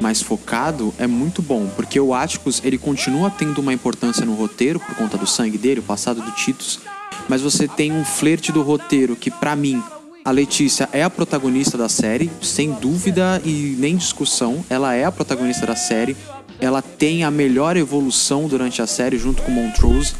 mais 0.00 0.22
focado, 0.22 0.94
é 0.98 1.06
muito 1.06 1.42
bom. 1.42 1.68
Porque 1.76 2.00
o 2.00 2.14
Atticus, 2.14 2.62
ele 2.64 2.78
continua 2.78 3.28
tendo 3.28 3.58
uma 3.58 3.74
importância 3.74 4.24
no 4.24 4.32
roteiro, 4.32 4.80
por 4.80 4.94
conta 4.94 5.18
do 5.18 5.26
sangue 5.26 5.58
dele, 5.58 5.80
o 5.80 5.82
passado 5.82 6.22
do 6.22 6.30
Titus. 6.30 6.80
Mas 7.28 7.42
você 7.42 7.68
tem 7.68 7.92
um 7.92 8.06
flerte 8.06 8.50
do 8.50 8.62
roteiro 8.62 9.14
que, 9.16 9.30
pra 9.30 9.54
mim, 9.54 9.82
a 10.24 10.30
Letícia 10.30 10.88
é 10.94 11.02
a 11.02 11.10
protagonista 11.10 11.76
da 11.76 11.90
série, 11.90 12.30
sem 12.40 12.72
dúvida 12.72 13.42
e 13.44 13.76
nem 13.78 13.94
discussão. 13.94 14.64
Ela 14.70 14.94
é 14.94 15.04
a 15.04 15.12
protagonista 15.12 15.66
da 15.66 15.76
série. 15.76 16.16
Ela 16.58 16.80
tem 16.80 17.22
a 17.22 17.30
melhor 17.30 17.76
evolução 17.76 18.48
durante 18.48 18.80
a 18.80 18.86
série, 18.86 19.18
junto 19.18 19.42
com 19.42 19.52
Montrose. 19.52 20.14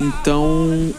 Então. 0.00 0.94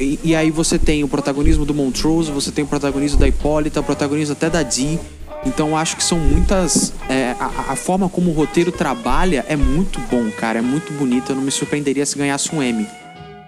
E, 0.00 0.34
aí 0.34 0.50
você 0.50 0.78
tem 0.78 1.04
o 1.04 1.08
protagonismo 1.08 1.64
do 1.64 1.72
Montrose, 1.72 2.32
você 2.32 2.50
tem 2.50 2.64
o 2.64 2.66
protagonismo 2.66 3.18
da 3.18 3.28
Hipólita, 3.28 3.80
o 3.80 3.84
protagonismo 3.84 4.32
até 4.32 4.50
da 4.50 4.62
Dee. 4.62 4.98
Então 5.46 5.76
acho 5.76 5.96
que 5.96 6.02
são 6.02 6.18
muitas. 6.18 6.92
é, 7.08 7.36
a, 7.38 7.72
a 7.72 7.76
forma 7.76 8.08
como 8.08 8.30
o 8.30 8.34
roteiro 8.34 8.72
trabalha 8.72 9.44
é 9.48 9.56
muito 9.56 10.00
bom, 10.10 10.28
cara. 10.32 10.58
É 10.58 10.62
muito 10.62 10.92
bonito. 10.92 11.30
Eu 11.30 11.36
não 11.36 11.42
me 11.42 11.50
surpreenderia 11.50 12.04
se 12.04 12.18
ganhasse 12.18 12.54
um 12.54 12.62
M. 12.62 12.86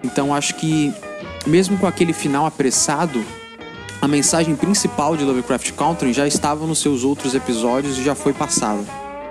Então 0.04 0.32
acho 0.34 0.54
que, 0.54 0.92
mesmo 1.46 1.76
com 1.78 1.86
aquele 1.86 2.12
final 2.12 2.46
apressado, 2.46 3.22
a 4.00 4.06
mensagem 4.06 4.54
principal 4.54 5.16
de 5.16 5.24
Lovecraft 5.24 5.72
Country 5.72 6.12
já 6.12 6.26
estava 6.26 6.64
nos 6.66 6.78
seus 6.78 7.04
outros 7.04 7.34
episódios 7.34 7.98
e 7.98 8.04
já 8.04 8.14
foi 8.14 8.32
passada. 8.32 8.82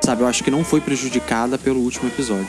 Sabe, 0.02 0.22
eu 0.22 0.28
acho 0.28 0.44
que 0.44 0.52
não 0.52 0.64
foi 0.64 0.82
prejudicada 0.82 1.58
pelo 1.58 1.80
último 1.80 2.08
episódio. 2.10 2.48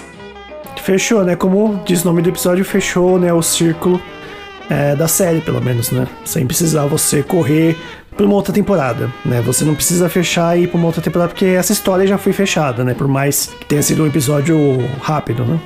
Fechou, 0.82 1.24
né, 1.24 1.36
como 1.36 1.82
diz 1.84 2.02
o 2.02 2.06
nome 2.06 2.22
do 2.22 2.30
episódio, 2.30 2.64
fechou, 2.64 3.18
né, 3.18 3.32
o 3.32 3.42
círculo 3.42 4.00
é, 4.70 4.94
da 4.96 5.06
série, 5.08 5.40
pelo 5.40 5.60
menos, 5.60 5.90
né, 5.90 6.06
sem 6.24 6.46
precisar 6.46 6.86
você 6.86 7.22
correr 7.22 7.76
pra 8.16 8.24
uma 8.24 8.34
outra 8.34 8.52
temporada, 8.54 9.10
né, 9.24 9.40
você 9.40 9.64
não 9.64 9.74
precisa 9.74 10.08
fechar 10.08 10.56
e 10.58 10.62
ir 10.62 10.66
pra 10.68 10.78
uma 10.78 10.86
outra 10.86 11.02
temporada 11.02 11.28
porque 11.30 11.44
essa 11.46 11.72
história 11.72 12.06
já 12.06 12.16
foi 12.16 12.32
fechada, 12.32 12.84
né, 12.84 12.94
por 12.94 13.08
mais 13.08 13.46
que 13.60 13.66
tenha 13.66 13.82
sido 13.82 14.02
um 14.04 14.06
episódio 14.06 14.56
rápido, 15.02 15.44
né. 15.44 15.58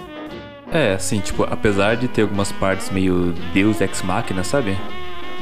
É, 0.73 0.95
assim, 0.95 1.21
tipo, 1.21 1.45
apesar 1.45 1.97
de 1.97 2.09
ter 2.09 2.23
algumas 2.23 2.51
partes 2.51 2.91
meio 2.91 3.33
Deus 3.53 3.81
Ex 3.81 4.03
Machina, 4.03 4.43
sabe? 4.43 4.77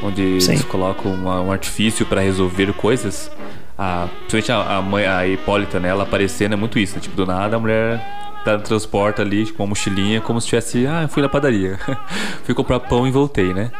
Onde 0.03 0.41
Sim. 0.41 0.53
eles 0.53 0.65
colocam 0.65 1.11
uma- 1.15 1.41
um 1.41 1.51
artifício 1.53 2.05
pra 2.05 2.21
resolver 2.21 2.73
coisas. 2.75 3.31
A, 3.79 4.09
principalmente 4.29 4.53
a, 4.53 4.77
a 4.77 4.83
mãe, 4.83 5.07
a 5.07 5.27
Hipólita, 5.27 5.81
né? 5.81 5.89
Ela 5.89 6.03
aparecendo 6.03 6.53
é 6.53 6.57
muito 6.57 6.79
isso, 6.79 6.97
né? 6.97 7.01
Tipo, 7.01 7.17
do 7.17 7.25
nada 7.25 7.57
a 7.57 7.59
mulher 7.59 8.05
transporta 8.43 9.23
ali 9.23 9.51
com 9.53 9.63
uma 9.63 9.71
mochilinha, 9.71 10.21
como 10.21 10.41
se 10.41 10.49
tivesse, 10.49 10.87
ah, 10.87 11.07
fui 11.09 11.23
na 11.23 11.29
padaria. 11.29 11.79
fui 12.45 12.55
comprar 12.55 12.81
pão 12.81 13.07
e 13.07 13.11
voltei, 13.11 13.53
né? 13.53 13.71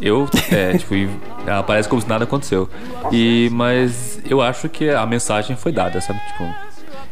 Eu, 0.00 0.28
é, 0.50 0.76
tipo, 0.76 0.94
ela 1.46 1.62
parece 1.62 1.88
como 1.88 2.02
se 2.02 2.08
nada 2.08 2.24
aconteceu. 2.24 2.68
E, 3.12 3.48
mas 3.52 4.20
eu 4.28 4.42
acho 4.42 4.68
que 4.68 4.90
a 4.90 5.06
mensagem 5.06 5.56
foi 5.56 5.72
dada, 5.72 6.00
sabe? 6.00 6.20
Tipo, 6.26 6.52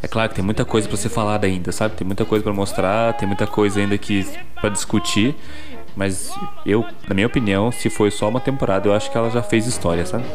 é 0.01 0.07
claro 0.07 0.29
que 0.29 0.35
tem 0.35 0.43
muita 0.43 0.65
coisa 0.65 0.87
para 0.87 0.97
ser 0.97 1.09
falada 1.09 1.47
ainda, 1.47 1.71
sabe? 1.71 1.95
Tem 1.95 2.05
muita 2.05 2.25
coisa 2.25 2.43
para 2.43 2.53
mostrar, 2.53 3.13
tem 3.13 3.27
muita 3.27 3.47
coisa 3.47 3.79
ainda 3.79 3.97
que 3.97 4.27
para 4.55 4.69
discutir. 4.69 5.35
Mas 5.95 6.33
eu, 6.65 6.85
na 7.07 7.13
minha 7.13 7.27
opinião, 7.27 7.71
se 7.71 7.89
foi 7.89 8.11
só 8.11 8.27
uma 8.27 8.39
temporada, 8.39 8.87
eu 8.87 8.93
acho 8.93 9.09
que 9.11 9.17
ela 9.17 9.29
já 9.29 9.41
fez 9.41 9.65
história, 9.67 10.05
sabe? 10.05 10.25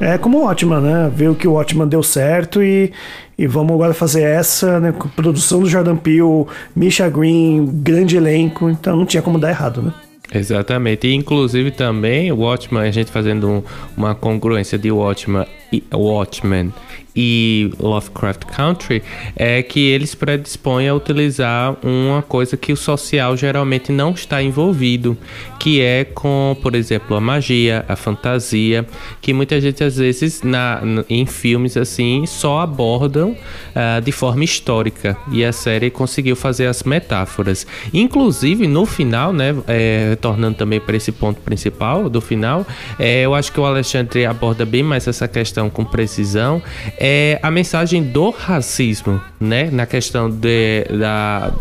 É 0.00 0.18
como 0.18 0.38
o 0.38 0.44
Watchman, 0.44 0.80
né? 0.80 1.10
Ver 1.14 1.30
o 1.30 1.34
que 1.34 1.48
o 1.48 1.52
Watchman 1.52 1.88
deu 1.88 2.02
certo 2.02 2.62
e, 2.62 2.92
e 3.38 3.46
vamos 3.46 3.72
agora 3.72 3.94
fazer 3.94 4.22
essa, 4.22 4.78
né? 4.78 4.92
Com 4.92 5.08
produção 5.08 5.60
do 5.60 5.68
Jordan 5.68 5.96
Peele, 5.96 6.44
Misha 6.74 7.08
Green, 7.08 7.66
grande 7.66 8.16
elenco, 8.16 8.68
então 8.68 8.94
não 8.94 9.06
tinha 9.06 9.22
como 9.22 9.38
dar 9.38 9.50
errado, 9.50 9.80
né? 9.80 9.92
Exatamente. 10.34 11.06
E 11.06 11.14
inclusive 11.14 11.70
também 11.70 12.30
o 12.30 12.40
Watchman, 12.40 12.82
a 12.82 12.90
gente 12.90 13.10
fazendo 13.10 13.48
um, 13.48 13.62
uma 13.96 14.14
congruência 14.14 14.78
de 14.78 14.90
Watchman 14.90 15.46
Watchmen 15.92 16.72
e 17.16 17.70
Lovecraft 17.80 18.44
Country 18.44 19.02
é 19.34 19.62
que 19.62 19.80
eles 19.80 20.14
predispõem 20.14 20.88
a 20.88 20.94
utilizar 20.94 21.76
uma 21.82 22.22
coisa 22.22 22.56
que 22.56 22.72
o 22.72 22.76
social 22.76 23.36
geralmente 23.36 23.90
não 23.90 24.10
está 24.10 24.42
envolvido, 24.42 25.16
que 25.58 25.80
é 25.80 26.04
com, 26.04 26.56
por 26.62 26.74
exemplo, 26.74 27.16
a 27.16 27.20
magia, 27.20 27.84
a 27.88 27.96
fantasia, 27.96 28.86
que 29.20 29.32
muita 29.32 29.60
gente 29.60 29.82
às 29.82 29.96
vezes 29.96 30.42
na, 30.42 30.80
em 31.08 31.26
filmes 31.26 31.76
assim 31.76 32.26
só 32.26 32.60
abordam 32.60 33.30
uh, 33.30 34.00
de 34.00 34.12
forma 34.12 34.44
histórica 34.44 35.16
e 35.32 35.44
a 35.44 35.52
série 35.52 35.90
conseguiu 35.90 36.36
fazer 36.36 36.66
as 36.66 36.82
metáforas. 36.82 37.66
Inclusive 37.92 38.66
no 38.66 38.86
final, 38.86 39.32
né, 39.32 39.54
é, 39.66 40.08
retornando 40.10 40.56
também 40.56 40.80
para 40.80 40.96
esse 40.96 41.10
ponto 41.10 41.40
principal 41.40 42.08
do 42.08 42.20
final, 42.20 42.66
é, 42.98 43.22
eu 43.22 43.34
acho 43.34 43.50
que 43.50 43.58
o 43.58 43.64
Alexandre 43.64 44.26
aborda 44.26 44.64
bem 44.64 44.82
mais 44.82 45.08
essa 45.08 45.26
questão 45.26 45.46
questão 45.46 45.70
com 45.70 45.84
precisão 45.84 46.60
é 47.08 47.38
a 47.40 47.52
mensagem 47.52 48.02
do 48.02 48.30
racismo, 48.30 49.20
né? 49.38 49.70
Na 49.70 49.86
questão 49.86 50.28
de, 50.28 50.84
da, 50.98 51.52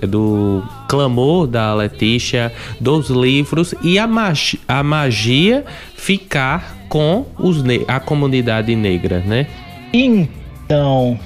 do 0.00 0.64
clamor 0.88 1.46
da 1.46 1.74
Letícia, 1.74 2.50
dos 2.80 3.10
livros 3.10 3.74
e 3.82 3.98
a 3.98 4.06
magia, 4.06 4.58
a 4.66 4.82
magia 4.82 5.62
ficar 5.94 6.86
com 6.88 7.26
os 7.38 7.62
a 7.86 8.00
comunidade 8.00 8.74
negra, 8.74 9.18
né? 9.18 9.46
Então, 9.92 11.20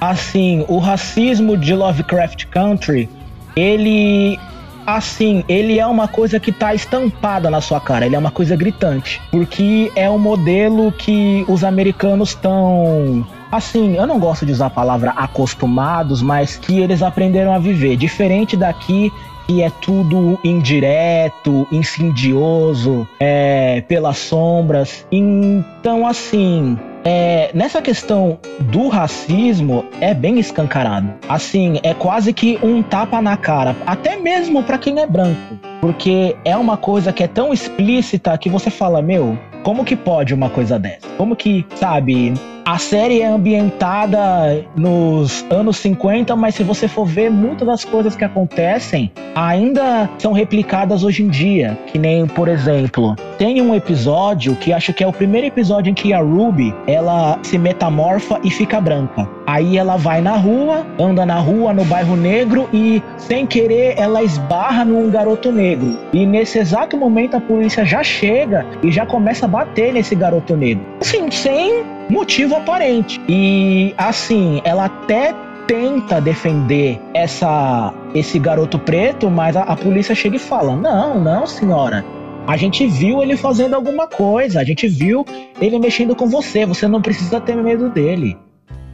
assim, 0.00 0.64
o 0.68 0.78
racismo 0.78 1.56
de 1.56 1.74
Lovecraft 1.74 2.46
Country, 2.46 3.08
ele 3.56 4.38
assim, 4.86 5.44
ele 5.48 5.78
é 5.78 5.86
uma 5.86 6.08
coisa 6.08 6.38
que 6.40 6.52
tá 6.52 6.74
estampada 6.74 7.50
na 7.50 7.60
sua 7.60 7.80
cara, 7.80 8.06
ele 8.06 8.16
é 8.16 8.18
uma 8.18 8.30
coisa 8.30 8.56
gritante. 8.56 9.20
Porque 9.30 9.90
é 9.94 10.08
um 10.08 10.18
modelo 10.18 10.92
que 10.92 11.44
os 11.48 11.64
americanos 11.64 12.30
estão. 12.30 13.26
Assim, 13.50 13.96
eu 13.96 14.06
não 14.06 14.18
gosto 14.18 14.46
de 14.46 14.52
usar 14.52 14.66
a 14.66 14.70
palavra 14.70 15.10
acostumados, 15.10 16.22
mas 16.22 16.56
que 16.56 16.80
eles 16.80 17.02
aprenderam 17.02 17.52
a 17.52 17.58
viver. 17.58 17.96
Diferente 17.96 18.56
daqui, 18.56 19.12
que 19.46 19.62
é 19.62 19.70
tudo 19.70 20.38
indireto, 20.42 21.66
insidioso, 21.70 23.06
é, 23.20 23.82
pelas 23.82 24.16
sombras. 24.16 25.06
Então, 25.12 26.06
assim, 26.06 26.78
é, 27.04 27.31
nessa 27.54 27.80
questão 27.80 28.38
do 28.60 28.88
racismo 28.88 29.84
é 30.00 30.14
bem 30.14 30.38
escancarado. 30.38 31.14
Assim, 31.28 31.80
é 31.82 31.94
quase 31.94 32.32
que 32.32 32.58
um 32.62 32.82
tapa 32.82 33.20
na 33.20 33.36
cara, 33.36 33.74
até 33.86 34.16
mesmo 34.16 34.62
para 34.62 34.78
quem 34.78 35.00
é 35.00 35.06
branco, 35.06 35.58
porque 35.80 36.36
é 36.44 36.56
uma 36.56 36.76
coisa 36.76 37.12
que 37.12 37.24
é 37.24 37.28
tão 37.28 37.52
explícita 37.52 38.36
que 38.38 38.48
você 38.48 38.70
fala, 38.70 39.02
meu, 39.02 39.38
como 39.62 39.84
que 39.84 39.96
pode 39.96 40.34
uma 40.34 40.50
coisa 40.50 40.78
dessa? 40.78 41.08
Como 41.16 41.36
que, 41.36 41.64
sabe, 41.76 42.34
a 42.64 42.78
série 42.78 43.20
é 43.20 43.26
ambientada 43.26 44.64
nos 44.76 45.44
anos 45.50 45.78
50, 45.78 46.34
mas 46.36 46.54
se 46.54 46.62
você 46.62 46.86
for 46.86 47.04
ver, 47.04 47.30
muitas 47.30 47.66
das 47.66 47.84
coisas 47.84 48.14
que 48.14 48.24
acontecem 48.24 49.10
ainda 49.34 50.08
são 50.18 50.32
replicadas 50.32 51.02
hoje 51.02 51.22
em 51.22 51.28
dia. 51.28 51.78
Que 51.86 51.98
nem, 51.98 52.26
por 52.26 52.48
exemplo, 52.48 53.16
tem 53.38 53.60
um 53.60 53.74
episódio 53.74 54.54
que 54.56 54.72
acho 54.72 54.92
que 54.92 55.02
é 55.02 55.06
o 55.06 55.12
primeiro 55.12 55.46
episódio 55.46 55.90
em 55.90 55.94
que 55.94 56.12
a 56.12 56.20
Ruby 56.20 56.74
ela 56.86 57.38
se 57.42 57.58
metamorfa 57.58 58.38
e 58.44 58.50
fica 58.50 58.80
branca. 58.80 59.28
Aí 59.46 59.76
ela 59.76 59.96
vai 59.96 60.20
na 60.20 60.36
rua, 60.36 60.86
anda 60.98 61.26
na 61.26 61.38
rua 61.38 61.72
no 61.72 61.84
bairro 61.84 62.16
negro 62.16 62.68
e, 62.72 63.02
sem 63.18 63.46
querer, 63.46 63.94
ela 63.98 64.22
esbarra 64.22 64.84
num 64.84 65.10
garoto 65.10 65.50
negro. 65.50 65.98
E 66.12 66.24
nesse 66.24 66.58
exato 66.58 66.96
momento 66.96 67.36
a 67.36 67.40
polícia 67.40 67.84
já 67.84 68.02
chega 68.02 68.64
e 68.82 68.92
já 68.92 69.04
começa 69.04 69.46
a 69.46 69.48
bater 69.48 69.92
nesse 69.92 70.14
garoto 70.14 70.56
negro. 70.56 70.84
Assim, 71.00 71.30
sem 71.30 71.84
motivo 72.08 72.54
aparente. 72.54 73.20
E 73.28 73.94
assim, 73.96 74.60
ela 74.64 74.84
até 74.84 75.34
tenta 75.66 76.20
defender 76.20 77.00
essa 77.14 77.92
esse 78.14 78.38
garoto 78.38 78.78
preto, 78.78 79.30
mas 79.30 79.56
a, 79.56 79.62
a, 79.62 79.76
polícia 79.76 80.14
chega 80.14 80.36
e 80.36 80.38
fala: 80.38 80.76
"Não, 80.76 81.20
não, 81.20 81.46
senhora. 81.46 82.04
A 82.46 82.56
gente 82.56 82.86
viu 82.86 83.22
ele 83.22 83.36
fazendo 83.36 83.74
alguma 83.74 84.06
coisa, 84.06 84.60
a 84.60 84.64
gente 84.64 84.88
viu 84.88 85.24
ele 85.60 85.78
mexendo 85.78 86.14
com 86.16 86.26
você, 86.26 86.66
você 86.66 86.88
não 86.88 87.00
precisa 87.00 87.40
ter 87.40 87.56
medo 87.56 87.88
dele". 87.88 88.36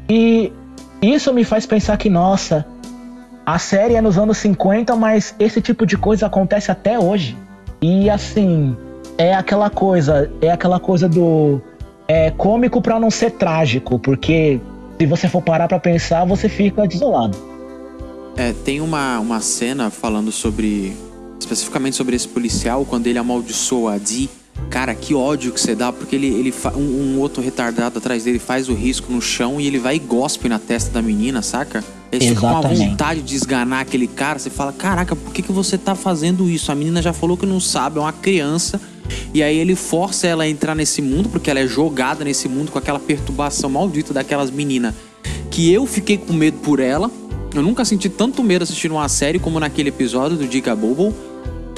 E 0.09 0.53
isso 1.03 1.33
me 1.33 1.45
faz 1.45 1.67
pensar 1.67 1.97
que, 1.97 2.09
nossa, 2.09 2.67
a 3.45 3.59
série 3.59 3.95
é 3.95 4.01
nos 4.01 4.19
anos 4.19 4.39
50, 4.39 4.95
mas 4.97 5.35
esse 5.39 5.61
tipo 5.61 5.87
de 5.87 5.97
coisa 5.97 6.27
acontece 6.27 6.71
até 6.71 6.99
hoje. 6.99 7.37
E 7.81 8.11
assim, 8.11 8.77
é 9.17 9.35
aquela 9.35 9.71
coisa, 9.71 10.31
é 10.41 10.51
aquela 10.51 10.81
coisa 10.81 11.09
do 11.09 11.61
é 12.07 12.31
cômico 12.31 12.81
para 12.81 12.99
não 12.99 13.11
ser 13.11 13.33
trágico, 13.33 13.99
porque 13.99 14.59
se 14.99 15.07
você 15.07 15.29
for 15.29 15.43
parar 15.43 15.69
para 15.69 15.79
pensar, 15.79 16.25
você 16.25 16.49
fica 16.49 16.87
desolado. 16.87 17.37
É, 18.37 18.53
tem 18.53 18.81
uma, 18.81 19.19
uma 19.21 19.41
cena 19.41 19.91
falando 19.91 20.33
sobre. 20.33 20.97
especificamente 21.39 21.97
sobre 21.97 22.17
esse 22.17 22.27
policial, 22.27 22.85
quando 22.85 23.07
ele 23.07 23.19
amaldiçoa 23.19 23.95
a 23.95 23.99
Dee. 23.99 24.31
Cara, 24.71 24.95
que 24.95 25.15
ódio 25.15 25.53
que 25.53 25.61
você 25.61 25.75
dá, 25.75 25.93
porque 25.93 26.15
ele, 26.15 26.27
ele 26.27 26.55
um, 26.77 26.81
um, 26.81 27.21
outro 27.21 27.43
retardado 27.43 27.99
atrás 27.99 28.25
dele 28.25 28.39
faz 28.39 28.69
o 28.69 28.75
risco 28.75 29.13
no 29.13 29.21
chão 29.21 29.61
e 29.61 29.67
ele 29.67 29.79
vai 29.79 29.97
e 29.97 29.99
gospe 29.99 30.49
na 30.49 30.59
testa 30.59 30.91
da 30.91 31.01
menina, 31.01 31.41
saca? 31.41 31.83
Ele 32.13 32.29
fica 32.29 32.41
com 32.41 32.47
uma 32.47 32.63
vontade 32.63 33.23
de 33.23 33.35
esganar 33.35 33.81
aquele 33.81 34.07
cara. 34.07 34.39
Você 34.39 34.51
fala: 34.51 34.73
Caraca, 34.73 35.17
por 35.17 35.33
que, 35.33 35.43
que 35.43 35.53
você 35.53 35.79
tá 35.79 35.95
fazendo 35.95 36.49
isso? 36.49 36.71
A 36.71 36.75
menina 36.75 37.01
já 37.01 37.13
falou 37.13 37.37
que 37.37 37.47
não 37.47 37.61
sabe, 37.61 37.99
é 37.99 38.01
uma 38.01 38.13
criança 38.13 38.81
e 39.33 39.43
aí 39.43 39.57
ele 39.57 39.75
força 39.75 40.27
ela 40.27 40.45
a 40.45 40.49
entrar 40.49 40.75
nesse 40.75 41.03
mundo, 41.03 41.29
porque 41.29 41.51
ela 41.51 41.61
é 41.61 41.67
jogada 41.67 42.25
nesse 42.25 42.49
mundo 42.49 42.71
com 42.71 42.79
aquela 42.79 42.99
perturbação 42.99 43.71
maldita 43.71 44.13
daquelas 44.13 44.51
meninas. 44.51 44.95
Que 45.51 45.73
eu 45.73 45.87
fiquei 45.87 46.17
com 46.17 46.33
medo 46.33 46.59
por 46.59 46.81
ela. 46.81 47.11
Eu 47.55 47.63
nunca 47.63 47.85
senti 47.85 48.09
tanto 48.09 48.43
medo 48.43 48.63
assistindo 48.63 48.93
uma 48.93 49.09
série 49.09 49.39
como 49.39 49.59
naquele 49.59 49.89
episódio 49.89 50.37
do 50.37 50.47
Diga 50.47 50.75
Bobo. 50.77 51.15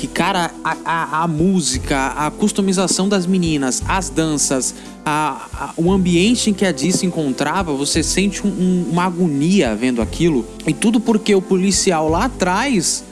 Que, 0.00 0.06
cara, 0.06 0.50
a, 0.64 0.76
a, 0.82 1.24
a, 1.24 1.28
música, 1.28 2.14
a 2.16 2.30
customização 2.30 3.06
das 3.06 3.26
meninas, 3.26 3.82
as 3.86 4.08
danças, 4.08 4.74
a, 5.04 5.74
o 5.76 5.92
ambiente 5.92 6.48
em 6.48 6.54
que 6.54 6.64
a 6.64 6.72
Dee 6.72 6.90
se 6.90 7.04
encontrava, 7.04 7.74
você 7.74 8.02
sente 8.02 8.46
um, 8.46 8.48
um, 8.48 8.86
uma 8.92 9.04
agonia 9.04 9.76
vendo 9.76 10.00
aquilo. 10.00 10.46
E 10.66 10.72
tudo 10.72 11.00
porque 11.00 11.34
o 11.34 11.42
policial 11.42 12.08
lá 12.08 12.24
atrás 12.24 13.04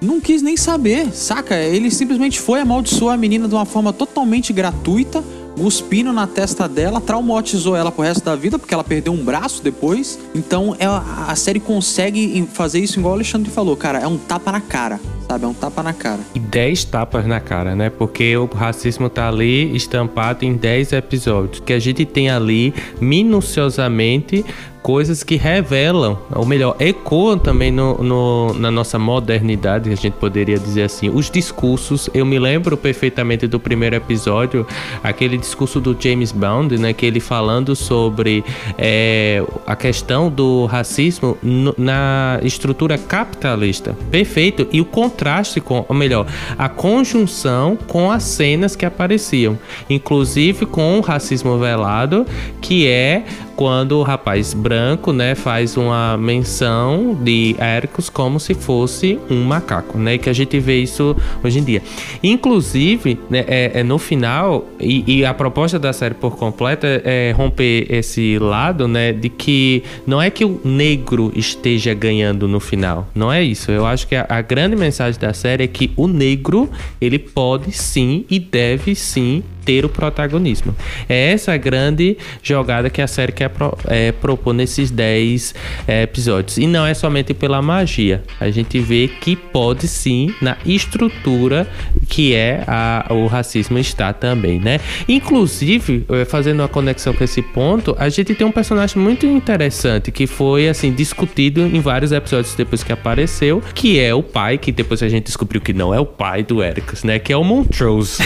não 0.00 0.20
quis 0.20 0.42
nem 0.42 0.56
saber, 0.56 1.14
saca? 1.14 1.54
Ele 1.54 1.92
simplesmente 1.92 2.40
foi 2.40 2.58
amaldiçoar 2.58 3.14
a 3.14 3.16
menina 3.16 3.46
de 3.46 3.54
uma 3.54 3.64
forma 3.64 3.92
totalmente 3.92 4.52
gratuita, 4.52 5.22
cuspindo 5.56 6.12
na 6.12 6.26
testa 6.26 6.68
dela, 6.68 7.00
traumatizou 7.00 7.76
ela 7.76 7.92
pro 7.92 8.02
resto 8.02 8.24
da 8.24 8.34
vida, 8.34 8.58
porque 8.58 8.74
ela 8.74 8.82
perdeu 8.82 9.12
um 9.12 9.24
braço 9.24 9.62
depois. 9.62 10.18
Então 10.34 10.74
é, 10.80 10.86
a 10.86 11.36
série 11.36 11.60
consegue 11.60 12.48
fazer 12.52 12.80
isso 12.80 12.98
igual 12.98 13.12
o 13.12 13.14
Alexandre 13.14 13.48
falou, 13.48 13.76
cara, 13.76 14.00
é 14.00 14.08
um 14.08 14.18
tapa 14.18 14.50
na 14.50 14.60
cara. 14.60 14.98
Sabe, 15.32 15.46
é 15.46 15.48
um 15.48 15.54
tapa 15.54 15.82
na 15.82 15.94
cara. 15.94 16.20
E 16.34 16.38
10 16.38 16.84
tapas 16.84 17.26
na 17.26 17.40
cara, 17.40 17.74
né? 17.74 17.88
Porque 17.88 18.36
o 18.36 18.44
racismo 18.44 19.08
tá 19.08 19.28
ali 19.28 19.74
estampado 19.74 20.44
em 20.44 20.52
10 20.52 20.92
episódios. 20.92 21.60
Que 21.60 21.72
a 21.72 21.78
gente 21.78 22.04
tem 22.04 22.28
ali 22.28 22.74
minuciosamente 23.00 24.44
coisas 24.82 25.22
que 25.22 25.36
revelam, 25.36 26.18
ou 26.34 26.44
melhor, 26.44 26.74
ecoam 26.80 27.38
também 27.38 27.70
no, 27.70 28.02
no, 28.02 28.54
na 28.54 28.70
nossa 28.70 28.98
modernidade, 28.98 29.90
a 29.90 29.94
gente 29.94 30.14
poderia 30.14 30.58
dizer 30.58 30.82
assim. 30.82 31.08
Os 31.08 31.30
discursos, 31.30 32.10
eu 32.12 32.26
me 32.26 32.38
lembro 32.38 32.76
perfeitamente 32.76 33.46
do 33.46 33.60
primeiro 33.60 33.94
episódio, 33.94 34.66
aquele 35.02 35.38
discurso 35.38 35.80
do 35.80 35.96
James 35.98 36.32
Bond, 36.32 36.76
né, 36.78 36.92
que 36.92 37.06
ele 37.06 37.20
falando 37.20 37.76
sobre 37.76 38.44
é, 38.76 39.42
a 39.66 39.76
questão 39.76 40.28
do 40.28 40.66
racismo 40.66 41.38
na 41.78 42.40
estrutura 42.42 42.98
capitalista. 42.98 43.96
Perfeito. 44.10 44.66
E 44.72 44.80
o 44.80 44.84
contraste 45.22 45.60
com, 45.60 45.84
ou 45.88 45.94
melhor, 45.94 46.26
a 46.58 46.68
conjunção 46.68 47.78
com 47.86 48.10
as 48.10 48.24
cenas 48.24 48.74
que 48.74 48.84
apareciam, 48.84 49.56
inclusive 49.88 50.66
com 50.66 50.98
o 50.98 51.00
racismo 51.00 51.56
velado, 51.58 52.26
que 52.60 52.88
é 52.88 53.24
quando 53.56 53.98
o 53.98 54.02
rapaz 54.02 54.54
branco, 54.54 55.12
né, 55.12 55.34
faz 55.34 55.76
uma 55.76 56.16
menção 56.16 57.14
de 57.14 57.56
Ericus 57.58 58.08
como 58.08 58.40
se 58.40 58.54
fosse 58.54 59.18
um 59.30 59.44
macaco, 59.44 59.98
né, 59.98 60.18
que 60.18 60.28
a 60.28 60.32
gente 60.32 60.58
vê 60.58 60.80
isso 60.80 61.16
hoje 61.42 61.58
em 61.58 61.64
dia. 61.64 61.82
Inclusive, 62.22 63.18
né, 63.28 63.44
é, 63.46 63.80
é 63.80 63.82
no 63.82 63.98
final, 63.98 64.66
e, 64.80 65.18
e, 65.18 65.24
a 65.24 65.34
proposta 65.34 65.78
da 65.78 65.92
série 65.92 66.14
por 66.14 66.36
completo 66.36 66.86
é, 66.86 67.02
é 67.04 67.32
romper 67.32 67.86
esse 67.88 68.38
lado, 68.38 68.88
né, 68.88 69.12
de 69.12 69.28
que 69.28 69.82
não 70.06 70.20
é 70.20 70.30
que 70.30 70.44
o 70.44 70.60
negro 70.64 71.32
esteja 71.34 71.94
ganhando 71.94 72.48
no 72.48 72.60
final, 72.60 73.06
não 73.14 73.32
é 73.32 73.42
isso. 73.42 73.70
Eu 73.70 73.86
acho 73.86 74.06
que 74.06 74.14
a, 74.14 74.26
a 74.28 74.40
grande 74.40 74.76
mensagem 74.76 75.20
da 75.20 75.32
série 75.32 75.64
é 75.64 75.66
que 75.66 75.92
o 75.96 76.06
negro, 76.06 76.70
ele 77.00 77.18
pode 77.18 77.72
sim 77.72 78.24
e 78.30 78.38
deve 78.38 78.94
sim 78.94 79.42
ter 79.64 79.84
o 79.84 79.88
protagonismo. 79.88 80.74
É 81.08 81.32
essa 81.32 81.52
a 81.52 81.56
grande 81.56 82.16
jogada 82.42 82.90
que 82.90 83.00
a 83.00 83.06
série 83.06 83.32
quer 83.32 83.48
pro, 83.48 83.76
é, 83.86 84.12
propor 84.12 84.52
nesses 84.52 84.90
10 84.90 85.54
é, 85.86 86.02
episódios. 86.02 86.58
E 86.58 86.66
não 86.66 86.86
é 86.86 86.94
somente 86.94 87.34
pela 87.34 87.62
magia. 87.62 88.22
A 88.40 88.50
gente 88.50 88.78
vê 88.80 89.08
que 89.08 89.36
pode 89.36 89.88
sim, 89.88 90.34
na 90.40 90.56
estrutura 90.64 91.66
que 92.08 92.34
é 92.34 92.64
a, 92.66 93.06
o 93.10 93.26
racismo 93.26 93.78
está 93.78 94.12
também, 94.12 94.58
né? 94.58 94.80
Inclusive, 95.08 96.04
é, 96.10 96.24
fazendo 96.24 96.60
uma 96.60 96.68
conexão 96.68 97.12
com 97.12 97.24
esse 97.24 97.40
ponto, 97.40 97.96
a 97.98 98.08
gente 98.08 98.34
tem 98.34 98.46
um 98.46 98.52
personagem 98.52 99.00
muito 99.00 99.26
interessante 99.26 100.10
que 100.10 100.26
foi 100.26 100.68
assim 100.68 100.92
discutido 100.92 101.60
em 101.62 101.80
vários 101.80 102.12
episódios 102.12 102.54
depois 102.54 102.82
que 102.82 102.92
apareceu, 102.92 103.62
que 103.74 103.98
é 103.98 104.14
o 104.14 104.22
pai, 104.22 104.58
que 104.58 104.72
depois 104.72 105.02
a 105.02 105.08
gente 105.08 105.24
descobriu 105.24 105.60
que 105.60 105.72
não 105.72 105.94
é 105.94 106.00
o 106.00 106.06
pai 106.06 106.42
do 106.42 106.62
Ericus, 106.62 107.04
né? 107.04 107.18
Que 107.18 107.32
é 107.32 107.36
o 107.36 107.44
Montrose. 107.44 108.22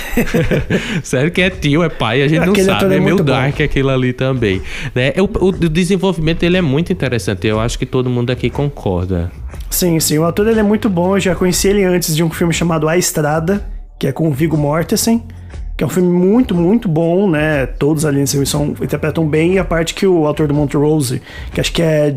certo? 1.02 1.25
Que 1.30 1.42
é 1.42 1.50
tio, 1.50 1.82
é 1.82 1.88
pai, 1.88 2.22
a 2.22 2.28
gente 2.28 2.48
Aquele 2.48 2.66
não 2.66 2.78
sabe. 2.78 2.94
É, 2.94 2.96
é 2.96 3.00
meio 3.00 3.22
dark 3.22 3.58
bom. 3.58 3.64
aquilo 3.64 3.90
ali 3.90 4.12
também. 4.12 4.62
Né? 4.94 5.12
O, 5.18 5.46
o, 5.46 5.52
desenvolvimento 5.52 6.40
dele 6.40 6.56
é 6.56 6.62
muito 6.62 6.92
interessante. 6.92 7.46
Eu 7.46 7.60
acho 7.60 7.78
que 7.78 7.86
todo 7.86 8.08
mundo 8.10 8.30
aqui 8.30 8.50
concorda. 8.50 9.30
Sim, 9.70 9.98
sim. 10.00 10.18
O 10.18 10.24
ator 10.24 10.46
ele 10.46 10.60
é 10.60 10.62
muito 10.62 10.88
bom. 10.88 11.16
Eu 11.16 11.20
já 11.20 11.34
conheci 11.34 11.68
ele 11.68 11.84
antes 11.84 12.14
de 12.14 12.22
um 12.22 12.30
filme 12.30 12.52
chamado 12.52 12.88
A 12.88 12.96
Estrada, 12.96 13.64
que 13.98 14.06
é 14.06 14.12
com 14.12 14.28
o 14.28 14.32
Viggo 14.32 14.56
Mortensen. 14.56 15.22
Que 15.76 15.84
é 15.84 15.86
um 15.86 15.90
filme 15.90 16.08
muito, 16.08 16.54
muito 16.54 16.88
bom, 16.88 17.30
né? 17.30 17.66
Todos 17.66 18.06
ali 18.06 18.18
nesse 18.18 18.32
filme 18.32 18.46
são, 18.46 18.68
interpretam 18.80 19.28
bem. 19.28 19.54
E 19.54 19.58
a 19.58 19.64
parte 19.64 19.92
que 19.92 20.06
o 20.06 20.26
autor 20.26 20.48
do 20.48 20.54
Montrose, 20.54 21.20
que 21.52 21.60
acho 21.60 21.70
que 21.70 21.82
é 21.82 22.16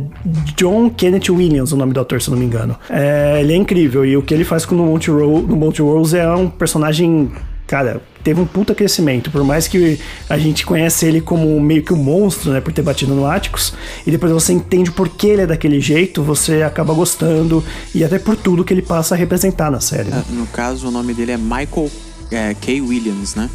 John 0.55 0.89
Kenneth 0.89 1.29
Williams, 1.29 1.73
o 1.73 1.75
nome 1.75 1.91
do 1.91 1.99
ator, 1.99 2.21
se 2.21 2.31
não 2.31 2.37
me 2.37 2.45
engano. 2.45 2.77
É, 2.89 3.41
ele 3.41 3.51
é 3.51 3.55
incrível. 3.57 4.05
E 4.05 4.15
o 4.15 4.21
que 4.21 4.33
ele 4.33 4.45
faz 4.45 4.65
com 4.65 4.75
o 4.75 4.77
Montrose, 4.77 5.45
no 5.45 5.57
Montrose 5.57 6.17
é 6.17 6.31
um 6.31 6.49
personagem 6.49 7.29
cara, 7.69 8.01
teve 8.23 8.41
um 8.41 8.47
puta 8.47 8.73
crescimento. 8.73 9.29
Por 9.29 9.43
mais 9.43 9.67
que 9.67 9.99
a 10.27 10.39
gente 10.39 10.65
conhece 10.65 11.05
ele 11.05 11.21
como 11.21 11.59
meio 11.61 11.83
que 11.83 11.93
um 11.93 11.97
monstro, 11.97 12.51
né? 12.51 12.59
Por 12.59 12.73
ter 12.73 12.81
batido 12.81 13.13
no 13.13 13.27
Atticus. 13.27 13.73
E 14.07 14.11
depois 14.11 14.31
você 14.31 14.51
entende 14.51 14.91
por 14.91 15.07
que 15.07 15.27
ele 15.27 15.43
é 15.43 15.47
daquele 15.47 15.79
jeito, 15.79 16.23
você 16.23 16.63
acaba 16.63 16.95
gostando. 16.95 17.63
E 17.93 18.03
até 18.03 18.17
por 18.17 18.35
tudo 18.35 18.63
que 18.63 18.73
ele 18.73 18.81
passa 18.81 19.13
a 19.13 19.17
representar 19.17 19.69
na 19.69 19.79
série. 19.79 20.09
Né? 20.09 20.23
É, 20.27 20.33
no 20.33 20.47
caso, 20.47 20.87
o 20.87 20.91
nome 20.91 21.13
dele 21.13 21.31
é 21.31 21.37
Michael 21.37 21.91
é, 22.31 22.55
K. 22.55 22.81
Williams, 22.81 23.35
né? 23.35 23.47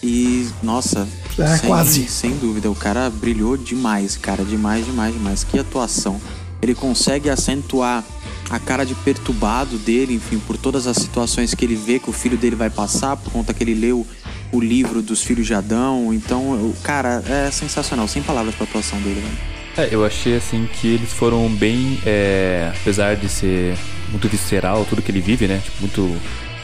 E, 0.00 0.46
nossa, 0.62 1.08
é, 1.36 1.56
sem, 1.56 1.68
quase. 1.68 2.08
sem 2.08 2.30
dúvida, 2.36 2.70
o 2.70 2.76
cara 2.76 3.10
brilhou 3.10 3.56
demais, 3.56 4.16
cara. 4.16 4.44
Demais, 4.44 4.86
demais, 4.86 5.12
demais. 5.12 5.42
Que 5.42 5.58
atuação. 5.58 6.20
Ele 6.62 6.76
consegue 6.76 7.28
acentuar 7.28 8.04
a 8.50 8.58
cara 8.58 8.84
de 8.84 8.94
perturbado 8.94 9.76
dele, 9.78 10.14
enfim, 10.14 10.38
por 10.38 10.56
todas 10.56 10.86
as 10.86 10.96
situações 10.96 11.54
que 11.54 11.64
ele 11.64 11.76
vê 11.76 11.98
que 11.98 12.08
o 12.08 12.12
filho 12.12 12.36
dele 12.36 12.56
vai 12.56 12.70
passar, 12.70 13.16
por 13.16 13.32
conta 13.32 13.52
que 13.52 13.62
ele 13.62 13.74
leu 13.74 14.06
o 14.50 14.60
livro 14.60 15.02
dos 15.02 15.22
filhos 15.22 15.46
de 15.46 15.54
Adão. 15.54 16.12
Então, 16.12 16.74
cara, 16.82 17.22
é 17.26 17.50
sensacional, 17.50 18.08
sem 18.08 18.22
palavras 18.22 18.54
pra 18.54 18.64
atuação 18.64 18.98
dele, 19.00 19.20
velho. 19.20 19.58
É, 19.76 19.94
eu 19.94 20.04
achei 20.04 20.36
assim 20.36 20.68
que 20.80 20.88
eles 20.88 21.12
foram 21.12 21.48
bem, 21.48 22.00
é, 22.04 22.72
apesar 22.80 23.14
de 23.14 23.28
ser 23.28 23.76
muito 24.10 24.28
visceral 24.28 24.84
tudo 24.84 25.02
que 25.02 25.10
ele 25.10 25.20
vive, 25.20 25.46
né, 25.46 25.60
tipo, 25.62 25.80
muito 25.80 26.20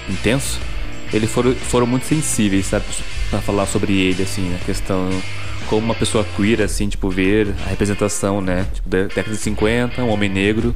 intenso, 0.08 0.58
eles 1.12 1.30
foram, 1.30 1.54
foram 1.54 1.86
muito 1.86 2.06
sensíveis, 2.06 2.66
sabe, 2.66 2.84
para 3.30 3.40
falar 3.40 3.66
sobre 3.66 3.92
ele, 3.92 4.24
assim, 4.24 4.52
a 4.56 4.64
questão 4.64 5.08
como 5.68 5.84
uma 5.84 5.94
pessoa 5.94 6.26
queer, 6.36 6.60
assim, 6.62 6.88
tipo, 6.88 7.08
ver 7.08 7.54
a 7.64 7.68
representação, 7.68 8.40
né, 8.40 8.66
tipo, 8.72 8.88
da 8.88 9.02
década 9.04 9.30
de 9.30 9.36
50, 9.36 10.02
um 10.02 10.08
homem 10.08 10.28
negro 10.28 10.74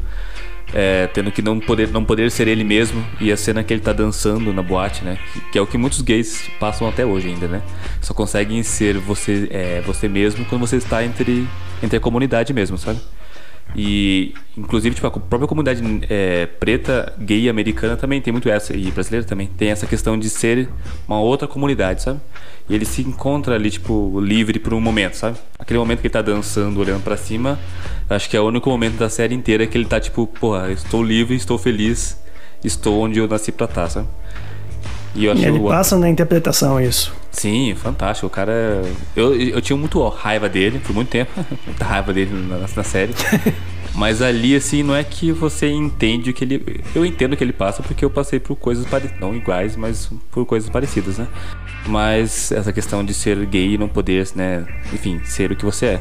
é, 0.73 1.07
tendo 1.09 1.31
que 1.33 1.41
não 1.41 1.59
poder, 1.59 1.89
não 1.89 2.05
poder 2.05 2.31
ser 2.31 2.49
ele 2.49 2.65
mesmo 2.65 3.05
e 3.21 3.33
a 3.33 3.37
cena 3.37 3.63
que 3.63 3.73
ele 3.73 3.81
tá 3.81 3.93
dançando 3.93 4.53
na 4.53 4.63
boate, 4.63 5.05
né? 5.05 5.19
Que, 5.51 5.59
é 5.59 5.63
o 5.63 5.67
que 5.67 5.79
muitos 5.79 6.01
gays 6.03 6.49
passam 6.61 6.89
até 6.89 7.05
hoje 7.05 7.29
ainda, 7.29 7.49
né? 7.49 7.63
Só 8.01 8.13
conseguem 8.13 8.63
ser 8.63 8.99
você, 8.99 9.49
é, 9.51 9.81
você 9.83 10.09
mesmo 10.09 10.45
quando 10.45 10.61
você 10.61 10.77
está 10.77 11.05
entre, 11.05 11.47
entre 11.83 11.97
a 11.97 12.01
comunidade 12.01 12.53
mesmo, 12.53 12.77
sabe? 12.77 13.01
E, 13.77 14.35
inclusive, 14.57 14.95
tipo, 14.95 15.07
a 15.07 15.11
própria 15.11 15.47
comunidade 15.47 15.83
é, 16.09 16.47
preta, 16.47 17.13
gay 17.19 17.49
americana 17.49 17.97
também 17.97 18.21
tem 18.21 18.33
muito 18.33 18.49
essa, 18.49 18.75
e 18.77 18.91
brasileira 18.91 19.27
também, 19.27 19.47
tem 19.47 19.71
essa 19.71 19.87
questão 19.87 20.19
de 20.19 20.29
ser 20.29 20.69
uma 21.07 21.21
outra 21.21 21.47
comunidade, 21.47 22.03
sabe? 22.03 22.21
E 22.69 22.75
ele 22.75 22.85
se 22.85 23.03
encontra 23.03 23.55
ali, 23.55 23.71
tipo, 23.71 24.21
livre 24.21 24.59
por 24.59 24.75
um 24.75 24.81
momento, 24.81 25.15
sabe? 25.15 25.39
Aquele 25.59 25.79
momento 25.79 26.01
que 26.01 26.07
ele 26.07 26.13
tá 26.13 26.23
dançando, 26.23 26.81
olhando 26.81 27.03
para 27.03 27.17
cima, 27.17 27.59
acho 28.09 28.29
que 28.29 28.37
é 28.37 28.41
o 28.41 28.47
único 28.47 28.69
momento 28.69 28.97
da 28.97 29.09
série 29.09 29.35
inteira 29.35 29.67
que 29.67 29.77
ele 29.77 29.87
tá, 29.87 30.01
tipo, 30.01 30.27
porra, 30.27 30.71
estou 30.73 31.03
livre, 31.03 31.37
estou 31.37 31.59
feliz, 31.59 32.19
estou 32.65 33.01
onde 33.01 33.19
eu 33.19 33.29
nasci 33.29 33.53
pra 33.53 33.67
estar, 33.67 33.83
tá, 33.83 33.89
sabe? 33.89 34.09
E 35.15 35.25
eu 35.25 35.33
acho 35.33 35.45
ele 35.45 35.59
o... 35.59 35.69
passa 35.69 35.99
na 35.99 36.09
interpretação 36.09 36.81
isso. 36.81 37.13
Sim, 37.31 37.75
fantástico. 37.75 38.27
O 38.27 38.31
cara. 38.31 38.83
Eu, 39.15 39.35
eu 39.35 39.61
tinha 39.61 39.77
muito 39.77 40.07
raiva 40.09 40.49
dele 40.49 40.79
por 40.81 40.95
muito 40.95 41.09
tempo. 41.09 41.31
muita 41.67 41.85
raiva 41.85 42.13
dele 42.13 42.33
na, 42.35 42.59
na 42.59 42.85
série. 42.85 43.15
Mas 43.95 44.23
ali, 44.23 44.55
assim, 44.55 44.83
não 44.83 44.95
é 44.95 45.03
que 45.03 45.33
você 45.33 45.69
entende 45.69 46.31
o 46.31 46.35
que 46.35 46.45
ele. 46.45 46.85
Eu 46.95 47.05
entendo 47.05 47.33
o 47.33 47.37
que 47.37 47.43
ele 47.43 47.53
passa 47.53 47.83
porque 47.83 48.05
eu 48.05 48.11
passei 48.11 48.39
por 48.39 48.55
coisas 48.55 48.87
parecidas. 48.87 49.21
Não 49.21 49.35
iguais, 49.35 49.77
mas 49.77 50.09
por 50.31 50.47
coisas 50.47 50.71
parecidas, 50.71 51.19
né? 51.19 51.27
Mas 51.85 52.53
essa 52.53 52.73
questão 52.73 53.05
de 53.05 53.13
ser 53.13 53.45
gay 53.47 53.75
e 53.75 53.79
não 53.79 53.89
poder, 53.89 54.29
né? 54.37 54.65
Enfim, 54.93 55.21
ser 55.25 55.51
o 55.51 55.57
que 55.57 55.65
você 55.65 55.87
é. 55.87 56.01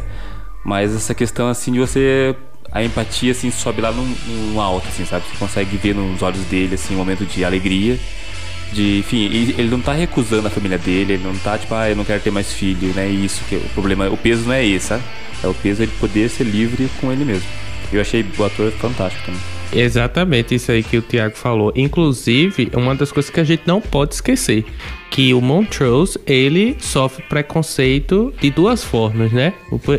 Mas 0.63 0.95
essa 0.95 1.15
questão, 1.15 1.47
assim, 1.47 1.71
de 1.71 1.79
você. 1.79 2.35
A 2.71 2.83
empatia, 2.83 3.31
assim, 3.31 3.49
sobe 3.49 3.81
lá 3.81 3.91
no, 3.91 4.03
no 4.03 4.61
alto, 4.61 4.87
assim, 4.89 5.03
sabe? 5.03 5.25
Você 5.25 5.37
consegue 5.37 5.77
ver 5.77 5.95
nos 5.95 6.21
olhos 6.21 6.43
dele, 6.45 6.75
assim, 6.75 6.93
um 6.93 6.97
momento 6.97 7.25
de 7.25 7.43
alegria 7.43 7.97
de, 8.73 8.99
enfim, 8.99 9.25
ele 9.25 9.69
não 9.69 9.79
tá 9.79 9.93
recusando 9.93 10.47
a 10.47 10.51
família 10.51 10.77
dele, 10.77 11.13
ele 11.13 11.23
não 11.23 11.35
tá 11.37 11.57
tipo, 11.57 11.73
ah, 11.73 11.89
eu 11.89 11.95
não 11.95 12.05
quero 12.05 12.21
ter 12.21 12.31
mais 12.31 12.51
filho, 12.51 12.93
né? 12.93 13.07
Isso 13.07 13.43
que 13.47 13.55
é 13.55 13.57
o 13.57 13.69
problema, 13.69 14.09
o 14.09 14.17
peso 14.17 14.45
não 14.45 14.53
é 14.53 14.65
esse, 14.65 14.87
sabe? 14.87 15.03
É 15.43 15.47
o 15.47 15.53
peso 15.53 15.85
de 15.85 15.91
poder 15.93 16.29
ser 16.29 16.43
livre 16.43 16.89
com 16.99 17.11
ele 17.11 17.23
mesmo. 17.25 17.47
Eu 17.91 18.01
achei 18.01 18.25
o 18.37 18.43
ator 18.43 18.71
fantástico 18.71 19.25
também. 19.25 19.41
Exatamente 19.73 20.55
isso 20.55 20.71
aí 20.71 20.81
que 20.81 20.97
o 20.97 21.01
Thiago 21.01 21.35
falou. 21.35 21.71
Inclusive, 21.75 22.71
uma 22.73 22.95
das 22.95 23.11
coisas 23.11 23.29
que 23.29 23.39
a 23.39 23.43
gente 23.43 23.63
não 23.65 23.81
pode 23.81 24.15
esquecer, 24.15 24.65
que 25.17 25.33
o 25.33 25.41
Montrose, 25.41 26.19
ele 26.27 26.77
sofre 26.79 27.23
preconceito 27.23 28.31
de 28.39 28.51
duas 28.51 28.83
formas, 28.83 29.31
né? 29.31 29.51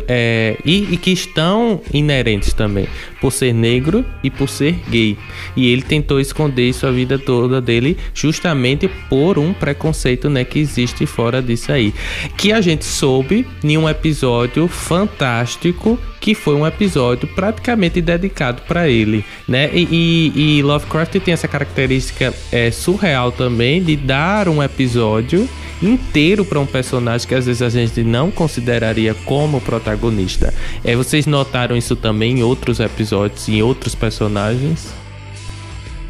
É, 0.07 0.55
e, 0.63 0.93
e, 0.93 0.95
que 0.95 1.11
estão 1.11 1.81
inerentes 1.93 2.53
também, 2.53 2.87
por 3.19 3.33
ser 3.33 3.53
negro 3.53 4.05
e 4.23 4.29
por 4.29 4.47
ser 4.47 4.79
gay. 4.89 5.17
E 5.57 5.73
ele 5.73 5.81
tentou 5.81 6.21
esconder 6.21 6.69
isso 6.69 6.87
a 6.87 6.91
vida 6.91 7.19
toda 7.19 7.59
dele, 7.59 7.97
justamente 8.13 8.89
por 9.09 9.37
um 9.37 9.51
preconceito, 9.51 10.29
né, 10.29 10.45
que 10.45 10.57
existe 10.57 11.05
fora 11.05 11.41
disso 11.41 11.73
aí. 11.73 11.93
Que 12.37 12.53
a 12.53 12.61
gente 12.61 12.85
soube 12.85 13.45
em 13.61 13.77
um 13.77 13.89
episódio 13.89 14.69
fantástico, 14.69 15.99
que 16.21 16.33
foi 16.33 16.55
um 16.55 16.65
episódio 16.65 17.27
praticamente 17.27 18.01
dedicado 18.01 18.61
para 18.67 18.87
ele, 18.87 19.23
né? 19.47 19.69
E, 19.73 19.87
e, 20.35 20.59
e 20.59 20.63
Lovecraft 20.63 21.17
tem 21.19 21.33
essa 21.33 21.47
característica 21.47 22.33
é, 22.51 22.71
surreal 22.71 23.31
também 23.31 23.81
de 23.81 23.95
dar 23.95 24.47
um 24.47 24.61
episódio 24.61 25.08
episódio 25.09 25.49
inteiro 25.81 26.45
para 26.45 26.59
um 26.59 26.65
personagem 26.65 27.27
que 27.27 27.33
às 27.33 27.45
vezes 27.45 27.61
a 27.61 27.69
gente 27.69 28.03
não 28.03 28.29
consideraria 28.29 29.13
como 29.25 29.61
protagonista. 29.61 30.53
É, 30.83 30.95
vocês 30.95 31.25
notaram 31.25 31.75
isso 31.75 31.95
também 31.95 32.39
em 32.39 32.43
outros 32.43 32.79
episódios, 32.79 33.47
em 33.47 33.61
outros 33.61 33.95
personagens? 33.95 34.87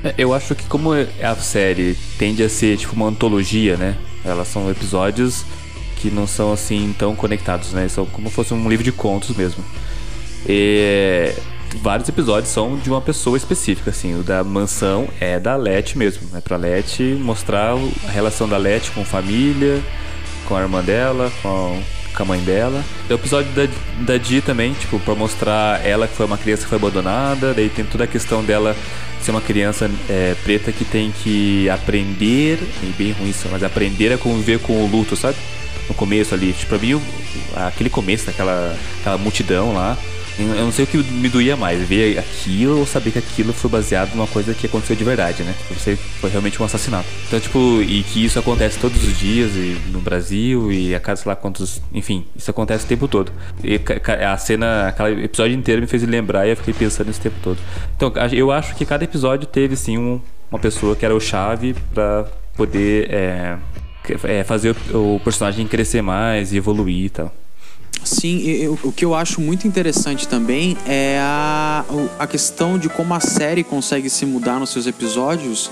É, 0.03 0.13
eu 0.17 0.33
acho 0.33 0.55
que 0.55 0.63
como 0.63 0.91
a 0.93 1.35
série 1.35 1.95
tende 2.17 2.43
a 2.43 2.49
ser 2.49 2.77
tipo 2.77 2.95
uma 2.95 3.07
antologia, 3.07 3.77
né? 3.77 3.95
Elas 4.25 4.47
são 4.47 4.69
episódios 4.69 5.45
que 5.97 6.09
não 6.09 6.25
são 6.25 6.51
assim 6.51 6.93
tão 6.97 7.15
conectados, 7.15 7.71
né? 7.71 7.87
São 7.87 8.05
como 8.05 8.29
se 8.29 8.35
fosse 8.35 8.53
um 8.53 8.69
livro 8.69 8.83
de 8.83 8.91
contos 8.91 9.35
mesmo. 9.35 9.63
E 10.47 11.33
vários 11.77 12.09
episódios 12.09 12.51
são 12.51 12.77
de 12.77 12.89
uma 12.89 13.01
pessoa 13.01 13.37
específica, 13.37 13.91
assim. 13.91 14.19
O 14.19 14.23
da 14.23 14.43
mansão 14.43 15.07
é 15.19 15.39
da 15.39 15.55
Leti 15.55 15.97
mesmo. 15.97 16.35
É 16.35 16.41
pra 16.41 16.57
Leti 16.57 17.03
mostrar 17.19 17.75
a 18.07 18.11
relação 18.11 18.47
da 18.47 18.57
Leti 18.57 18.91
com 18.91 19.03
família, 19.05 19.81
com 20.45 20.55
a 20.55 20.61
irmã 20.61 20.83
dela, 20.83 21.31
com, 21.41 21.81
a 22.15 22.25
mãe 22.25 22.41
dela. 22.41 22.83
Tem 23.07 23.15
o 23.15 23.19
episódio 23.19 23.49
da, 23.53 23.67
da 24.01 24.17
Di 24.17 24.41
também, 24.41 24.73
tipo, 24.73 24.99
pra 24.99 25.15
mostrar 25.15 25.85
ela 25.85 26.07
que 26.07 26.15
foi 26.15 26.25
uma 26.25 26.37
criança 26.37 26.63
que 26.63 26.69
foi 26.69 26.77
abandonada. 26.77 27.53
Daí 27.53 27.69
tem 27.69 27.85
toda 27.85 28.03
a 28.03 28.07
questão 28.07 28.43
dela 28.43 28.75
ser 29.21 29.31
uma 29.31 29.41
criança 29.41 29.89
é, 30.09 30.35
preta 30.43 30.71
que 30.71 30.83
tem 30.83 31.11
que 31.11 31.69
aprender, 31.69 32.59
é 32.83 32.97
bem 32.97 33.11
ruim 33.11 33.29
isso, 33.29 33.47
mas 33.51 33.63
aprender 33.63 34.11
a 34.13 34.17
conviver 34.17 34.59
com 34.59 34.83
o 34.83 34.87
luto, 34.87 35.15
sabe? 35.15 35.37
no 35.89 35.95
começo 35.95 36.33
ali. 36.33 36.53
Tipo, 36.53 36.69
pra 36.69 36.77
mim, 36.77 37.01
aquele 37.55 37.89
começo 37.89 38.27
daquela 38.27 38.77
aquela 38.99 39.17
multidão 39.17 39.73
lá, 39.73 39.97
eu 40.39 40.65
não 40.65 40.71
sei 40.71 40.85
o 40.85 40.87
que 40.87 40.97
me 40.97 41.29
doía 41.29 41.55
mais, 41.57 41.81
ver 41.87 42.17
aquilo 42.17 42.79
ou 42.79 42.85
saber 42.85 43.11
que 43.11 43.19
aquilo 43.19 43.51
foi 43.53 43.69
baseado 43.69 44.13
numa 44.15 44.27
coisa 44.27 44.53
que 44.53 44.65
aconteceu 44.67 44.95
de 44.95 45.03
verdade, 45.03 45.43
né? 45.43 45.53
Tipo, 45.57 45.73
Você 45.79 45.95
foi 45.95 46.29
realmente 46.29 46.61
um 46.61 46.65
assassinato. 46.65 47.07
Então, 47.27 47.39
tipo, 47.39 47.81
e 47.81 48.03
que 48.03 48.23
isso 48.23 48.39
acontece 48.39 48.79
todos 48.79 49.03
os 49.03 49.17
dias 49.17 49.51
e 49.55 49.77
no 49.91 49.99
Brasil 49.99 50.71
e 50.71 50.95
a 50.95 51.01
lá 51.25 51.35
quantos. 51.35 51.81
Enfim, 51.93 52.25
isso 52.35 52.49
acontece 52.51 52.85
o 52.85 52.87
tempo 52.87 53.07
todo. 53.07 53.31
E 53.63 53.79
a 54.23 54.37
cena, 54.37 54.87
aquele 54.89 55.25
episódio 55.25 55.55
inteiro 55.55 55.81
me 55.81 55.87
fez 55.87 56.03
lembrar 56.03 56.47
e 56.47 56.51
eu 56.51 56.57
fiquei 56.57 56.73
pensando 56.73 57.07
nisso 57.07 57.19
o 57.19 57.23
tempo 57.23 57.35
todo. 57.41 57.57
Então, 57.95 58.13
eu 58.31 58.51
acho 58.51 58.75
que 58.75 58.85
cada 58.85 59.03
episódio 59.03 59.47
teve 59.47 59.75
sim 59.75 59.97
um- 59.97 60.21
uma 60.51 60.59
pessoa 60.59 60.95
que 60.95 61.05
era 61.05 61.15
o 61.15 61.19
chave 61.19 61.75
pra 61.93 62.25
poder 62.55 63.07
é, 63.11 63.57
é, 64.23 64.43
fazer 64.43 64.75
o, 64.93 65.15
o 65.15 65.19
personagem 65.23 65.67
crescer 65.67 66.01
mais 66.01 66.51
e 66.53 66.57
evoluir 66.57 67.05
e 67.05 67.09
tal. 67.09 67.33
Sim, 68.03 68.39
eu- 68.47 68.77
o 68.83 68.91
que 68.91 69.03
eu 69.05 69.13
acho 69.13 69.39
muito 69.41 69.67
interessante 69.67 70.27
também 70.27 70.77
é 70.87 71.19
a, 71.21 71.83
a 72.17 72.25
questão 72.27 72.77
de 72.77 72.89
como 72.89 73.13
a 73.13 73.19
série 73.19 73.63
consegue 73.63 74.09
se 74.09 74.25
mudar 74.25 74.59
nos 74.59 74.69
seus 74.71 74.87
episódios, 74.87 75.69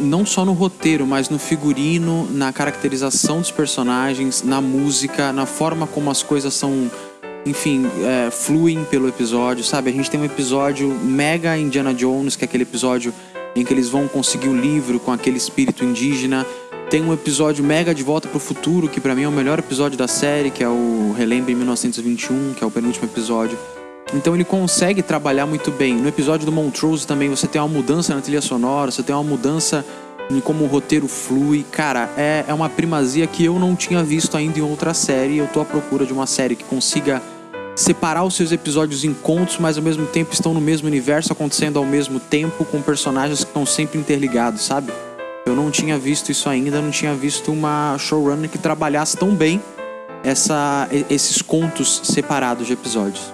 não 0.00 0.26
só 0.26 0.44
no 0.44 0.52
roteiro, 0.52 1.06
mas 1.06 1.28
no 1.28 1.38
figurino, 1.38 2.28
na 2.30 2.52
caracterização 2.52 3.40
dos 3.40 3.50
personagens, 3.50 4.42
na 4.42 4.60
música, 4.60 5.32
na 5.32 5.46
forma 5.46 5.86
como 5.86 6.10
as 6.10 6.22
coisas 6.22 6.52
são, 6.52 6.90
enfim, 7.46 7.86
é, 8.04 8.30
fluem 8.30 8.84
pelo 8.90 9.08
episódio, 9.08 9.62
sabe? 9.64 9.90
A 9.90 9.92
gente 9.92 10.10
tem 10.10 10.20
um 10.20 10.24
episódio 10.24 10.88
mega 10.88 11.56
Indiana 11.56 11.94
Jones, 11.94 12.34
que 12.36 12.44
é 12.44 12.46
aquele 12.46 12.64
episódio 12.64 13.14
em 13.54 13.64
que 13.64 13.72
eles 13.72 13.88
vão 13.88 14.06
conseguir 14.08 14.48
o 14.48 14.56
livro 14.56 14.98
com 15.00 15.12
aquele 15.12 15.36
espírito 15.36 15.84
indígena. 15.84 16.44
Tem 16.90 17.04
um 17.04 17.12
episódio 17.12 17.62
mega 17.62 17.94
de 17.94 18.02
Volta 18.02 18.26
pro 18.26 18.40
Futuro, 18.40 18.88
que 18.88 19.00
pra 19.00 19.14
mim 19.14 19.22
é 19.22 19.28
o 19.28 19.30
melhor 19.30 19.60
episódio 19.60 19.96
da 19.96 20.08
série, 20.08 20.50
que 20.50 20.64
é 20.64 20.68
o 20.68 21.14
Relembre 21.16 21.54
1921, 21.54 22.54
que 22.54 22.64
é 22.64 22.66
o 22.66 22.70
penúltimo 22.70 23.04
episódio. 23.04 23.56
Então 24.12 24.34
ele 24.34 24.42
consegue 24.42 25.00
trabalhar 25.00 25.46
muito 25.46 25.70
bem. 25.70 25.94
No 25.94 26.08
episódio 26.08 26.44
do 26.44 26.50
Montrose 26.50 27.06
também 27.06 27.28
você 27.28 27.46
tem 27.46 27.60
uma 27.60 27.68
mudança 27.68 28.12
na 28.12 28.20
trilha 28.20 28.40
sonora, 28.40 28.90
você 28.90 29.04
tem 29.04 29.14
uma 29.14 29.22
mudança 29.22 29.86
em 30.28 30.40
como 30.40 30.64
o 30.64 30.66
roteiro 30.66 31.06
flui. 31.06 31.64
Cara, 31.70 32.10
é, 32.16 32.44
é 32.48 32.52
uma 32.52 32.68
primazia 32.68 33.24
que 33.28 33.44
eu 33.44 33.56
não 33.56 33.76
tinha 33.76 34.02
visto 34.02 34.36
ainda 34.36 34.58
em 34.58 34.62
outra 34.62 34.92
série. 34.92 35.38
Eu 35.38 35.46
tô 35.46 35.60
à 35.60 35.64
procura 35.64 36.04
de 36.04 36.12
uma 36.12 36.26
série 36.26 36.56
que 36.56 36.64
consiga 36.64 37.22
separar 37.76 38.24
os 38.24 38.34
seus 38.34 38.50
episódios 38.50 39.04
em 39.04 39.14
contos, 39.14 39.58
mas 39.60 39.76
ao 39.76 39.82
mesmo 39.84 40.06
tempo 40.06 40.34
estão 40.34 40.52
no 40.52 40.60
mesmo 40.60 40.88
universo, 40.88 41.32
acontecendo 41.32 41.78
ao 41.78 41.86
mesmo 41.86 42.18
tempo, 42.18 42.64
com 42.64 42.82
personagens 42.82 43.44
que 43.44 43.50
estão 43.50 43.64
sempre 43.64 43.96
interligados, 43.96 44.62
sabe? 44.62 44.92
Eu 45.50 45.56
não 45.56 45.68
tinha 45.68 45.98
visto 45.98 46.30
isso 46.30 46.48
ainda, 46.48 46.80
não 46.80 46.92
tinha 46.92 47.12
visto 47.12 47.50
uma 47.50 47.96
showrunner 47.98 48.48
que 48.48 48.56
trabalhasse 48.56 49.16
tão 49.16 49.34
bem 49.34 49.60
essa, 50.22 50.88
esses 51.10 51.42
contos 51.42 52.00
separados 52.04 52.68
de 52.68 52.72
episódios. 52.72 53.32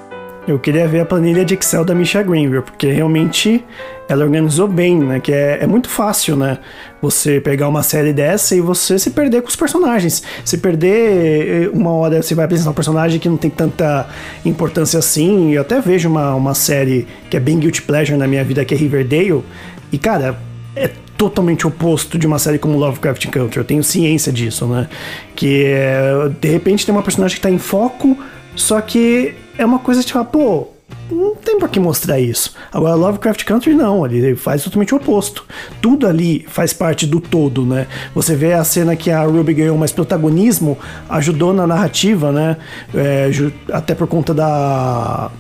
Eu 0.49 0.59
queria 0.59 0.89
ver 0.89 1.01
a 1.01 1.05
planilha 1.05 1.45
de 1.45 1.55
Excel 1.55 1.85
da 1.85 1.95
Misha 1.95 2.23
Green, 2.23 2.49
viu? 2.49 2.63
Porque 2.63 2.91
realmente 2.91 3.63
ela 4.09 4.25
organizou 4.25 4.67
bem, 4.67 4.99
né? 4.99 5.21
Que 5.21 5.31
é, 5.31 5.59
é 5.61 5.67
muito 5.67 5.91
fácil, 5.91 6.37
né? 6.37 6.59
Você 7.03 7.39
pegar 7.39 7.69
uma 7.69 7.83
série 7.83 8.15
dessa 8.15 8.57
e 8.57 8.63
você 8.63 8.99
se 8.99 9.11
perder 9.11 9.43
com 9.43 9.49
os 9.49 9.57
personagens. 9.57 10.23
Se 10.43 10.57
perder, 10.57 11.65
eh, 11.65 11.71
uma 11.71 11.91
hora 11.91 12.23
você 12.23 12.35
vai 12.35 12.47
apresentar 12.47 12.71
um 12.71 12.75
personagem 12.75 13.21
que 13.21 13.29
não 13.29 13.37
tem 13.37 13.51
tanta 13.51 14.09
importância 14.43 14.99
assim. 14.99 15.53
Eu 15.53 15.61
até 15.61 15.81
vejo 15.83 16.09
uma, 16.09 16.35
uma 16.35 16.55
série 16.55 17.07
que 17.29 17.37
é 17.37 17.41
bem 17.41 17.59
guilty 17.59 17.83
pleasure 17.83 18.17
na 18.17 18.27
minha 18.27 18.43
vida, 18.43 18.65
que 18.65 18.73
é 18.73 18.77
Riverdale. 18.77 19.45
E, 19.93 19.99
cara, 19.99 20.39
é 20.77 20.89
totalmente 21.17 21.67
oposto 21.67 22.19
de 22.19 22.27
uma 22.27 22.39
série 22.39 22.59
como 22.59 22.79
Lovecraft 22.79 23.27
Country. 23.29 23.59
Eu 23.59 23.65
tenho 23.65 23.83
ciência 23.83 24.31
disso, 24.31 24.67
né? 24.67 24.89
Que 25.35 25.65
é, 25.65 26.31
de 26.41 26.49
repente 26.49 26.85
tem 26.85 26.95
uma 26.95 27.03
personagem 27.03 27.37
que 27.37 27.43
tá 27.43 27.51
em 27.51 27.59
foco, 27.59 28.17
só 28.55 28.81
que 28.81 29.35
é 29.57 29.65
uma 29.65 29.79
coisa 29.79 30.03
tipo, 30.03 30.23
pô, 30.27 30.69
não 31.11 31.35
tem 31.35 31.59
por 31.59 31.69
que 31.69 31.81
mostrar 31.81 32.21
isso. 32.21 32.55
Agora, 32.73 32.95
Lovecraft 32.95 33.45
Country 33.45 33.73
não, 33.75 34.05
ele 34.05 34.37
faz 34.37 34.63
totalmente 34.63 34.93
o 34.93 34.99
oposto. 34.99 35.45
Tudo 35.81 36.07
ali 36.07 36.45
faz 36.49 36.73
parte 36.73 37.07
do 37.07 37.21
todo, 37.21 37.65
né? 37.65 37.87
Você 38.15 38.37
vê 38.37 38.53
a 38.53 38.63
cena 38.63 38.95
que 38.95 39.11
a 39.11 39.23
Ruby 39.23 39.55
ganhou 39.55 39.79
mais 39.79 39.93
protagonismo, 39.93 40.77
ajudou 41.09 41.55
na 41.55 41.67
narrativa, 41.67 42.31
né? 42.31 42.59
É, 42.95 43.31
até 43.73 43.95
por 43.95 44.07
conta 44.07 44.35
da 44.35 45.31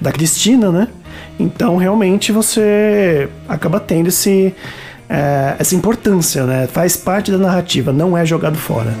da 0.00 0.10
Cristina, 0.10 0.72
né? 0.72 0.88
Então 1.42 1.76
realmente 1.76 2.30
você 2.30 3.28
acaba 3.48 3.80
tendo 3.80 4.08
esse, 4.08 4.54
é, 5.08 5.56
essa 5.58 5.74
importância, 5.74 6.44
né? 6.46 6.68
Faz 6.68 6.96
parte 6.96 7.30
da 7.32 7.38
narrativa, 7.38 7.92
não 7.92 8.16
é 8.16 8.24
jogado 8.24 8.56
fora. 8.56 8.94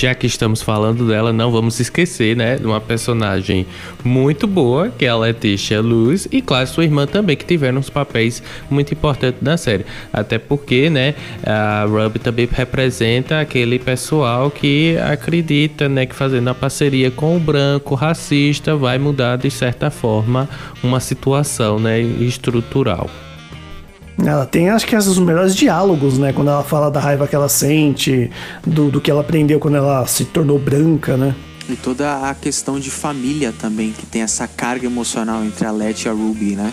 Já 0.00 0.14
que 0.14 0.26
estamos 0.26 0.62
falando 0.62 1.06
dela, 1.06 1.30
não 1.30 1.52
vamos 1.52 1.78
esquecer, 1.78 2.34
né, 2.34 2.56
de 2.56 2.64
uma 2.64 2.80
personagem 2.80 3.66
muito 4.02 4.46
boa, 4.46 4.88
que 4.88 5.04
é 5.04 5.10
a 5.10 5.16
Leticia 5.16 5.82
Luz, 5.82 6.26
e 6.32 6.40
claro, 6.40 6.66
sua 6.66 6.84
irmã 6.84 7.06
também, 7.06 7.36
que 7.36 7.44
tiveram 7.44 7.80
uns 7.80 7.90
papéis 7.90 8.42
muito 8.70 8.94
importantes 8.94 9.42
na 9.42 9.58
série. 9.58 9.84
Até 10.10 10.38
porque, 10.38 10.88
né, 10.88 11.14
a 11.44 11.84
Ruby 11.84 12.18
também 12.18 12.48
representa 12.50 13.40
aquele 13.40 13.78
pessoal 13.78 14.50
que 14.50 14.96
acredita, 14.96 15.86
né, 15.86 16.06
que 16.06 16.14
fazendo 16.14 16.48
a 16.48 16.54
parceria 16.54 17.10
com 17.10 17.36
o 17.36 17.38
branco 17.38 17.94
racista 17.94 18.74
vai 18.74 18.98
mudar 18.98 19.36
de 19.36 19.50
certa 19.50 19.90
forma 19.90 20.48
uma 20.82 20.98
situação, 20.98 21.78
né, 21.78 22.00
estrutural. 22.00 23.10
Ela 24.24 24.44
tem, 24.44 24.68
acho 24.68 24.86
que, 24.86 24.94
esses 24.94 25.18
melhores 25.18 25.54
diálogos, 25.54 26.18
né? 26.18 26.32
Quando 26.32 26.48
ela 26.48 26.62
fala 26.62 26.90
da 26.90 27.00
raiva 27.00 27.26
que 27.26 27.34
ela 27.34 27.48
sente, 27.48 28.30
do, 28.66 28.90
do 28.90 29.00
que 29.00 29.10
ela 29.10 29.22
aprendeu 29.22 29.58
quando 29.58 29.76
ela 29.76 30.06
se 30.06 30.24
tornou 30.26 30.58
branca, 30.58 31.16
né? 31.16 31.34
E 31.68 31.76
toda 31.76 32.28
a 32.28 32.34
questão 32.34 32.78
de 32.78 32.90
família 32.90 33.54
também, 33.58 33.92
que 33.92 34.04
tem 34.04 34.22
essa 34.22 34.46
carga 34.46 34.86
emocional 34.86 35.44
entre 35.44 35.66
a 35.66 35.70
Letty 35.70 36.06
e 36.06 36.08
a 36.08 36.12
Ruby, 36.12 36.56
né? 36.56 36.72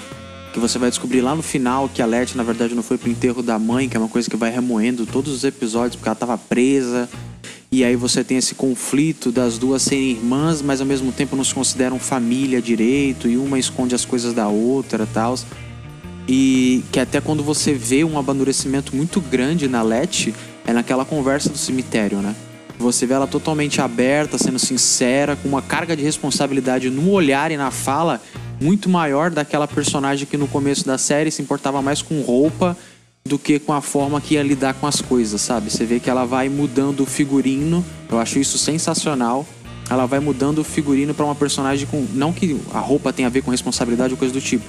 Que 0.51 0.59
você 0.59 0.77
vai 0.77 0.89
descobrir 0.89 1.21
lá 1.21 1.35
no 1.35 1.43
final 1.43 1.87
que 1.87 2.01
a 2.01 2.05
Letty, 2.05 2.35
na 2.35 2.43
verdade, 2.43 2.73
não 2.75 2.83
foi 2.83 2.97
pro 2.97 3.09
enterro 3.09 3.41
da 3.41 3.57
mãe, 3.57 3.87
que 3.87 3.95
é 3.95 3.99
uma 3.99 4.09
coisa 4.09 4.29
que 4.29 4.35
vai 4.35 4.49
remoendo 4.49 5.05
todos 5.05 5.31
os 5.31 5.43
episódios, 5.43 5.95
porque 5.95 6.09
ela 6.09 6.15
tava 6.15 6.37
presa. 6.37 7.07
E 7.71 7.83
aí 7.83 7.95
você 7.95 8.23
tem 8.23 8.37
esse 8.37 8.55
conflito 8.55 9.31
das 9.31 9.57
duas 9.57 9.83
serem 9.83 10.11
irmãs, 10.11 10.61
mas 10.61 10.81
ao 10.81 10.87
mesmo 10.87 11.11
tempo 11.11 11.35
não 11.35 11.43
se 11.43 11.53
consideram 11.53 11.99
família 11.99 12.61
direito, 12.61 13.27
e 13.27 13.37
uma 13.37 13.59
esconde 13.59 13.93
as 13.93 14.03
coisas 14.03 14.33
da 14.33 14.47
outra 14.47 15.03
e 15.03 15.07
tal. 15.07 15.35
E 16.27 16.83
que 16.91 16.99
até 16.99 17.21
quando 17.21 17.43
você 17.43 17.73
vê 17.73 18.03
um 18.03 18.17
amadurecimento 18.17 18.95
muito 18.95 19.21
grande 19.21 19.67
na 19.67 19.81
Letty, 19.81 20.35
é 20.65 20.73
naquela 20.73 21.05
conversa 21.05 21.49
do 21.49 21.57
cemitério, 21.57 22.17
né? 22.17 22.35
Você 22.77 23.07
vê 23.07 23.15
ela 23.15 23.25
totalmente 23.25 23.81
aberta, 23.81 24.37
sendo 24.37 24.59
sincera, 24.59 25.35
com 25.35 25.47
uma 25.47 25.61
carga 25.61 25.95
de 25.95 26.03
responsabilidade 26.03 26.89
no 26.89 27.09
olhar 27.09 27.51
e 27.51 27.57
na 27.57 27.71
fala 27.71 28.21
muito 28.61 28.89
maior 28.89 29.31
daquela 29.31 29.67
personagem 29.67 30.27
que 30.27 30.37
no 30.37 30.47
começo 30.47 30.85
da 30.85 30.97
série 30.97 31.31
se 31.31 31.41
importava 31.41 31.81
mais 31.81 32.01
com 32.01 32.21
roupa 32.21 32.77
do 33.25 33.37
que 33.37 33.59
com 33.59 33.73
a 33.73 33.81
forma 33.81 34.21
que 34.21 34.35
ia 34.35 34.43
lidar 34.43 34.73
com 34.75 34.87
as 34.87 35.01
coisas, 35.01 35.41
sabe? 35.41 35.69
Você 35.69 35.85
vê 35.85 35.99
que 35.99 36.09
ela 36.09 36.25
vai 36.25 36.49
mudando 36.49 37.01
o 37.01 37.05
figurino, 37.05 37.83
eu 38.09 38.19
acho 38.19 38.39
isso 38.39 38.57
sensacional. 38.57 39.45
Ela 39.89 40.05
vai 40.05 40.19
mudando 40.19 40.59
o 40.59 40.63
figurino 40.63 41.13
pra 41.13 41.25
uma 41.25 41.35
personagem 41.35 41.87
com. 41.87 42.05
Não 42.13 42.33
que 42.33 42.59
a 42.73 42.79
roupa 42.79 43.13
tenha 43.13 43.27
a 43.27 43.31
ver 43.31 43.41
com 43.41 43.51
responsabilidade 43.51 44.13
ou 44.13 44.17
coisa 44.17 44.33
do 44.33 44.41
tipo, 44.41 44.65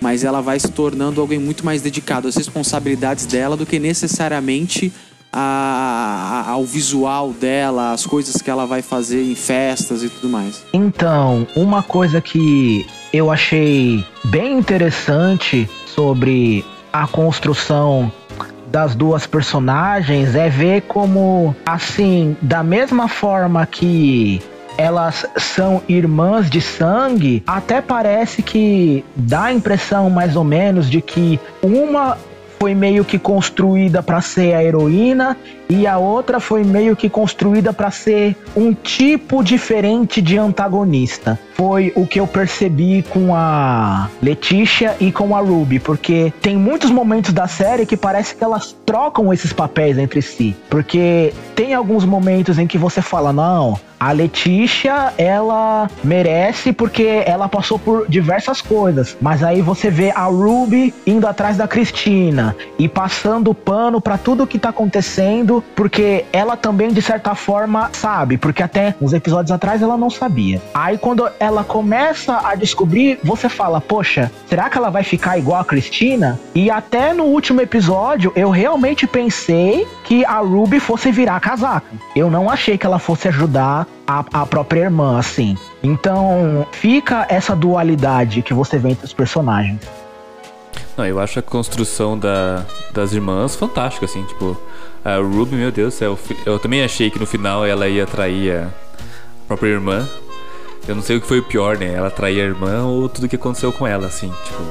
mas 0.00 0.24
ela 0.24 0.40
vai 0.40 0.58
se 0.58 0.68
tornando 0.70 1.20
alguém 1.20 1.38
muito 1.38 1.64
mais 1.64 1.82
dedicado 1.82 2.28
às 2.28 2.36
responsabilidades 2.36 3.26
dela 3.26 3.56
do 3.56 3.64
que 3.66 3.78
necessariamente 3.78 4.92
a- 5.32 6.44
a- 6.46 6.50
ao 6.52 6.64
visual 6.64 7.32
dela, 7.32 7.92
às 7.92 8.06
coisas 8.06 8.40
que 8.40 8.50
ela 8.50 8.66
vai 8.66 8.80
fazer 8.82 9.22
em 9.22 9.34
festas 9.34 10.02
e 10.02 10.08
tudo 10.08 10.28
mais. 10.28 10.62
Então, 10.72 11.46
uma 11.54 11.82
coisa 11.82 12.20
que 12.20 12.86
eu 13.12 13.30
achei 13.30 14.04
bem 14.24 14.58
interessante 14.58 15.68
sobre 15.86 16.64
a 16.92 17.06
construção 17.06 18.10
das 18.68 18.94
duas 18.94 19.26
personagens 19.26 20.34
é 20.34 20.48
ver 20.48 20.82
como, 20.82 21.54
assim, 21.64 22.36
da 22.42 22.62
mesma 22.62 23.06
forma 23.08 23.64
que 23.66 24.40
elas 24.76 25.26
são 25.36 25.82
irmãs 25.88 26.50
de 26.50 26.60
sangue, 26.60 27.42
até 27.46 27.80
parece 27.80 28.42
que 28.42 29.04
dá 29.14 29.44
a 29.44 29.52
impressão 29.52 30.10
mais 30.10 30.36
ou 30.36 30.44
menos 30.44 30.90
de 30.90 31.00
que 31.00 31.40
uma 31.62 32.16
foi 32.58 32.74
meio 32.74 33.04
que 33.04 33.18
construída 33.18 34.02
para 34.02 34.20
ser 34.20 34.54
a 34.54 34.64
heroína 34.64 35.36
e 35.68 35.86
a 35.86 35.98
outra 35.98 36.40
foi 36.40 36.62
meio 36.64 36.96
que 36.96 37.08
construída 37.08 37.72
para 37.72 37.90
ser 37.90 38.36
um 38.56 38.72
tipo 38.72 39.42
diferente 39.42 40.22
de 40.22 40.38
antagonista. 40.38 41.38
Foi 41.54 41.92
o 41.96 42.06
que 42.06 42.20
eu 42.20 42.26
percebi 42.26 43.02
com 43.02 43.34
a 43.34 44.08
Letícia 44.22 44.94
e 45.00 45.10
com 45.10 45.34
a 45.34 45.40
Ruby, 45.40 45.78
porque 45.78 46.32
tem 46.40 46.56
muitos 46.56 46.90
momentos 46.90 47.32
da 47.32 47.48
série 47.48 47.86
que 47.86 47.96
parece 47.96 48.34
que 48.34 48.44
elas 48.44 48.76
trocam 48.84 49.32
esses 49.32 49.52
papéis 49.52 49.96
entre 49.98 50.20
si, 50.20 50.54
porque 50.68 51.32
tem 51.54 51.74
alguns 51.74 52.04
momentos 52.04 52.58
em 52.58 52.66
que 52.66 52.76
você 52.76 53.00
fala 53.00 53.32
não, 53.32 53.78
a 53.98 54.12
Letícia, 54.12 55.14
ela 55.16 55.88
merece 56.04 56.72
porque 56.72 57.22
ela 57.24 57.48
passou 57.48 57.78
por 57.78 58.06
diversas 58.08 58.60
coisas. 58.60 59.16
Mas 59.20 59.42
aí 59.42 59.62
você 59.62 59.90
vê 59.90 60.10
a 60.10 60.24
Ruby 60.24 60.92
indo 61.06 61.26
atrás 61.26 61.56
da 61.56 61.66
Cristina 61.66 62.54
e 62.78 62.88
passando 62.88 63.54
pano 63.54 64.00
para 64.00 64.18
tudo 64.18 64.46
que 64.46 64.58
tá 64.58 64.68
acontecendo, 64.68 65.55
porque 65.74 66.24
ela 66.32 66.56
também 66.56 66.88
de 66.88 67.02
certa 67.02 67.34
forma 67.34 67.90
sabe, 67.92 68.36
porque 68.36 68.62
até 68.62 68.94
uns 69.00 69.12
episódios 69.12 69.50
atrás 69.50 69.82
ela 69.82 69.96
não 69.96 70.10
sabia. 70.10 70.60
Aí 70.74 70.98
quando 70.98 71.28
ela 71.38 71.64
começa 71.64 72.40
a 72.44 72.54
descobrir, 72.54 73.18
você 73.22 73.48
fala: 73.48 73.80
"Poxa, 73.80 74.30
será 74.48 74.68
que 74.68 74.78
ela 74.78 74.90
vai 74.90 75.02
ficar 75.02 75.38
igual 75.38 75.60
a 75.60 75.64
Cristina?" 75.64 76.38
E 76.54 76.70
até 76.70 77.12
no 77.12 77.24
último 77.24 77.60
episódio 77.60 78.32
eu 78.34 78.50
realmente 78.50 79.06
pensei 79.06 79.86
que 80.04 80.24
a 80.24 80.38
Ruby 80.38 80.80
fosse 80.80 81.10
virar 81.10 81.40
casaca. 81.40 81.86
Eu 82.14 82.30
não 82.30 82.48
achei 82.48 82.78
que 82.78 82.86
ela 82.86 82.98
fosse 82.98 83.28
ajudar 83.28 83.86
a, 84.06 84.24
a 84.32 84.46
própria 84.46 84.80
irmã, 84.82 85.18
assim. 85.18 85.56
Então, 85.82 86.66
fica 86.72 87.26
essa 87.28 87.54
dualidade 87.54 88.42
que 88.42 88.54
você 88.54 88.78
vê 88.78 88.90
entre 88.90 89.04
os 89.04 89.12
personagens. 89.12 89.80
Não, 90.96 91.04
eu 91.04 91.20
acho 91.20 91.38
a 91.38 91.42
construção 91.42 92.18
da, 92.18 92.64
das 92.92 93.12
irmãs 93.12 93.54
fantástica, 93.54 94.06
assim, 94.06 94.22
tipo, 94.24 94.56
a 95.06 95.18
Ruby, 95.18 95.54
meu 95.54 95.70
Deus 95.70 95.94
céu, 95.94 96.18
eu 96.44 96.58
também 96.58 96.82
achei 96.82 97.12
que 97.12 97.18
no 97.20 97.26
final 97.26 97.64
ela 97.64 97.86
ia 97.86 98.04
trair 98.04 98.56
a 98.56 98.68
própria 99.46 99.68
irmã. 99.68 100.04
Eu 100.88 100.96
não 100.96 101.02
sei 101.02 101.16
o 101.16 101.20
que 101.20 101.28
foi 101.28 101.38
o 101.38 101.44
pior, 101.44 101.78
né? 101.78 101.94
Ela 101.94 102.10
trair 102.10 102.40
a 102.40 102.44
irmã 102.44 102.82
ou 102.82 103.08
tudo 103.08 103.28
que 103.28 103.36
aconteceu 103.36 103.72
com 103.72 103.86
ela, 103.86 104.08
assim, 104.08 104.32
tipo. 104.44 104.62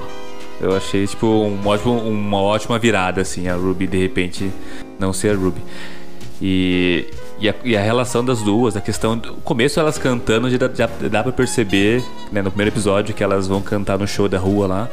Eu 0.59 0.75
achei, 0.75 1.07
tipo, 1.07 1.25
um 1.25 1.65
ótimo, 1.65 1.97
uma 1.99 2.41
ótima 2.41 2.77
virada, 2.77 3.21
assim, 3.21 3.47
a 3.47 3.55
Ruby 3.55 3.87
de 3.87 3.97
repente 3.97 4.51
não 4.99 5.13
ser 5.13 5.29
a 5.29 5.39
Ruby. 5.39 5.61
E, 6.41 7.05
e, 7.39 7.47
a, 7.47 7.55
e 7.63 7.77
a 7.77 7.81
relação 7.81 8.23
das 8.23 8.41
duas, 8.41 8.75
a 8.75 8.81
questão. 8.81 9.15
No 9.15 9.35
começo 9.35 9.79
elas 9.79 9.97
cantando, 9.97 10.49
já, 10.49 10.57
já 10.73 10.89
dá 11.09 11.23
pra 11.23 11.31
perceber, 11.31 12.03
né, 12.29 12.41
no 12.41 12.51
primeiro 12.51 12.73
episódio, 12.73 13.15
que 13.15 13.23
elas 13.23 13.47
vão 13.47 13.61
cantar 13.61 13.97
no 13.97 14.05
show 14.05 14.27
da 14.27 14.37
rua 14.37 14.67
lá. 14.67 14.89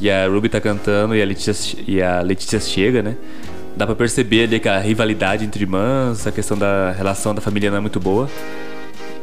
E 0.00 0.10
a 0.10 0.26
Ruby 0.26 0.48
tá 0.48 0.60
cantando 0.60 1.14
e 1.14 1.22
a 1.22 1.24
Letícia, 1.24 1.78
e 1.86 2.02
a 2.02 2.20
Letícia 2.22 2.58
chega, 2.58 3.02
né? 3.02 3.16
Dá 3.76 3.86
pra 3.86 3.94
perceber 3.94 4.44
ali 4.44 4.60
que 4.60 4.68
a 4.68 4.78
rivalidade 4.78 5.44
entre 5.44 5.64
irmãs, 5.64 6.26
a 6.26 6.32
questão 6.32 6.56
da 6.56 6.92
relação 6.92 7.34
da 7.34 7.40
família 7.40 7.70
não 7.70 7.78
é 7.78 7.80
muito 7.80 7.98
boa. 7.98 8.28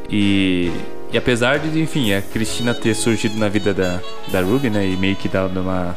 E, 0.10 0.70
e 1.12 1.18
apesar 1.18 1.58
de, 1.60 1.80
enfim, 1.80 2.14
a 2.14 2.22
Cristina 2.22 2.74
ter 2.74 2.94
surgido 2.94 3.38
na 3.38 3.48
vida 3.48 3.74
da, 3.74 4.02
da 4.28 4.42
Ruby, 4.42 4.70
né? 4.70 4.86
E 4.86 4.98
meio 4.98 5.16
que 5.16 5.30
dando 5.30 5.62
uma. 5.62 5.96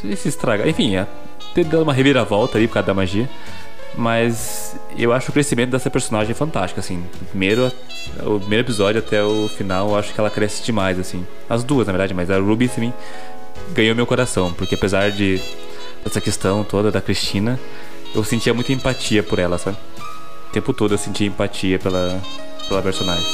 Se 0.00 0.28
estragar. 0.28 0.68
Enfim, 0.68 0.92
ter 1.52 1.64
dado 1.64 1.82
uma 1.82 1.92
reviravolta 1.92 2.58
aí 2.58 2.68
por 2.68 2.74
causa 2.74 2.86
da 2.86 2.94
magia. 2.94 3.28
Mas 3.96 4.76
eu 4.96 5.12
acho 5.12 5.30
o 5.30 5.32
crescimento 5.32 5.70
dessa 5.70 5.90
personagem 5.90 6.34
fantástico, 6.34 6.78
assim. 6.78 7.02
Primeiro, 7.30 7.72
o 8.24 8.38
primeiro 8.38 8.64
episódio 8.64 9.00
até 9.00 9.22
o 9.22 9.48
final, 9.48 9.88
eu 9.88 9.96
acho 9.96 10.12
que 10.12 10.20
ela 10.20 10.30
cresce 10.30 10.62
demais, 10.62 10.98
assim. 10.98 11.26
As 11.48 11.64
duas, 11.64 11.86
na 11.86 11.92
verdade, 11.92 12.12
mas 12.12 12.30
a 12.30 12.38
Ruby, 12.38 12.66
assim, 12.66 12.92
ganhou 13.72 13.96
meu 13.96 14.06
coração. 14.06 14.52
Porque 14.52 14.74
apesar 14.74 15.10
de 15.10 15.40
dessa 16.06 16.20
questão 16.20 16.62
toda 16.62 16.88
da 16.88 17.00
Cristina, 17.00 17.58
eu 18.14 18.22
sentia 18.22 18.54
muita 18.54 18.72
empatia 18.72 19.24
por 19.24 19.40
ela, 19.40 19.58
sabe? 19.58 19.76
O 20.48 20.52
tempo 20.52 20.72
todo 20.72 20.94
eu 20.94 20.98
sentia 20.98 21.26
empatia 21.26 21.80
pela, 21.80 22.22
pela 22.68 22.80
personagem. 22.80 23.26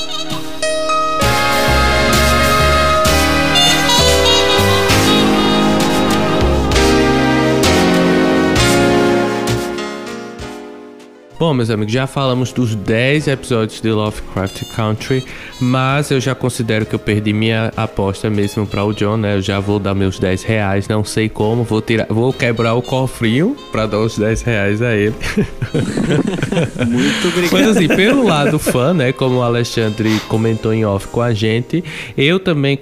Bom, 11.42 11.52
meus 11.52 11.70
amigos, 11.70 11.92
já 11.92 12.06
falamos 12.06 12.52
dos 12.52 12.72
10 12.72 13.26
episódios 13.26 13.80
de 13.80 13.90
Lovecraft 13.90 14.62
Country, 14.76 15.24
mas 15.60 16.08
eu 16.12 16.20
já 16.20 16.36
considero 16.36 16.86
que 16.86 16.94
eu 16.94 17.00
perdi 17.00 17.32
minha 17.32 17.72
aposta 17.76 18.30
mesmo 18.30 18.64
para 18.64 18.84
o 18.84 18.92
John, 18.94 19.16
né? 19.16 19.34
Eu 19.34 19.42
já 19.42 19.58
vou 19.58 19.80
dar 19.80 19.92
meus 19.92 20.20
10 20.20 20.44
reais, 20.44 20.86
não 20.86 21.02
sei 21.02 21.28
como, 21.28 21.64
vou 21.64 21.82
tirar, 21.82 22.06
vou 22.08 22.32
quebrar 22.32 22.74
o 22.74 22.80
cofrinho 22.80 23.56
para 23.72 23.86
dar 23.86 23.98
os 23.98 24.16
10 24.16 24.42
reais 24.42 24.80
a 24.80 24.94
ele. 24.94 25.16
Muito 26.88 27.26
obrigado. 27.26 27.52
Mas 27.52 27.76
assim, 27.76 27.88
pelo 27.88 28.24
lado 28.24 28.56
fã, 28.60 28.94
né? 28.94 29.10
Como 29.10 29.38
o 29.38 29.42
Alexandre 29.42 30.20
comentou 30.28 30.72
em 30.72 30.84
off 30.84 31.08
com 31.08 31.20
a 31.20 31.34
gente, 31.34 31.82
eu 32.16 32.38
também, 32.38 32.78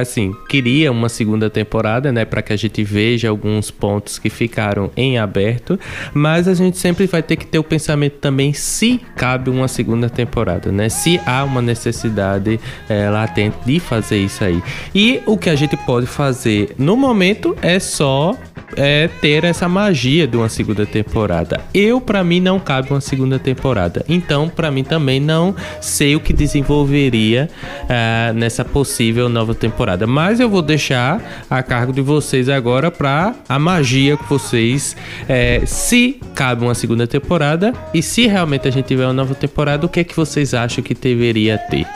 assim, 0.00 0.34
queria 0.48 0.90
uma 0.90 1.10
segunda 1.10 1.50
temporada, 1.50 2.10
né? 2.10 2.24
Para 2.24 2.40
que 2.40 2.54
a 2.54 2.56
gente 2.56 2.82
veja 2.82 3.28
alguns 3.28 3.70
pontos 3.70 4.18
que 4.18 4.30
ficaram 4.30 4.90
em 4.96 5.18
aberto, 5.18 5.78
mas 6.14 6.48
a 6.48 6.54
gente 6.54 6.78
sempre 6.78 7.06
vai 7.06 7.22
ter 7.22 7.36
que 7.36 7.46
ter 7.46 7.58
o 7.58 7.62
pensamento 7.62 7.97
também 8.08 8.52
se 8.52 9.00
cabe 9.16 9.50
uma 9.50 9.66
segunda 9.66 10.08
temporada, 10.08 10.70
né? 10.70 10.88
Se 10.88 11.20
há 11.26 11.42
uma 11.42 11.60
necessidade 11.60 12.60
é, 12.88 13.10
latente 13.10 13.56
de 13.64 13.80
fazer 13.80 14.18
isso 14.18 14.44
aí. 14.44 14.62
E 14.94 15.20
o 15.26 15.36
que 15.36 15.50
a 15.50 15.56
gente 15.56 15.76
pode 15.78 16.06
fazer 16.06 16.74
no 16.78 16.96
momento 16.96 17.56
é 17.62 17.78
só 17.80 18.36
é, 18.76 19.08
ter 19.20 19.44
essa 19.44 19.68
magia 19.68 20.26
de 20.26 20.36
uma 20.36 20.48
segunda 20.48 20.84
temporada. 20.84 21.60
Eu, 21.72 22.00
para 22.00 22.22
mim, 22.22 22.40
não 22.40 22.58
cabe 22.58 22.90
uma 22.90 23.00
segunda 23.00 23.38
temporada. 23.38 24.04
Então, 24.08 24.48
para 24.48 24.70
mim 24.70 24.84
também 24.84 25.20
não 25.20 25.54
sei 25.80 26.16
o 26.16 26.20
que 26.20 26.32
desenvolveria 26.32 27.48
é, 27.88 28.32
nessa 28.34 28.64
possível 28.64 29.28
nova 29.28 29.54
temporada. 29.54 30.06
Mas 30.06 30.40
eu 30.40 30.48
vou 30.48 30.62
deixar 30.62 31.46
a 31.48 31.62
cargo 31.62 31.92
de 31.92 32.00
vocês 32.00 32.48
agora 32.48 32.90
para 32.90 33.34
a 33.48 33.58
magia 33.58 34.16
que 34.16 34.28
vocês, 34.28 34.96
é, 35.28 35.62
se 35.66 36.20
cabe 36.34 36.64
uma 36.64 36.74
segunda 36.74 37.06
temporada 37.06 37.72
e 37.92 38.02
se 38.02 38.26
realmente 38.26 38.68
a 38.68 38.70
gente 38.70 38.86
tiver 38.86 39.04
uma 39.04 39.12
nova 39.12 39.34
temporada, 39.34 39.86
o 39.86 39.88
que 39.88 40.00
é 40.00 40.04
que 40.04 40.14
vocês 40.14 40.52
acham 40.52 40.84
que 40.84 40.94
deveria 40.94 41.56
ter? 41.56 41.86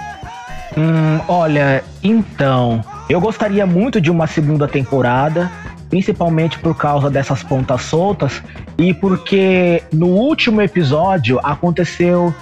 Hum, 0.76 1.20
olha, 1.28 1.84
então, 2.02 2.82
eu 3.08 3.20
gostaria 3.20 3.66
muito 3.66 4.00
de 4.00 4.10
uma 4.10 4.26
segunda 4.26 4.66
temporada, 4.66 5.50
principalmente 5.90 6.58
por 6.58 6.74
causa 6.74 7.10
dessas 7.10 7.42
pontas 7.42 7.82
soltas 7.82 8.42
e 8.78 8.94
porque 8.94 9.82
no 9.92 10.06
último 10.06 10.62
episódio 10.62 11.38
aconteceu 11.42 12.34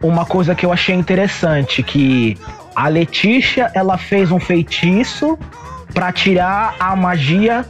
uma 0.00 0.24
coisa 0.24 0.54
que 0.54 0.64
eu 0.64 0.72
achei 0.72 0.94
interessante, 0.94 1.82
que 1.82 2.38
a 2.76 2.86
Letícia, 2.86 3.70
ela 3.74 3.98
fez 3.98 4.30
um 4.30 4.38
feitiço 4.38 5.36
para 5.92 6.12
tirar 6.12 6.76
a 6.78 6.94
magia 6.94 7.64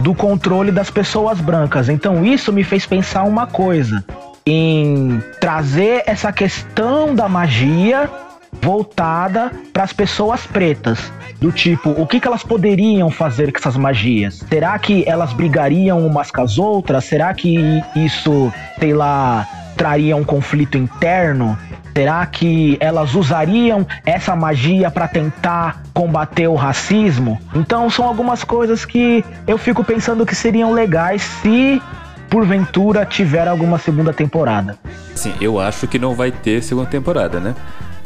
do 0.00 0.14
controle 0.14 0.70
das 0.70 0.90
pessoas 0.90 1.40
brancas. 1.40 1.90
Então 1.90 2.24
isso 2.24 2.52
me 2.52 2.64
fez 2.64 2.86
pensar 2.86 3.24
uma 3.24 3.46
coisa 3.46 4.02
em 4.46 5.22
trazer 5.40 6.02
essa 6.06 6.32
questão 6.32 7.14
da 7.14 7.28
magia 7.28 8.10
voltada 8.60 9.50
para 9.72 9.84
as 9.84 9.92
pessoas 9.92 10.46
pretas. 10.46 11.12
Do 11.40 11.50
tipo, 11.50 11.90
o 11.90 12.06
que, 12.06 12.20
que 12.20 12.28
elas 12.28 12.44
poderiam 12.44 13.10
fazer 13.10 13.50
com 13.50 13.58
essas 13.58 13.76
magias? 13.76 14.44
Será 14.48 14.78
que 14.78 15.04
elas 15.08 15.32
brigariam 15.32 16.06
umas 16.06 16.30
com 16.30 16.40
as 16.40 16.56
outras? 16.58 17.04
Será 17.04 17.34
que 17.34 17.82
isso, 17.96 18.52
sei 18.78 18.94
lá, 18.94 19.48
traria 19.76 20.14
um 20.14 20.22
conflito 20.22 20.78
interno? 20.78 21.58
Será 21.94 22.24
que 22.24 22.78
elas 22.80 23.14
usariam 23.14 23.86
essa 24.06 24.34
magia 24.36 24.90
para 24.90 25.08
tentar 25.08 25.82
combater 25.92 26.46
o 26.46 26.54
racismo? 26.54 27.38
Então 27.54 27.90
são 27.90 28.06
algumas 28.06 28.44
coisas 28.44 28.84
que 28.84 29.24
eu 29.46 29.58
fico 29.58 29.82
pensando 29.84 30.24
que 30.24 30.34
seriam 30.34 30.72
legais 30.72 31.22
se 31.22 31.82
porventura 32.32 33.04
tiver 33.04 33.46
alguma 33.46 33.78
segunda 33.78 34.10
temporada. 34.10 34.78
Sim, 35.14 35.34
eu 35.38 35.60
acho 35.60 35.86
que 35.86 35.98
não 35.98 36.14
vai 36.14 36.32
ter 36.32 36.62
segunda 36.62 36.88
temporada, 36.88 37.38
né? 37.38 37.54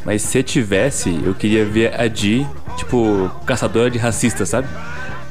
Mas 0.03 0.21
se 0.21 0.43
tivesse, 0.43 1.17
eu 1.23 1.33
queria 1.33 1.63
ver 1.63 1.97
a 1.97 2.07
Dee, 2.07 2.45
tipo, 2.75 3.31
caçadora 3.45 3.89
de 3.89 3.97
racistas, 3.97 4.49
sabe? 4.49 4.67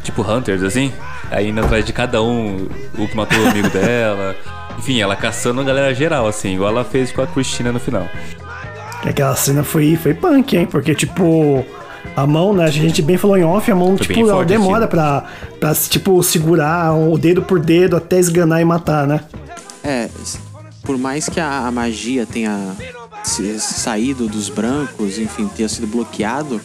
Tipo 0.02 0.22
Hunters, 0.22 0.62
assim. 0.62 0.90
Aí 1.30 1.50
indo 1.50 1.60
atrás 1.60 1.84
de 1.84 1.92
cada 1.92 2.22
um, 2.22 2.68
o 2.96 3.06
que 3.06 3.14
matou 3.14 3.38
o 3.38 3.50
amigo 3.50 3.68
dela. 3.70 4.34
Enfim, 4.78 4.98
ela 4.98 5.14
caçando 5.14 5.60
a 5.60 5.64
galera 5.64 5.94
geral, 5.94 6.26
assim, 6.26 6.54
igual 6.54 6.70
ela 6.70 6.84
fez 6.84 7.12
com 7.12 7.20
a 7.20 7.26
Cristina 7.26 7.70
no 7.70 7.78
final. 7.78 8.08
Aquela 9.04 9.36
cena 9.36 9.62
foi, 9.62 9.96
foi 9.96 10.14
punk, 10.14 10.56
hein? 10.56 10.66
Porque, 10.66 10.94
tipo, 10.94 11.66
a 12.14 12.26
mão, 12.26 12.52
né? 12.52 12.64
A 12.64 12.70
gente 12.70 13.02
bem 13.02 13.16
falou 13.16 13.36
em 13.36 13.44
off, 13.44 13.70
a 13.70 13.74
mão, 13.74 13.96
Foi 13.96 14.06
tipo, 14.06 14.28
ela 14.28 14.44
demora 14.44 14.84
assim. 14.84 14.90
pra, 14.90 15.24
pra, 15.58 15.74
tipo, 15.74 16.22
segurar 16.22 16.94
o 16.94 17.16
dedo 17.18 17.42
por 17.42 17.58
dedo 17.58 17.96
até 17.96 18.18
esganar 18.18 18.60
e 18.60 18.64
matar, 18.64 19.06
né? 19.06 19.20
É, 19.82 20.08
por 20.82 20.98
mais 20.98 21.28
que 21.28 21.40
a, 21.40 21.66
a 21.66 21.70
magia 21.70 22.26
tenha 22.26 22.74
saído 23.58 24.28
dos 24.28 24.48
brancos, 24.48 25.18
enfim, 25.18 25.48
tenha 25.48 25.68
sido 25.68 25.86
bloqueado, 25.86 26.60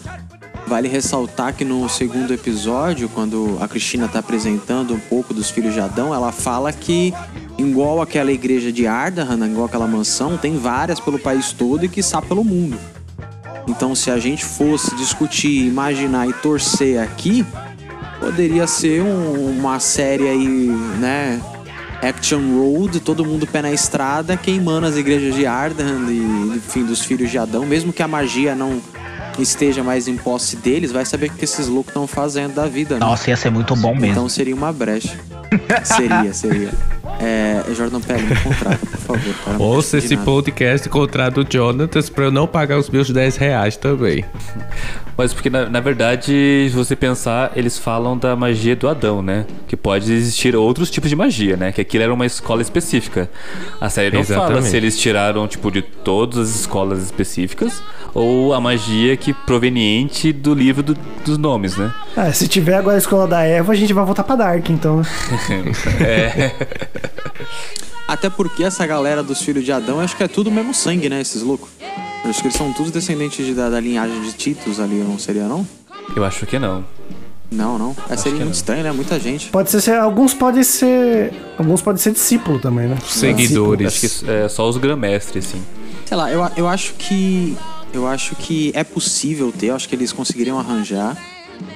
Vale 0.68 0.88
ressaltar 0.88 1.54
que 1.54 1.66
no 1.66 1.90
segundo 1.90 2.34
episódio, 2.34 3.10
quando 3.10 3.58
a 3.60 3.68
Cristina 3.68 4.06
está 4.06 4.20
apresentando 4.20 4.94
um 4.94 5.00
pouco 5.00 5.34
dos 5.34 5.50
filhos 5.50 5.74
de 5.74 5.82
Adão, 5.82 6.14
ela 6.14 6.32
fala 6.32 6.72
que, 6.72 7.14
igual 7.58 8.02
aquela 8.02 8.32
igreja 8.32 8.72
de 8.72 8.88
Ardahan, 8.88 9.48
igual 9.48 9.66
aquela 9.66 9.88
mansão, 9.88 10.38
tem 10.38 10.58
várias 10.58 11.00
pelo 11.00 11.20
país 11.20 11.52
todo 11.52 11.84
e 11.84 11.90
que 11.90 12.00
está 12.00 12.22
pelo 12.22 12.44
mundo. 12.44 12.78
Então, 13.68 13.96
se 13.96 14.10
a 14.12 14.18
gente 14.18 14.44
fosse 14.44 14.96
discutir, 14.96 15.66
imaginar 15.66 16.28
e 16.28 16.34
torcer 16.34 17.00
aqui, 17.02 17.46
poderia 18.20 18.68
ser 18.68 19.02
um- 19.02 19.58
uma 19.60 19.80
série 19.80 20.28
aí, 20.28 20.48
né? 21.00 21.42
Action 22.02 22.42
Road, 22.58 23.00
todo 23.00 23.24
mundo 23.24 23.46
pé 23.46 23.62
na 23.62 23.72
estrada, 23.72 24.36
queimando 24.36 24.88
as 24.88 24.98
igrejas 24.98 25.36
de 25.36 25.46
Ardahan 25.46 26.10
e, 26.12 26.54
enfim, 26.58 26.84
dos 26.84 27.02
filhos 27.02 27.30
de 27.30 27.38
Adão. 27.38 27.64
Mesmo 27.66 27.94
que 27.94 28.02
a 28.02 28.08
magia 28.08 28.56
não 28.56 28.82
esteja 29.40 29.84
mais 29.84 30.08
em 30.08 30.18
posse 30.18 30.56
deles, 30.58 30.92
vai 30.92 31.06
saber 31.06 31.28
o 31.30 31.34
que 31.34 31.46
esses 31.46 31.68
loucos 31.68 31.90
estão 31.92 32.08
fazendo 32.08 32.54
da 32.56 32.68
vida, 32.68 32.96
né? 32.96 33.00
Nossa, 33.00 33.30
ia 33.30 33.38
ser 33.38 33.50
muito 33.50 33.76
bom 33.76 33.94
mesmo. 33.94 34.08
Então 34.08 34.30
seria 34.30 34.56
uma 34.56 34.72
brecha. 34.72 35.18
seria, 35.84 36.34
seria. 36.34 36.70
É, 37.20 37.64
Jordan 37.76 38.02
Pelli, 38.02 38.24
me 38.24 38.36
contrata, 38.38 38.78
por 38.86 38.98
favor. 38.98 39.36
Cara, 39.46 39.62
Ouça 39.62 39.98
esse 39.98 40.16
nada. 40.16 40.26
podcast 40.26 40.90
contrato 40.90 41.44
do 41.44 41.54
Jonatas 41.54 42.10
pra 42.10 42.26
eu 42.26 42.32
não 42.32 42.48
pagar 42.48 42.78
os 42.80 42.90
meus 42.90 43.10
10 43.10 43.38
reais 43.38 43.78
também. 43.78 44.26
Mas 45.18 45.34
porque, 45.34 45.50
na, 45.50 45.70
na 45.70 45.80
verdade, 45.80 46.32
se 46.70 46.76
você 46.76 46.96
pensar, 46.96 47.52
eles 47.56 47.78
falam 47.78 48.18
da 48.18 48.36
magia 48.36 48.76
do 48.76 48.88
Adão, 48.88 49.22
né? 49.22 49.46
Que 49.68 49.76
pode 49.78 50.12
existir 50.12 50.56
outros 50.56 50.90
tipos 50.90 51.10
de 51.10 51.16
magia, 51.16 51.56
né? 51.58 51.72
Que 51.72 51.82
aquilo 51.82 52.04
era 52.04 52.14
uma 52.14 52.26
escola 52.26 52.62
específica. 52.62 53.30
A 53.80 53.90
série 53.90 54.16
não 54.16 54.24
fala 54.24 54.40
Exatamente. 54.44 54.68
se 54.70 54.78
eles 54.78 54.98
tiraram, 54.98 55.48
tipo, 55.48 55.70
de 55.72 55.82
todas 55.82 56.40
as 56.50 56.56
escolas 56.62 57.04
específicas 57.04 57.84
ou 58.14 58.54
a 58.54 58.60
magia 58.62 59.16
que 59.16 59.34
proveniente 59.34 60.34
do 60.34 60.54
livro 60.54 60.82
do- 60.84 60.98
dos 61.26 61.38
nomes, 61.38 61.78
né? 61.78 61.94
Ah, 62.18 62.32
se 62.34 62.48
tiver 62.48 62.76
agora 62.76 62.96
a 62.96 63.00
escola 63.00 63.28
da 63.28 63.42
Eva, 63.44 63.72
a 63.72 63.76
gente 63.76 63.94
vai 63.94 64.04
voltar 64.06 64.24
pra 64.24 64.36
Dark, 64.36 64.70
então. 64.70 65.02
Até 68.08 68.30
porque 68.30 68.64
essa 68.64 68.86
galera 68.86 69.24
dos 69.24 69.42
filhos 69.42 69.64
de 69.64 69.72
Adão, 69.72 69.98
eu 69.98 70.02
acho 70.04 70.16
que 70.18 70.24
é 70.24 70.28
tudo 70.28 70.48
o 70.50 70.52
mesmo 70.52 70.74
sangue, 70.74 71.08
né? 71.10 71.22
Esses 71.22 71.42
loucos. 71.42 71.70
Eu 72.24 72.30
acho 72.30 72.42
que 72.42 72.48
eles 72.48 72.58
são 72.58 72.72
todos 72.74 72.92
descendentes 72.92 73.46
de- 73.46 73.54
da, 73.54 73.70
da 73.70 73.80
linhagem 73.80 74.22
de 74.22 74.34
Titus 74.34 74.80
ali, 74.80 74.96
não 74.96 75.18
seria 75.18 75.48
não? 75.48 75.66
Eu 76.16 76.24
acho 76.24 76.46
que 76.46 76.60
não. 76.60 76.84
Não, 77.52 77.78
não. 77.78 77.96
É, 78.10 78.16
seria 78.16 78.34
muito 78.34 78.46
não. 78.46 78.52
estranho, 78.52 78.84
né? 78.84 78.92
Muita 78.92 79.20
gente. 79.20 79.50
Pode 79.50 79.70
ser, 79.70 79.82
ser- 79.82 79.98
alguns 79.98 80.34
podem 80.34 80.64
ser. 80.64 81.34
Alguns 81.58 81.82
podem 81.82 82.02
ser 82.02 82.14
discípulo 82.14 82.60
também, 82.60 82.88
né? 82.88 82.98
Seguidores. 83.06 83.88
Acho 83.88 84.24
que 84.24 84.32
é 84.32 84.48
só 84.48 84.70
os 84.70 84.78
grã-mestres, 84.78 85.48
assim. 85.48 85.62
Sei 86.06 86.16
lá, 86.16 86.32
eu, 86.32 86.48
eu 86.56 86.68
acho 86.68 86.94
que. 86.94 87.58
Eu 87.94 88.08
acho 88.08 88.36
que 88.38 88.72
é 88.74 88.86
possível 88.86 89.52
ter, 89.52 89.68
eu 89.68 89.76
acho 89.76 89.90
que 89.90 89.96
eles 89.96 90.14
conseguiriam 90.14 90.58
arranjar. 90.58 91.18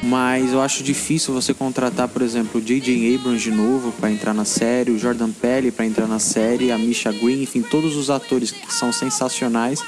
Mas 0.04 0.52
eu 0.52 0.62
acho 0.62 0.84
difícil 0.84 1.34
você 1.34 1.54
contratar, 1.54 2.08
por 2.08 2.22
exemplo, 2.22 2.60
o 2.60 2.64
J.J. 2.64 3.16
Abrams 3.16 3.42
de 3.42 3.52
novo 3.52 3.92
pra 3.94 4.12
entrar 4.12 4.34
na 4.34 4.46
série, 4.46 4.92
o 4.92 5.00
Jordan 5.00 5.32
Pelli 5.32 5.72
pra 5.72 5.86
entrar 5.86 6.08
na 6.08 6.20
série, 6.20 6.72
a 6.72 6.78
Misha 6.78 7.12
Green, 7.12 7.42
enfim, 7.42 7.62
todos 7.62 7.96
os 7.96 8.10
atores 8.10 8.52
que 8.52 8.74
são 8.74 8.92
sensacionais, 8.92 9.84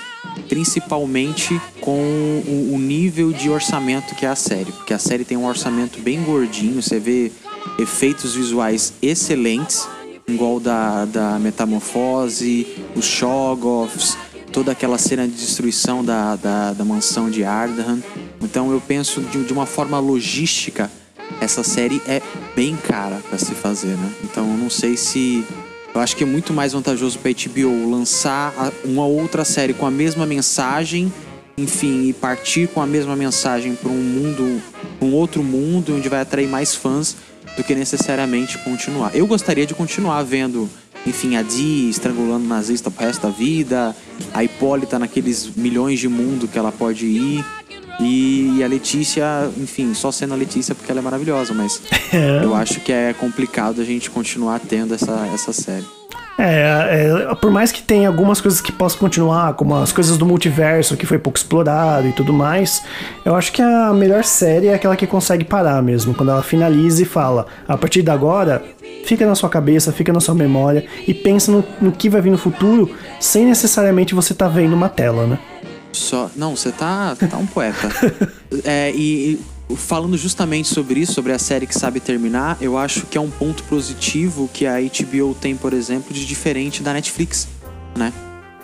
principalmente 0.50 1.60
com 1.82 2.00
o, 2.48 2.74
o 2.74 2.80
nível 2.80 3.32
de 3.32 3.50
orçamento 3.50 4.16
que 4.16 4.26
é 4.26 4.30
a 4.30 4.36
série. 4.36 4.72
Porque 4.72 4.94
a 4.94 5.00
série 5.00 5.24
tem 5.24 5.38
um 5.38 5.46
orçamento 5.46 6.00
bem 6.00 6.24
gordinho, 6.24 6.82
você 6.82 7.00
vê 7.00 7.32
efeitos 7.78 8.36
visuais 8.36 8.94
excelentes, 9.02 9.88
igual 10.28 10.60
da, 10.60 11.06
da 11.06 11.40
Metamorfose, 11.40 12.68
os 12.96 13.06
Shoggoths, 13.06 14.18
toda 14.52 14.72
aquela 14.72 14.98
cena 14.98 15.28
de 15.28 15.34
destruição 15.34 16.04
da, 16.04 16.36
da, 16.36 16.74
da 16.74 16.86
mansão 16.86 17.30
de 17.30 17.44
Ardahan. 17.44 18.00
Então 18.42 18.72
eu 18.72 18.82
penso 18.82 19.22
de, 19.22 19.44
de 19.44 19.54
uma 19.54 19.66
forma 19.66 20.00
logística, 20.00 20.90
essa 21.42 21.64
série 21.64 22.02
é 22.08 22.22
bem 22.56 22.76
cara 22.76 23.22
para 23.30 23.38
se 23.38 23.54
fazer, 23.54 23.96
né? 23.98 24.12
Então 24.24 24.50
eu 24.50 24.58
não 24.58 24.70
sei 24.70 24.98
se. 24.98 25.46
Eu 25.94 26.02
acho 26.02 26.16
que 26.16 26.24
é 26.24 26.28
muito 26.28 26.54
mais 26.54 26.74
vantajoso 26.74 27.18
para 27.20 27.32
HBO 27.32 27.90
lançar 27.90 28.54
uma 28.86 29.06
outra 29.06 29.44
série 29.44 29.74
com 29.74 29.86
a 29.86 29.92
mesma 29.92 30.26
mensagem, 30.26 31.12
enfim, 31.58 32.08
e 32.08 32.14
partir 32.14 32.68
com 32.68 32.82
a 32.82 32.86
mesma 32.86 33.16
mensagem 33.16 33.74
para 33.74 33.90
um 33.90 34.04
mundo, 34.04 34.62
um 35.02 35.12
outro 35.14 35.42
mundo 35.42 35.96
onde 35.96 36.08
vai 36.08 36.22
atrair 36.22 36.48
mais 36.48 36.76
fãs 36.76 37.16
do 37.56 37.64
que 37.64 37.74
necessariamente 37.74 38.60
continuar. 38.60 39.16
Eu 39.16 39.26
gostaria 39.26 39.66
de 39.66 39.74
continuar 39.74 40.22
vendo, 40.22 40.70
enfim, 41.06 41.36
a 41.36 41.42
Dee 41.42 41.90
estrangulando 41.90 42.46
o 42.46 42.48
nazista 42.48 42.92
pro 42.92 43.06
resto 43.06 43.24
da 43.24 43.30
vida, 43.30 43.96
a 44.34 44.44
Hipólita 44.44 45.00
naqueles 45.00 45.56
milhões 45.56 46.00
de 46.00 46.08
mundo 46.08 46.48
que 46.48 46.58
ela 46.58 46.72
pode 46.72 47.06
ir. 47.06 47.46
E 48.00 48.64
a 48.64 48.68
Letícia, 48.68 49.26
enfim, 49.58 49.94
só 49.94 50.12
sendo 50.12 50.34
a 50.34 50.38
Letícia 50.38 50.76
porque 50.76 50.92
ela 50.92 51.00
é 51.00 51.04
maravilhosa, 51.04 51.54
mas 51.54 51.82
eu 52.44 52.54
acho 52.54 52.80
que 52.82 52.92
é 52.92 53.14
complicado 53.14 53.82
a 53.82 53.84
gente 53.84 54.10
continuar 54.10 54.60
tendo 54.60 54.94
essa, 54.94 55.28
essa 55.34 55.52
série. 55.52 55.97
É, 56.38 57.26
é, 57.32 57.36
por 57.36 57.50
mais 57.50 57.72
que 57.72 57.82
tenha 57.82 58.08
algumas 58.08 58.40
coisas 58.40 58.62
que 58.62 58.72
possam 58.72 59.00
continuar, 59.00 59.56
como 59.56 59.76
as 59.76 59.92
coisas 59.92 60.18
do 60.18 60.26
multiverso, 60.26 60.96
que 60.96 61.06
foi 61.06 61.18
pouco 61.18 61.38
explorado 61.38 62.08
e 62.08 62.12
tudo 62.12 62.32
mais, 62.32 62.84
eu 63.26 63.36
acho 63.36 63.52
que 63.52 63.62
a 63.62 63.92
melhor 63.92 64.24
série 64.24 64.68
é 64.68 64.76
aquela 64.76 64.96
que 64.96 65.08
consegue 65.08 65.44
parar 65.44 65.82
mesmo, 65.82 66.14
quando 66.14 66.30
ela 66.30 66.44
finaliza 66.44 67.02
e 67.02 67.06
fala: 67.06 67.48
a 67.68 67.76
partir 67.76 68.04
de 68.04 68.12
agora, 68.12 68.64
fica 69.04 69.26
na 69.26 69.34
sua 69.34 69.50
cabeça, 69.50 69.92
fica 69.92 70.14
na 70.14 70.20
sua 70.20 70.36
memória 70.36 70.86
e 71.08 71.14
pensa 71.14 71.52
no, 71.52 71.64
no 71.82 71.92
que 71.92 72.10
vai 72.10 72.22
vir 72.22 72.30
no 72.30 72.38
futuro, 72.38 72.92
sem 73.20 73.46
necessariamente 73.46 74.14
você 74.14 74.34
estar 74.34 74.48
vendo 74.48 74.74
uma 74.74 74.90
tela, 74.90 75.26
né? 75.26 75.40
Só. 75.92 76.30
Não, 76.36 76.56
você 76.56 76.72
tá, 76.72 77.16
tá 77.16 77.38
um 77.38 77.46
poeta. 77.46 77.88
É, 78.64 78.92
e 78.96 79.38
falando 79.76 80.18
justamente 80.18 80.68
sobre 80.68 81.02
isso, 81.02 81.14
sobre 81.14 81.34
a 81.34 81.40
série 81.40 81.68
que 81.68 81.78
sabe 81.78 82.00
terminar, 82.00 82.58
eu 82.62 82.78
acho 82.78 83.06
que 83.06 83.18
é 83.18 83.22
um 83.22 83.30
ponto 83.30 83.64
positivo 83.64 84.50
que 84.54 84.66
a 84.66 84.76
HBO 84.80 85.36
tem, 85.36 85.56
por 85.56 85.74
exemplo, 85.74 86.14
de 86.14 86.26
diferente 86.26 86.82
da 86.82 86.94
Netflix, 86.94 87.48
né? 87.96 88.14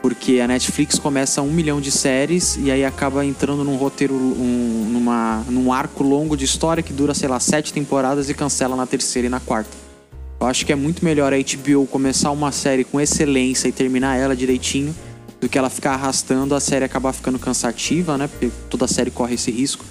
Porque 0.01 0.39
a 0.39 0.47
Netflix 0.47 0.99
começa 0.99 1.41
um 1.41 1.51
milhão 1.51 1.79
de 1.79 1.89
séries 1.91 2.57
e 2.61 2.69
aí 2.69 2.83
acaba 2.83 3.25
entrando 3.25 3.63
num 3.63 3.75
roteiro, 3.77 4.13
um- 4.13 4.89
numa, 4.91 5.43
num 5.49 5.71
arco 5.71 6.03
longo 6.03 6.35
de 6.35 6.43
história 6.45 6.83
que 6.83 6.91
dura, 6.91 7.13
sei 7.13 7.29
lá, 7.29 7.39
sete 7.39 7.71
temporadas 7.71 8.29
e 8.29 8.33
cancela 8.33 8.75
na 8.75 8.85
terceira 8.85 9.27
e 9.27 9.29
na 9.29 9.39
quarta. 9.39 9.71
Eu 10.41 10.47
acho 10.47 10.65
que 10.65 10.73
é 10.73 10.75
muito 10.75 11.05
melhor 11.05 11.31
a 11.33 11.37
HBO 11.37 11.85
começar 11.87 12.31
uma 12.31 12.51
série 12.51 12.83
com 12.83 12.99
excelência 12.99 13.69
e 13.69 13.71
terminar 13.71 14.17
ela 14.17 14.35
direitinho 14.35 14.93
do 15.39 15.47
que 15.47 15.57
ela 15.57 15.69
ficar 15.69 15.93
arrastando, 15.93 16.53
a 16.53 16.59
série 16.59 16.83
acabar 16.83 17.13
ficando 17.13 17.39
cansativa, 17.39 18.17
né? 18.17 18.27
Porque 18.27 18.51
toda 18.69 18.87
série 18.87 19.09
corre 19.11 19.35
esse 19.35 19.51
risco. 19.51 19.85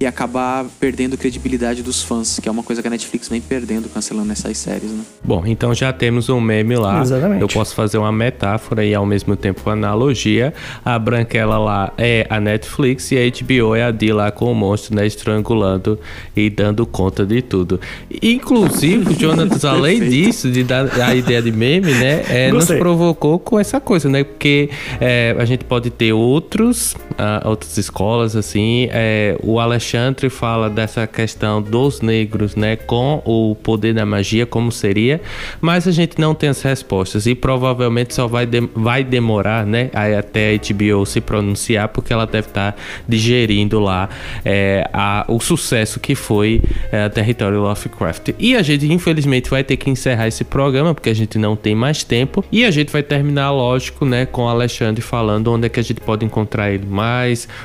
E 0.00 0.06
acabar 0.06 0.66
perdendo 0.80 1.16
credibilidade 1.16 1.82
dos 1.82 2.02
fãs, 2.02 2.40
que 2.40 2.48
é 2.48 2.52
uma 2.52 2.62
coisa 2.62 2.82
que 2.82 2.88
a 2.88 2.90
Netflix 2.90 3.28
vem 3.28 3.40
perdendo 3.40 3.88
cancelando 3.88 4.32
essas 4.32 4.58
séries, 4.58 4.90
né? 4.90 5.02
Bom, 5.22 5.44
então 5.46 5.72
já 5.72 5.92
temos 5.92 6.28
um 6.28 6.40
meme 6.40 6.76
lá. 6.76 7.00
Exatamente. 7.00 7.40
Eu 7.40 7.48
posso 7.48 7.74
fazer 7.74 7.96
uma 7.98 8.10
metáfora 8.10 8.84
e 8.84 8.92
ao 8.92 9.06
mesmo 9.06 9.36
tempo 9.36 9.62
uma 9.64 9.72
analogia. 9.72 10.52
A 10.84 10.98
Branquela 10.98 11.58
lá 11.58 11.92
é 11.96 12.26
a 12.28 12.40
Netflix 12.40 13.12
e 13.12 13.18
a 13.18 13.20
HBO 13.20 13.74
é 13.76 13.84
a 13.84 13.90
Dee 13.90 14.12
lá 14.12 14.30
com 14.30 14.50
o 14.50 14.54
monstro, 14.54 14.96
né? 14.96 15.06
Estrangulando 15.06 15.98
e 16.36 16.50
dando 16.50 16.84
conta 16.84 17.24
de 17.24 17.40
tudo. 17.40 17.80
Inclusive, 18.22 19.10
o 19.10 19.14
Jonathan, 19.14 19.68
além 19.70 20.08
disso, 20.08 20.50
de 20.50 20.64
dar 20.64 20.90
a 21.00 21.14
ideia 21.14 21.40
de 21.40 21.52
meme, 21.52 21.92
né? 21.92 22.24
É, 22.28 22.52
nos 22.52 22.66
provocou 22.66 23.38
com 23.38 23.60
essa 23.60 23.80
coisa, 23.80 24.08
né? 24.08 24.24
Porque 24.24 24.70
é, 25.00 25.36
a 25.38 25.44
gente 25.44 25.64
pode 25.64 25.90
ter 25.90 26.12
outros, 26.12 26.96
ah, 27.18 27.42
outras 27.44 27.76
escolas, 27.78 28.34
assim. 28.36 28.88
É, 28.90 29.36
o 29.42 29.58
Alexandre 29.60 30.28
fala 30.28 30.68
dessa 30.70 31.06
questão 31.06 31.60
dos 31.62 32.00
negros, 32.00 32.56
né? 32.56 32.76
Com 32.76 33.22
o 33.24 33.54
poder 33.62 33.94
da 33.94 34.04
magia, 34.06 34.46
como 34.46 34.70
seria. 34.72 35.20
Mas 35.60 35.86
a 35.88 35.92
gente 35.92 36.20
não 36.20 36.34
tem 36.34 36.48
as 36.48 36.62
respostas. 36.62 37.26
E 37.26 37.34
provavelmente 37.34 38.14
só 38.14 38.26
vai, 38.26 38.46
dem- 38.46 38.68
vai 38.74 39.02
demorar, 39.04 39.64
né? 39.66 39.90
Até 40.18 40.50
a 40.54 40.58
HBO 40.58 41.04
se 41.06 41.20
pronunciar, 41.20 41.88
porque 41.88 42.12
ela 42.12 42.26
deve 42.26 42.48
estar 42.48 42.76
digerindo 43.08 43.78
lá 43.80 44.08
é, 44.44 44.88
a- 44.92 45.24
o 45.28 45.40
sucesso 45.40 46.00
que 46.00 46.14
foi 46.14 46.60
é, 46.90 47.08
Território 47.08 47.60
Lovecraft. 47.60 48.30
E 48.38 48.56
a 48.56 48.62
gente, 48.62 48.90
infelizmente, 48.92 49.48
vai 49.50 49.62
ter 49.62 49.76
que 49.76 49.88
encerrar 49.90 50.26
esse 50.28 50.44
programa, 50.44 50.94
porque 50.94 51.10
a 51.10 51.14
gente 51.14 51.38
não 51.38 51.54
tem 51.56 51.74
mais 51.74 52.02
tempo. 52.04 52.44
E 52.50 52.64
a 52.64 52.70
gente 52.70 52.90
vai 52.92 53.02
terminar, 53.02 53.50
lógico, 53.50 54.04
né, 54.04 54.26
com 54.26 54.42
o 54.44 54.48
Alexandre 54.48 55.00
falando 55.02 55.52
onde 55.52 55.66
é 55.66 55.68
que 55.68 55.80
a 55.80 55.82
gente 55.82 56.00
pode 56.00 56.24
encontrar 56.24 56.70
ele 56.70 56.86
mais, 56.86 57.03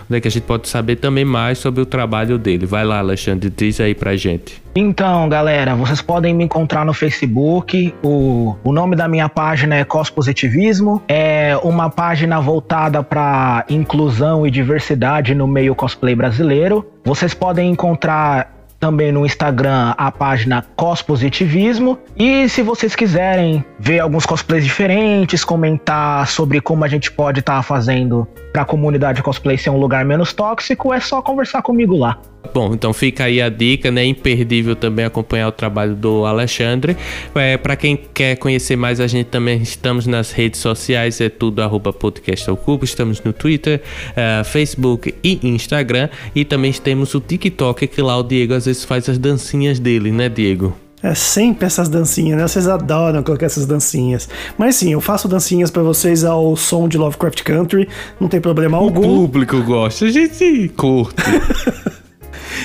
onde 0.10 0.18
é 0.18 0.22
que 0.22 0.28
a 0.28 0.32
gente 0.32 0.44
pode 0.44 0.68
saber 0.68 0.98
também 0.98 1.26
mais 1.26 1.58
sobre 1.58 1.82
o 1.82 1.86
trabalho 1.86 2.38
dele. 2.38 2.66
Vai 2.66 2.84
lá, 2.84 3.00
Alexandre, 3.00 3.50
diz 3.50 3.80
aí 3.80 3.96
pra 3.96 4.16
gente. 4.16 4.62
Então, 4.76 5.28
galera, 5.28 5.76
vocês 5.76 6.02
podem 6.02 6.34
me 6.34 6.44
encontrar 6.44 6.86
no 6.86 6.94
Facebook. 6.94 7.94
O, 8.04 8.56
o 8.64 8.72
nome 8.72 8.96
da 8.96 9.08
minha 9.08 9.28
página 9.28 9.76
é 9.76 9.84
Cospositivismo. 9.84 11.02
É 11.08 11.58
uma 11.64 11.90
página 11.90 12.40
voltada 12.40 13.02
para 13.04 13.66
inclusão 13.70 14.46
e 14.46 14.52
diversidade 14.52 15.34
no 15.34 15.48
meio 15.48 15.74
cosplay 15.74 16.16
brasileiro. 16.16 16.86
Vocês 17.04 17.34
podem 17.34 17.72
encontrar 17.72 18.59
também 18.80 19.12
no 19.12 19.26
Instagram 19.26 19.94
a 19.98 20.12
página 20.12 20.66
Cospositivismo. 20.76 22.00
E 22.16 22.48
se 22.48 22.62
vocês 22.62 22.96
quiserem 22.96 23.64
ver 23.78 24.00
alguns 24.00 24.26
cosplays 24.26 24.64
diferentes, 24.64 25.44
comentar 25.44 26.28
sobre 26.28 26.62
como 26.62 26.86
a 26.86 26.88
gente 26.88 27.12
pode 27.12 27.42
estar 27.42 27.58
tá 27.58 27.64
fazendo 27.64 28.28
para 28.54 28.62
a 28.62 28.66
comunidade 28.66 29.22
cosplay 29.22 29.58
ser 29.58 29.70
um 29.70 29.78
lugar 29.78 30.06
menos 30.06 30.34
tóxico, 30.34 30.94
é 30.94 31.00
só 31.00 31.22
conversar 31.22 31.62
comigo 31.62 31.98
lá. 31.98 32.18
Bom, 32.54 32.74
então 32.74 32.94
fica 32.94 33.26
aí 33.26 33.42
a 33.42 33.50
dica, 33.50 33.92
né? 33.92 34.06
Imperdível 34.06 34.76
também 34.76 35.06
acompanhar 35.06 35.50
o 35.50 35.52
trabalho 35.52 35.94
do 35.96 36.26
Alexandre. 36.26 36.98
É, 37.36 37.58
para 37.58 37.76
quem 37.76 38.00
quer 38.14 38.38
conhecer 38.38 38.76
mais, 38.76 39.00
a 39.00 39.08
gente 39.08 39.28
também 39.28 39.62
estamos 39.62 40.08
nas 40.08 40.32
redes 40.32 40.60
sociais, 40.60 41.22
é 41.22 41.30
tudo 41.30 41.62
arroba 41.62 41.94
podcast 41.94 42.50
ao 42.50 42.58
cubo. 42.58 42.86
Estamos 42.86 43.22
no 43.22 43.34
Twitter, 43.34 43.82
uh, 44.12 44.44
Facebook 44.44 45.14
e 45.24 45.40
Instagram. 45.44 46.10
E 46.34 46.44
também 46.44 46.72
temos 46.72 47.14
o 47.14 47.20
TikTok, 47.20 47.86
que 47.88 48.02
lá 48.02 48.18
o 48.18 48.24
Diego 48.24 48.54
às 48.54 48.66
vezes 48.66 48.84
faz 48.84 49.08
as 49.10 49.18
dancinhas 49.18 49.78
dele, 49.78 50.12
né, 50.12 50.28
Diego? 50.30 50.76
É 51.02 51.14
sempre 51.16 51.66
essas 51.66 51.88
dancinhas, 51.88 52.38
né? 52.38 52.48
Vocês 52.48 52.68
adoram 52.68 53.24
colocar 53.24 53.46
essas 53.46 53.66
dancinhas. 53.66 54.28
Mas 54.58 54.76
sim, 54.76 54.92
eu 54.92 55.00
faço 55.00 55.28
dancinhas 55.28 55.72
para 55.72 55.82
vocês 55.82 56.26
ao 56.26 56.56
som 56.58 56.90
de 56.90 56.98
Lovecraft 56.98 57.42
Country, 57.44 57.88
não 58.20 58.28
tem 58.28 58.42
problema 58.42 58.78
algum. 58.78 59.02
O 59.02 59.22
público 59.22 59.62
gosta, 59.64 60.06
a 60.06 60.12
gente 60.12 60.70
curte. 60.76 61.16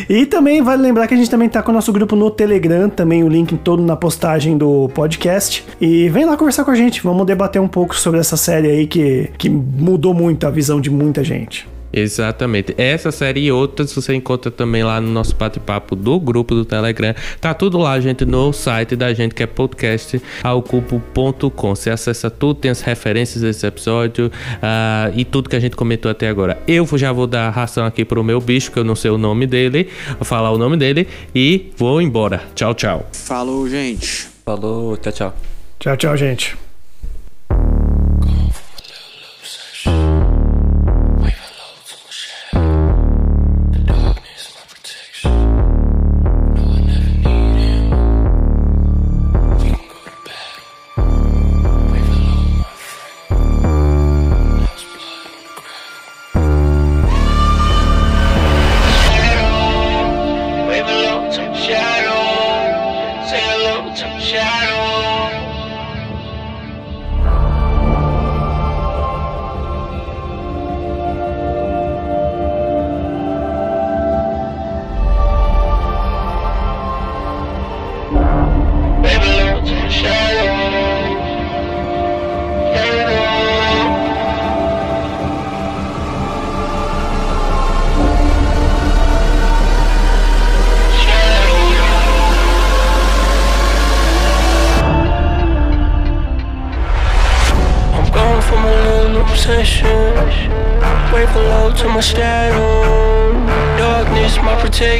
E 0.08 0.26
também 0.26 0.62
vale 0.62 0.82
lembrar 0.82 1.06
que 1.06 1.14
a 1.14 1.16
gente 1.16 1.30
também 1.30 1.48
tá 1.48 1.62
com 1.62 1.70
o 1.70 1.74
nosso 1.74 1.92
grupo 1.92 2.16
no 2.16 2.30
Telegram, 2.30 2.88
também 2.88 3.22
o 3.22 3.28
link 3.28 3.56
todo 3.58 3.82
na 3.82 3.96
postagem 3.96 4.56
do 4.56 4.88
podcast. 4.94 5.64
E 5.80 6.08
vem 6.08 6.24
lá 6.24 6.36
conversar 6.36 6.64
com 6.64 6.70
a 6.70 6.74
gente, 6.74 7.02
vamos 7.02 7.26
debater 7.26 7.60
um 7.60 7.68
pouco 7.68 7.94
sobre 7.96 8.20
essa 8.20 8.36
série 8.36 8.68
aí 8.68 8.86
que, 8.86 9.30
que 9.38 9.48
mudou 9.48 10.14
muito 10.14 10.46
a 10.46 10.50
visão 10.50 10.80
de 10.80 10.90
muita 10.90 11.22
gente. 11.24 11.73
Exatamente. 11.96 12.74
Essa 12.76 13.12
série 13.12 13.44
e 13.44 13.52
outras 13.52 13.92
você 13.92 14.12
encontra 14.14 14.50
também 14.50 14.82
lá 14.82 15.00
no 15.00 15.08
nosso 15.08 15.36
bate-papo 15.36 15.94
do 15.94 16.18
grupo 16.18 16.52
do 16.52 16.64
Telegram. 16.64 17.14
Tá 17.40 17.54
tudo 17.54 17.78
lá, 17.78 18.00
gente, 18.00 18.24
no 18.24 18.52
site 18.52 18.96
da 18.96 19.14
gente, 19.14 19.32
que 19.32 19.44
é 19.44 19.46
podcastalcupo.com. 19.46 21.74
Você 21.74 21.90
acessa 21.90 22.28
tudo, 22.28 22.56
tem 22.56 22.72
as 22.72 22.80
referências 22.80 23.42
desse 23.42 23.64
episódio 23.64 24.26
uh, 24.26 25.12
e 25.14 25.24
tudo 25.24 25.48
que 25.48 25.54
a 25.54 25.60
gente 25.60 25.76
comentou 25.76 26.10
até 26.10 26.28
agora. 26.28 26.60
Eu 26.66 26.84
já 26.98 27.12
vou 27.12 27.28
dar 27.28 27.48
ração 27.50 27.86
aqui 27.86 28.04
pro 28.04 28.24
meu 28.24 28.40
bicho, 28.40 28.72
que 28.72 28.78
eu 28.78 28.84
não 28.84 28.96
sei 28.96 29.12
o 29.12 29.18
nome 29.18 29.46
dele, 29.46 29.88
vou 30.18 30.24
falar 30.24 30.50
o 30.50 30.58
nome 30.58 30.76
dele 30.76 31.06
e 31.32 31.70
vou 31.76 32.02
embora. 32.02 32.42
Tchau, 32.56 32.74
tchau. 32.74 33.08
Falou, 33.12 33.68
gente. 33.68 34.26
Falou, 34.44 34.96
tchau, 34.96 35.12
tchau. 35.12 35.32
Tchau, 35.78 35.96
tchau, 35.96 36.16
gente. 36.16 36.63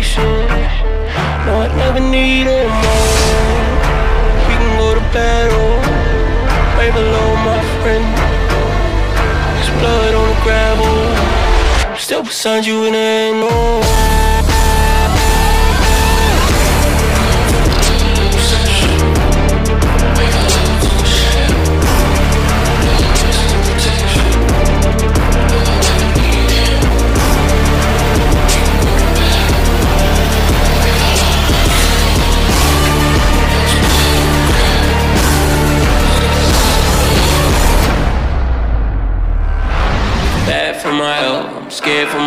vacation 0.04 0.24
No, 1.46 1.62
I 1.62 1.68
never 1.76 2.00
needed 2.00 2.68
more. 2.68 3.24
We 4.46 4.54
can 4.60 4.78
go 4.78 4.94
to 4.94 5.00
battle. 5.12 5.74
Way 6.78 6.90
below 6.90 7.28
my 7.48 7.60
friend. 7.80 8.04
There's 9.54 9.70
blood 9.80 10.14
on 10.14 10.26
the 10.28 10.38
gravel. 10.42 11.96
Still 11.96 12.22
beside 12.22 12.66
you 12.66 12.84
in 12.84 12.92
the 12.92 12.98
end, 12.98 13.44
oh. 13.44 14.63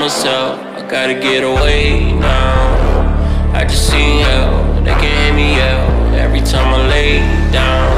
Myself. 0.07 0.57
I 0.79 0.87
gotta 0.87 1.15
get 1.15 1.43
away 1.43 2.13
now. 2.13 3.51
I 3.53 3.65
just 3.65 3.91
see 3.91 4.23
hell, 4.23 4.63
they 4.85 4.95
can 5.01 5.11
hear 5.19 5.33
me 5.33 5.55
yell 5.59 5.89
every 6.15 6.39
time 6.39 6.69
I 6.73 6.87
lay 6.87 7.19
down. 7.51 7.91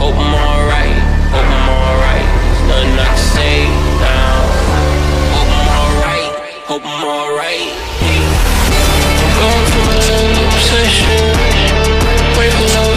Hope 0.00 0.16
I'm 0.16 0.34
alright, 0.48 0.96
hope 1.34 1.50
I'm 1.58 1.68
alright. 1.76 2.26
There's 2.40 2.64
nothing 2.72 2.96
I 2.96 3.08
can 3.12 3.20
say 3.36 3.56
now. 4.00 4.32
Hope 5.36 5.52
I'm 5.58 5.68
alright, 5.80 6.32
hope 6.70 6.84
I'm 6.88 7.04
alright. 7.04 7.68
Going 9.40 9.66
a 9.76 9.92
little 9.92 10.44
obsession. 10.54 11.20
Wait 12.38 12.52
for 12.54 12.68
love. 12.78 12.90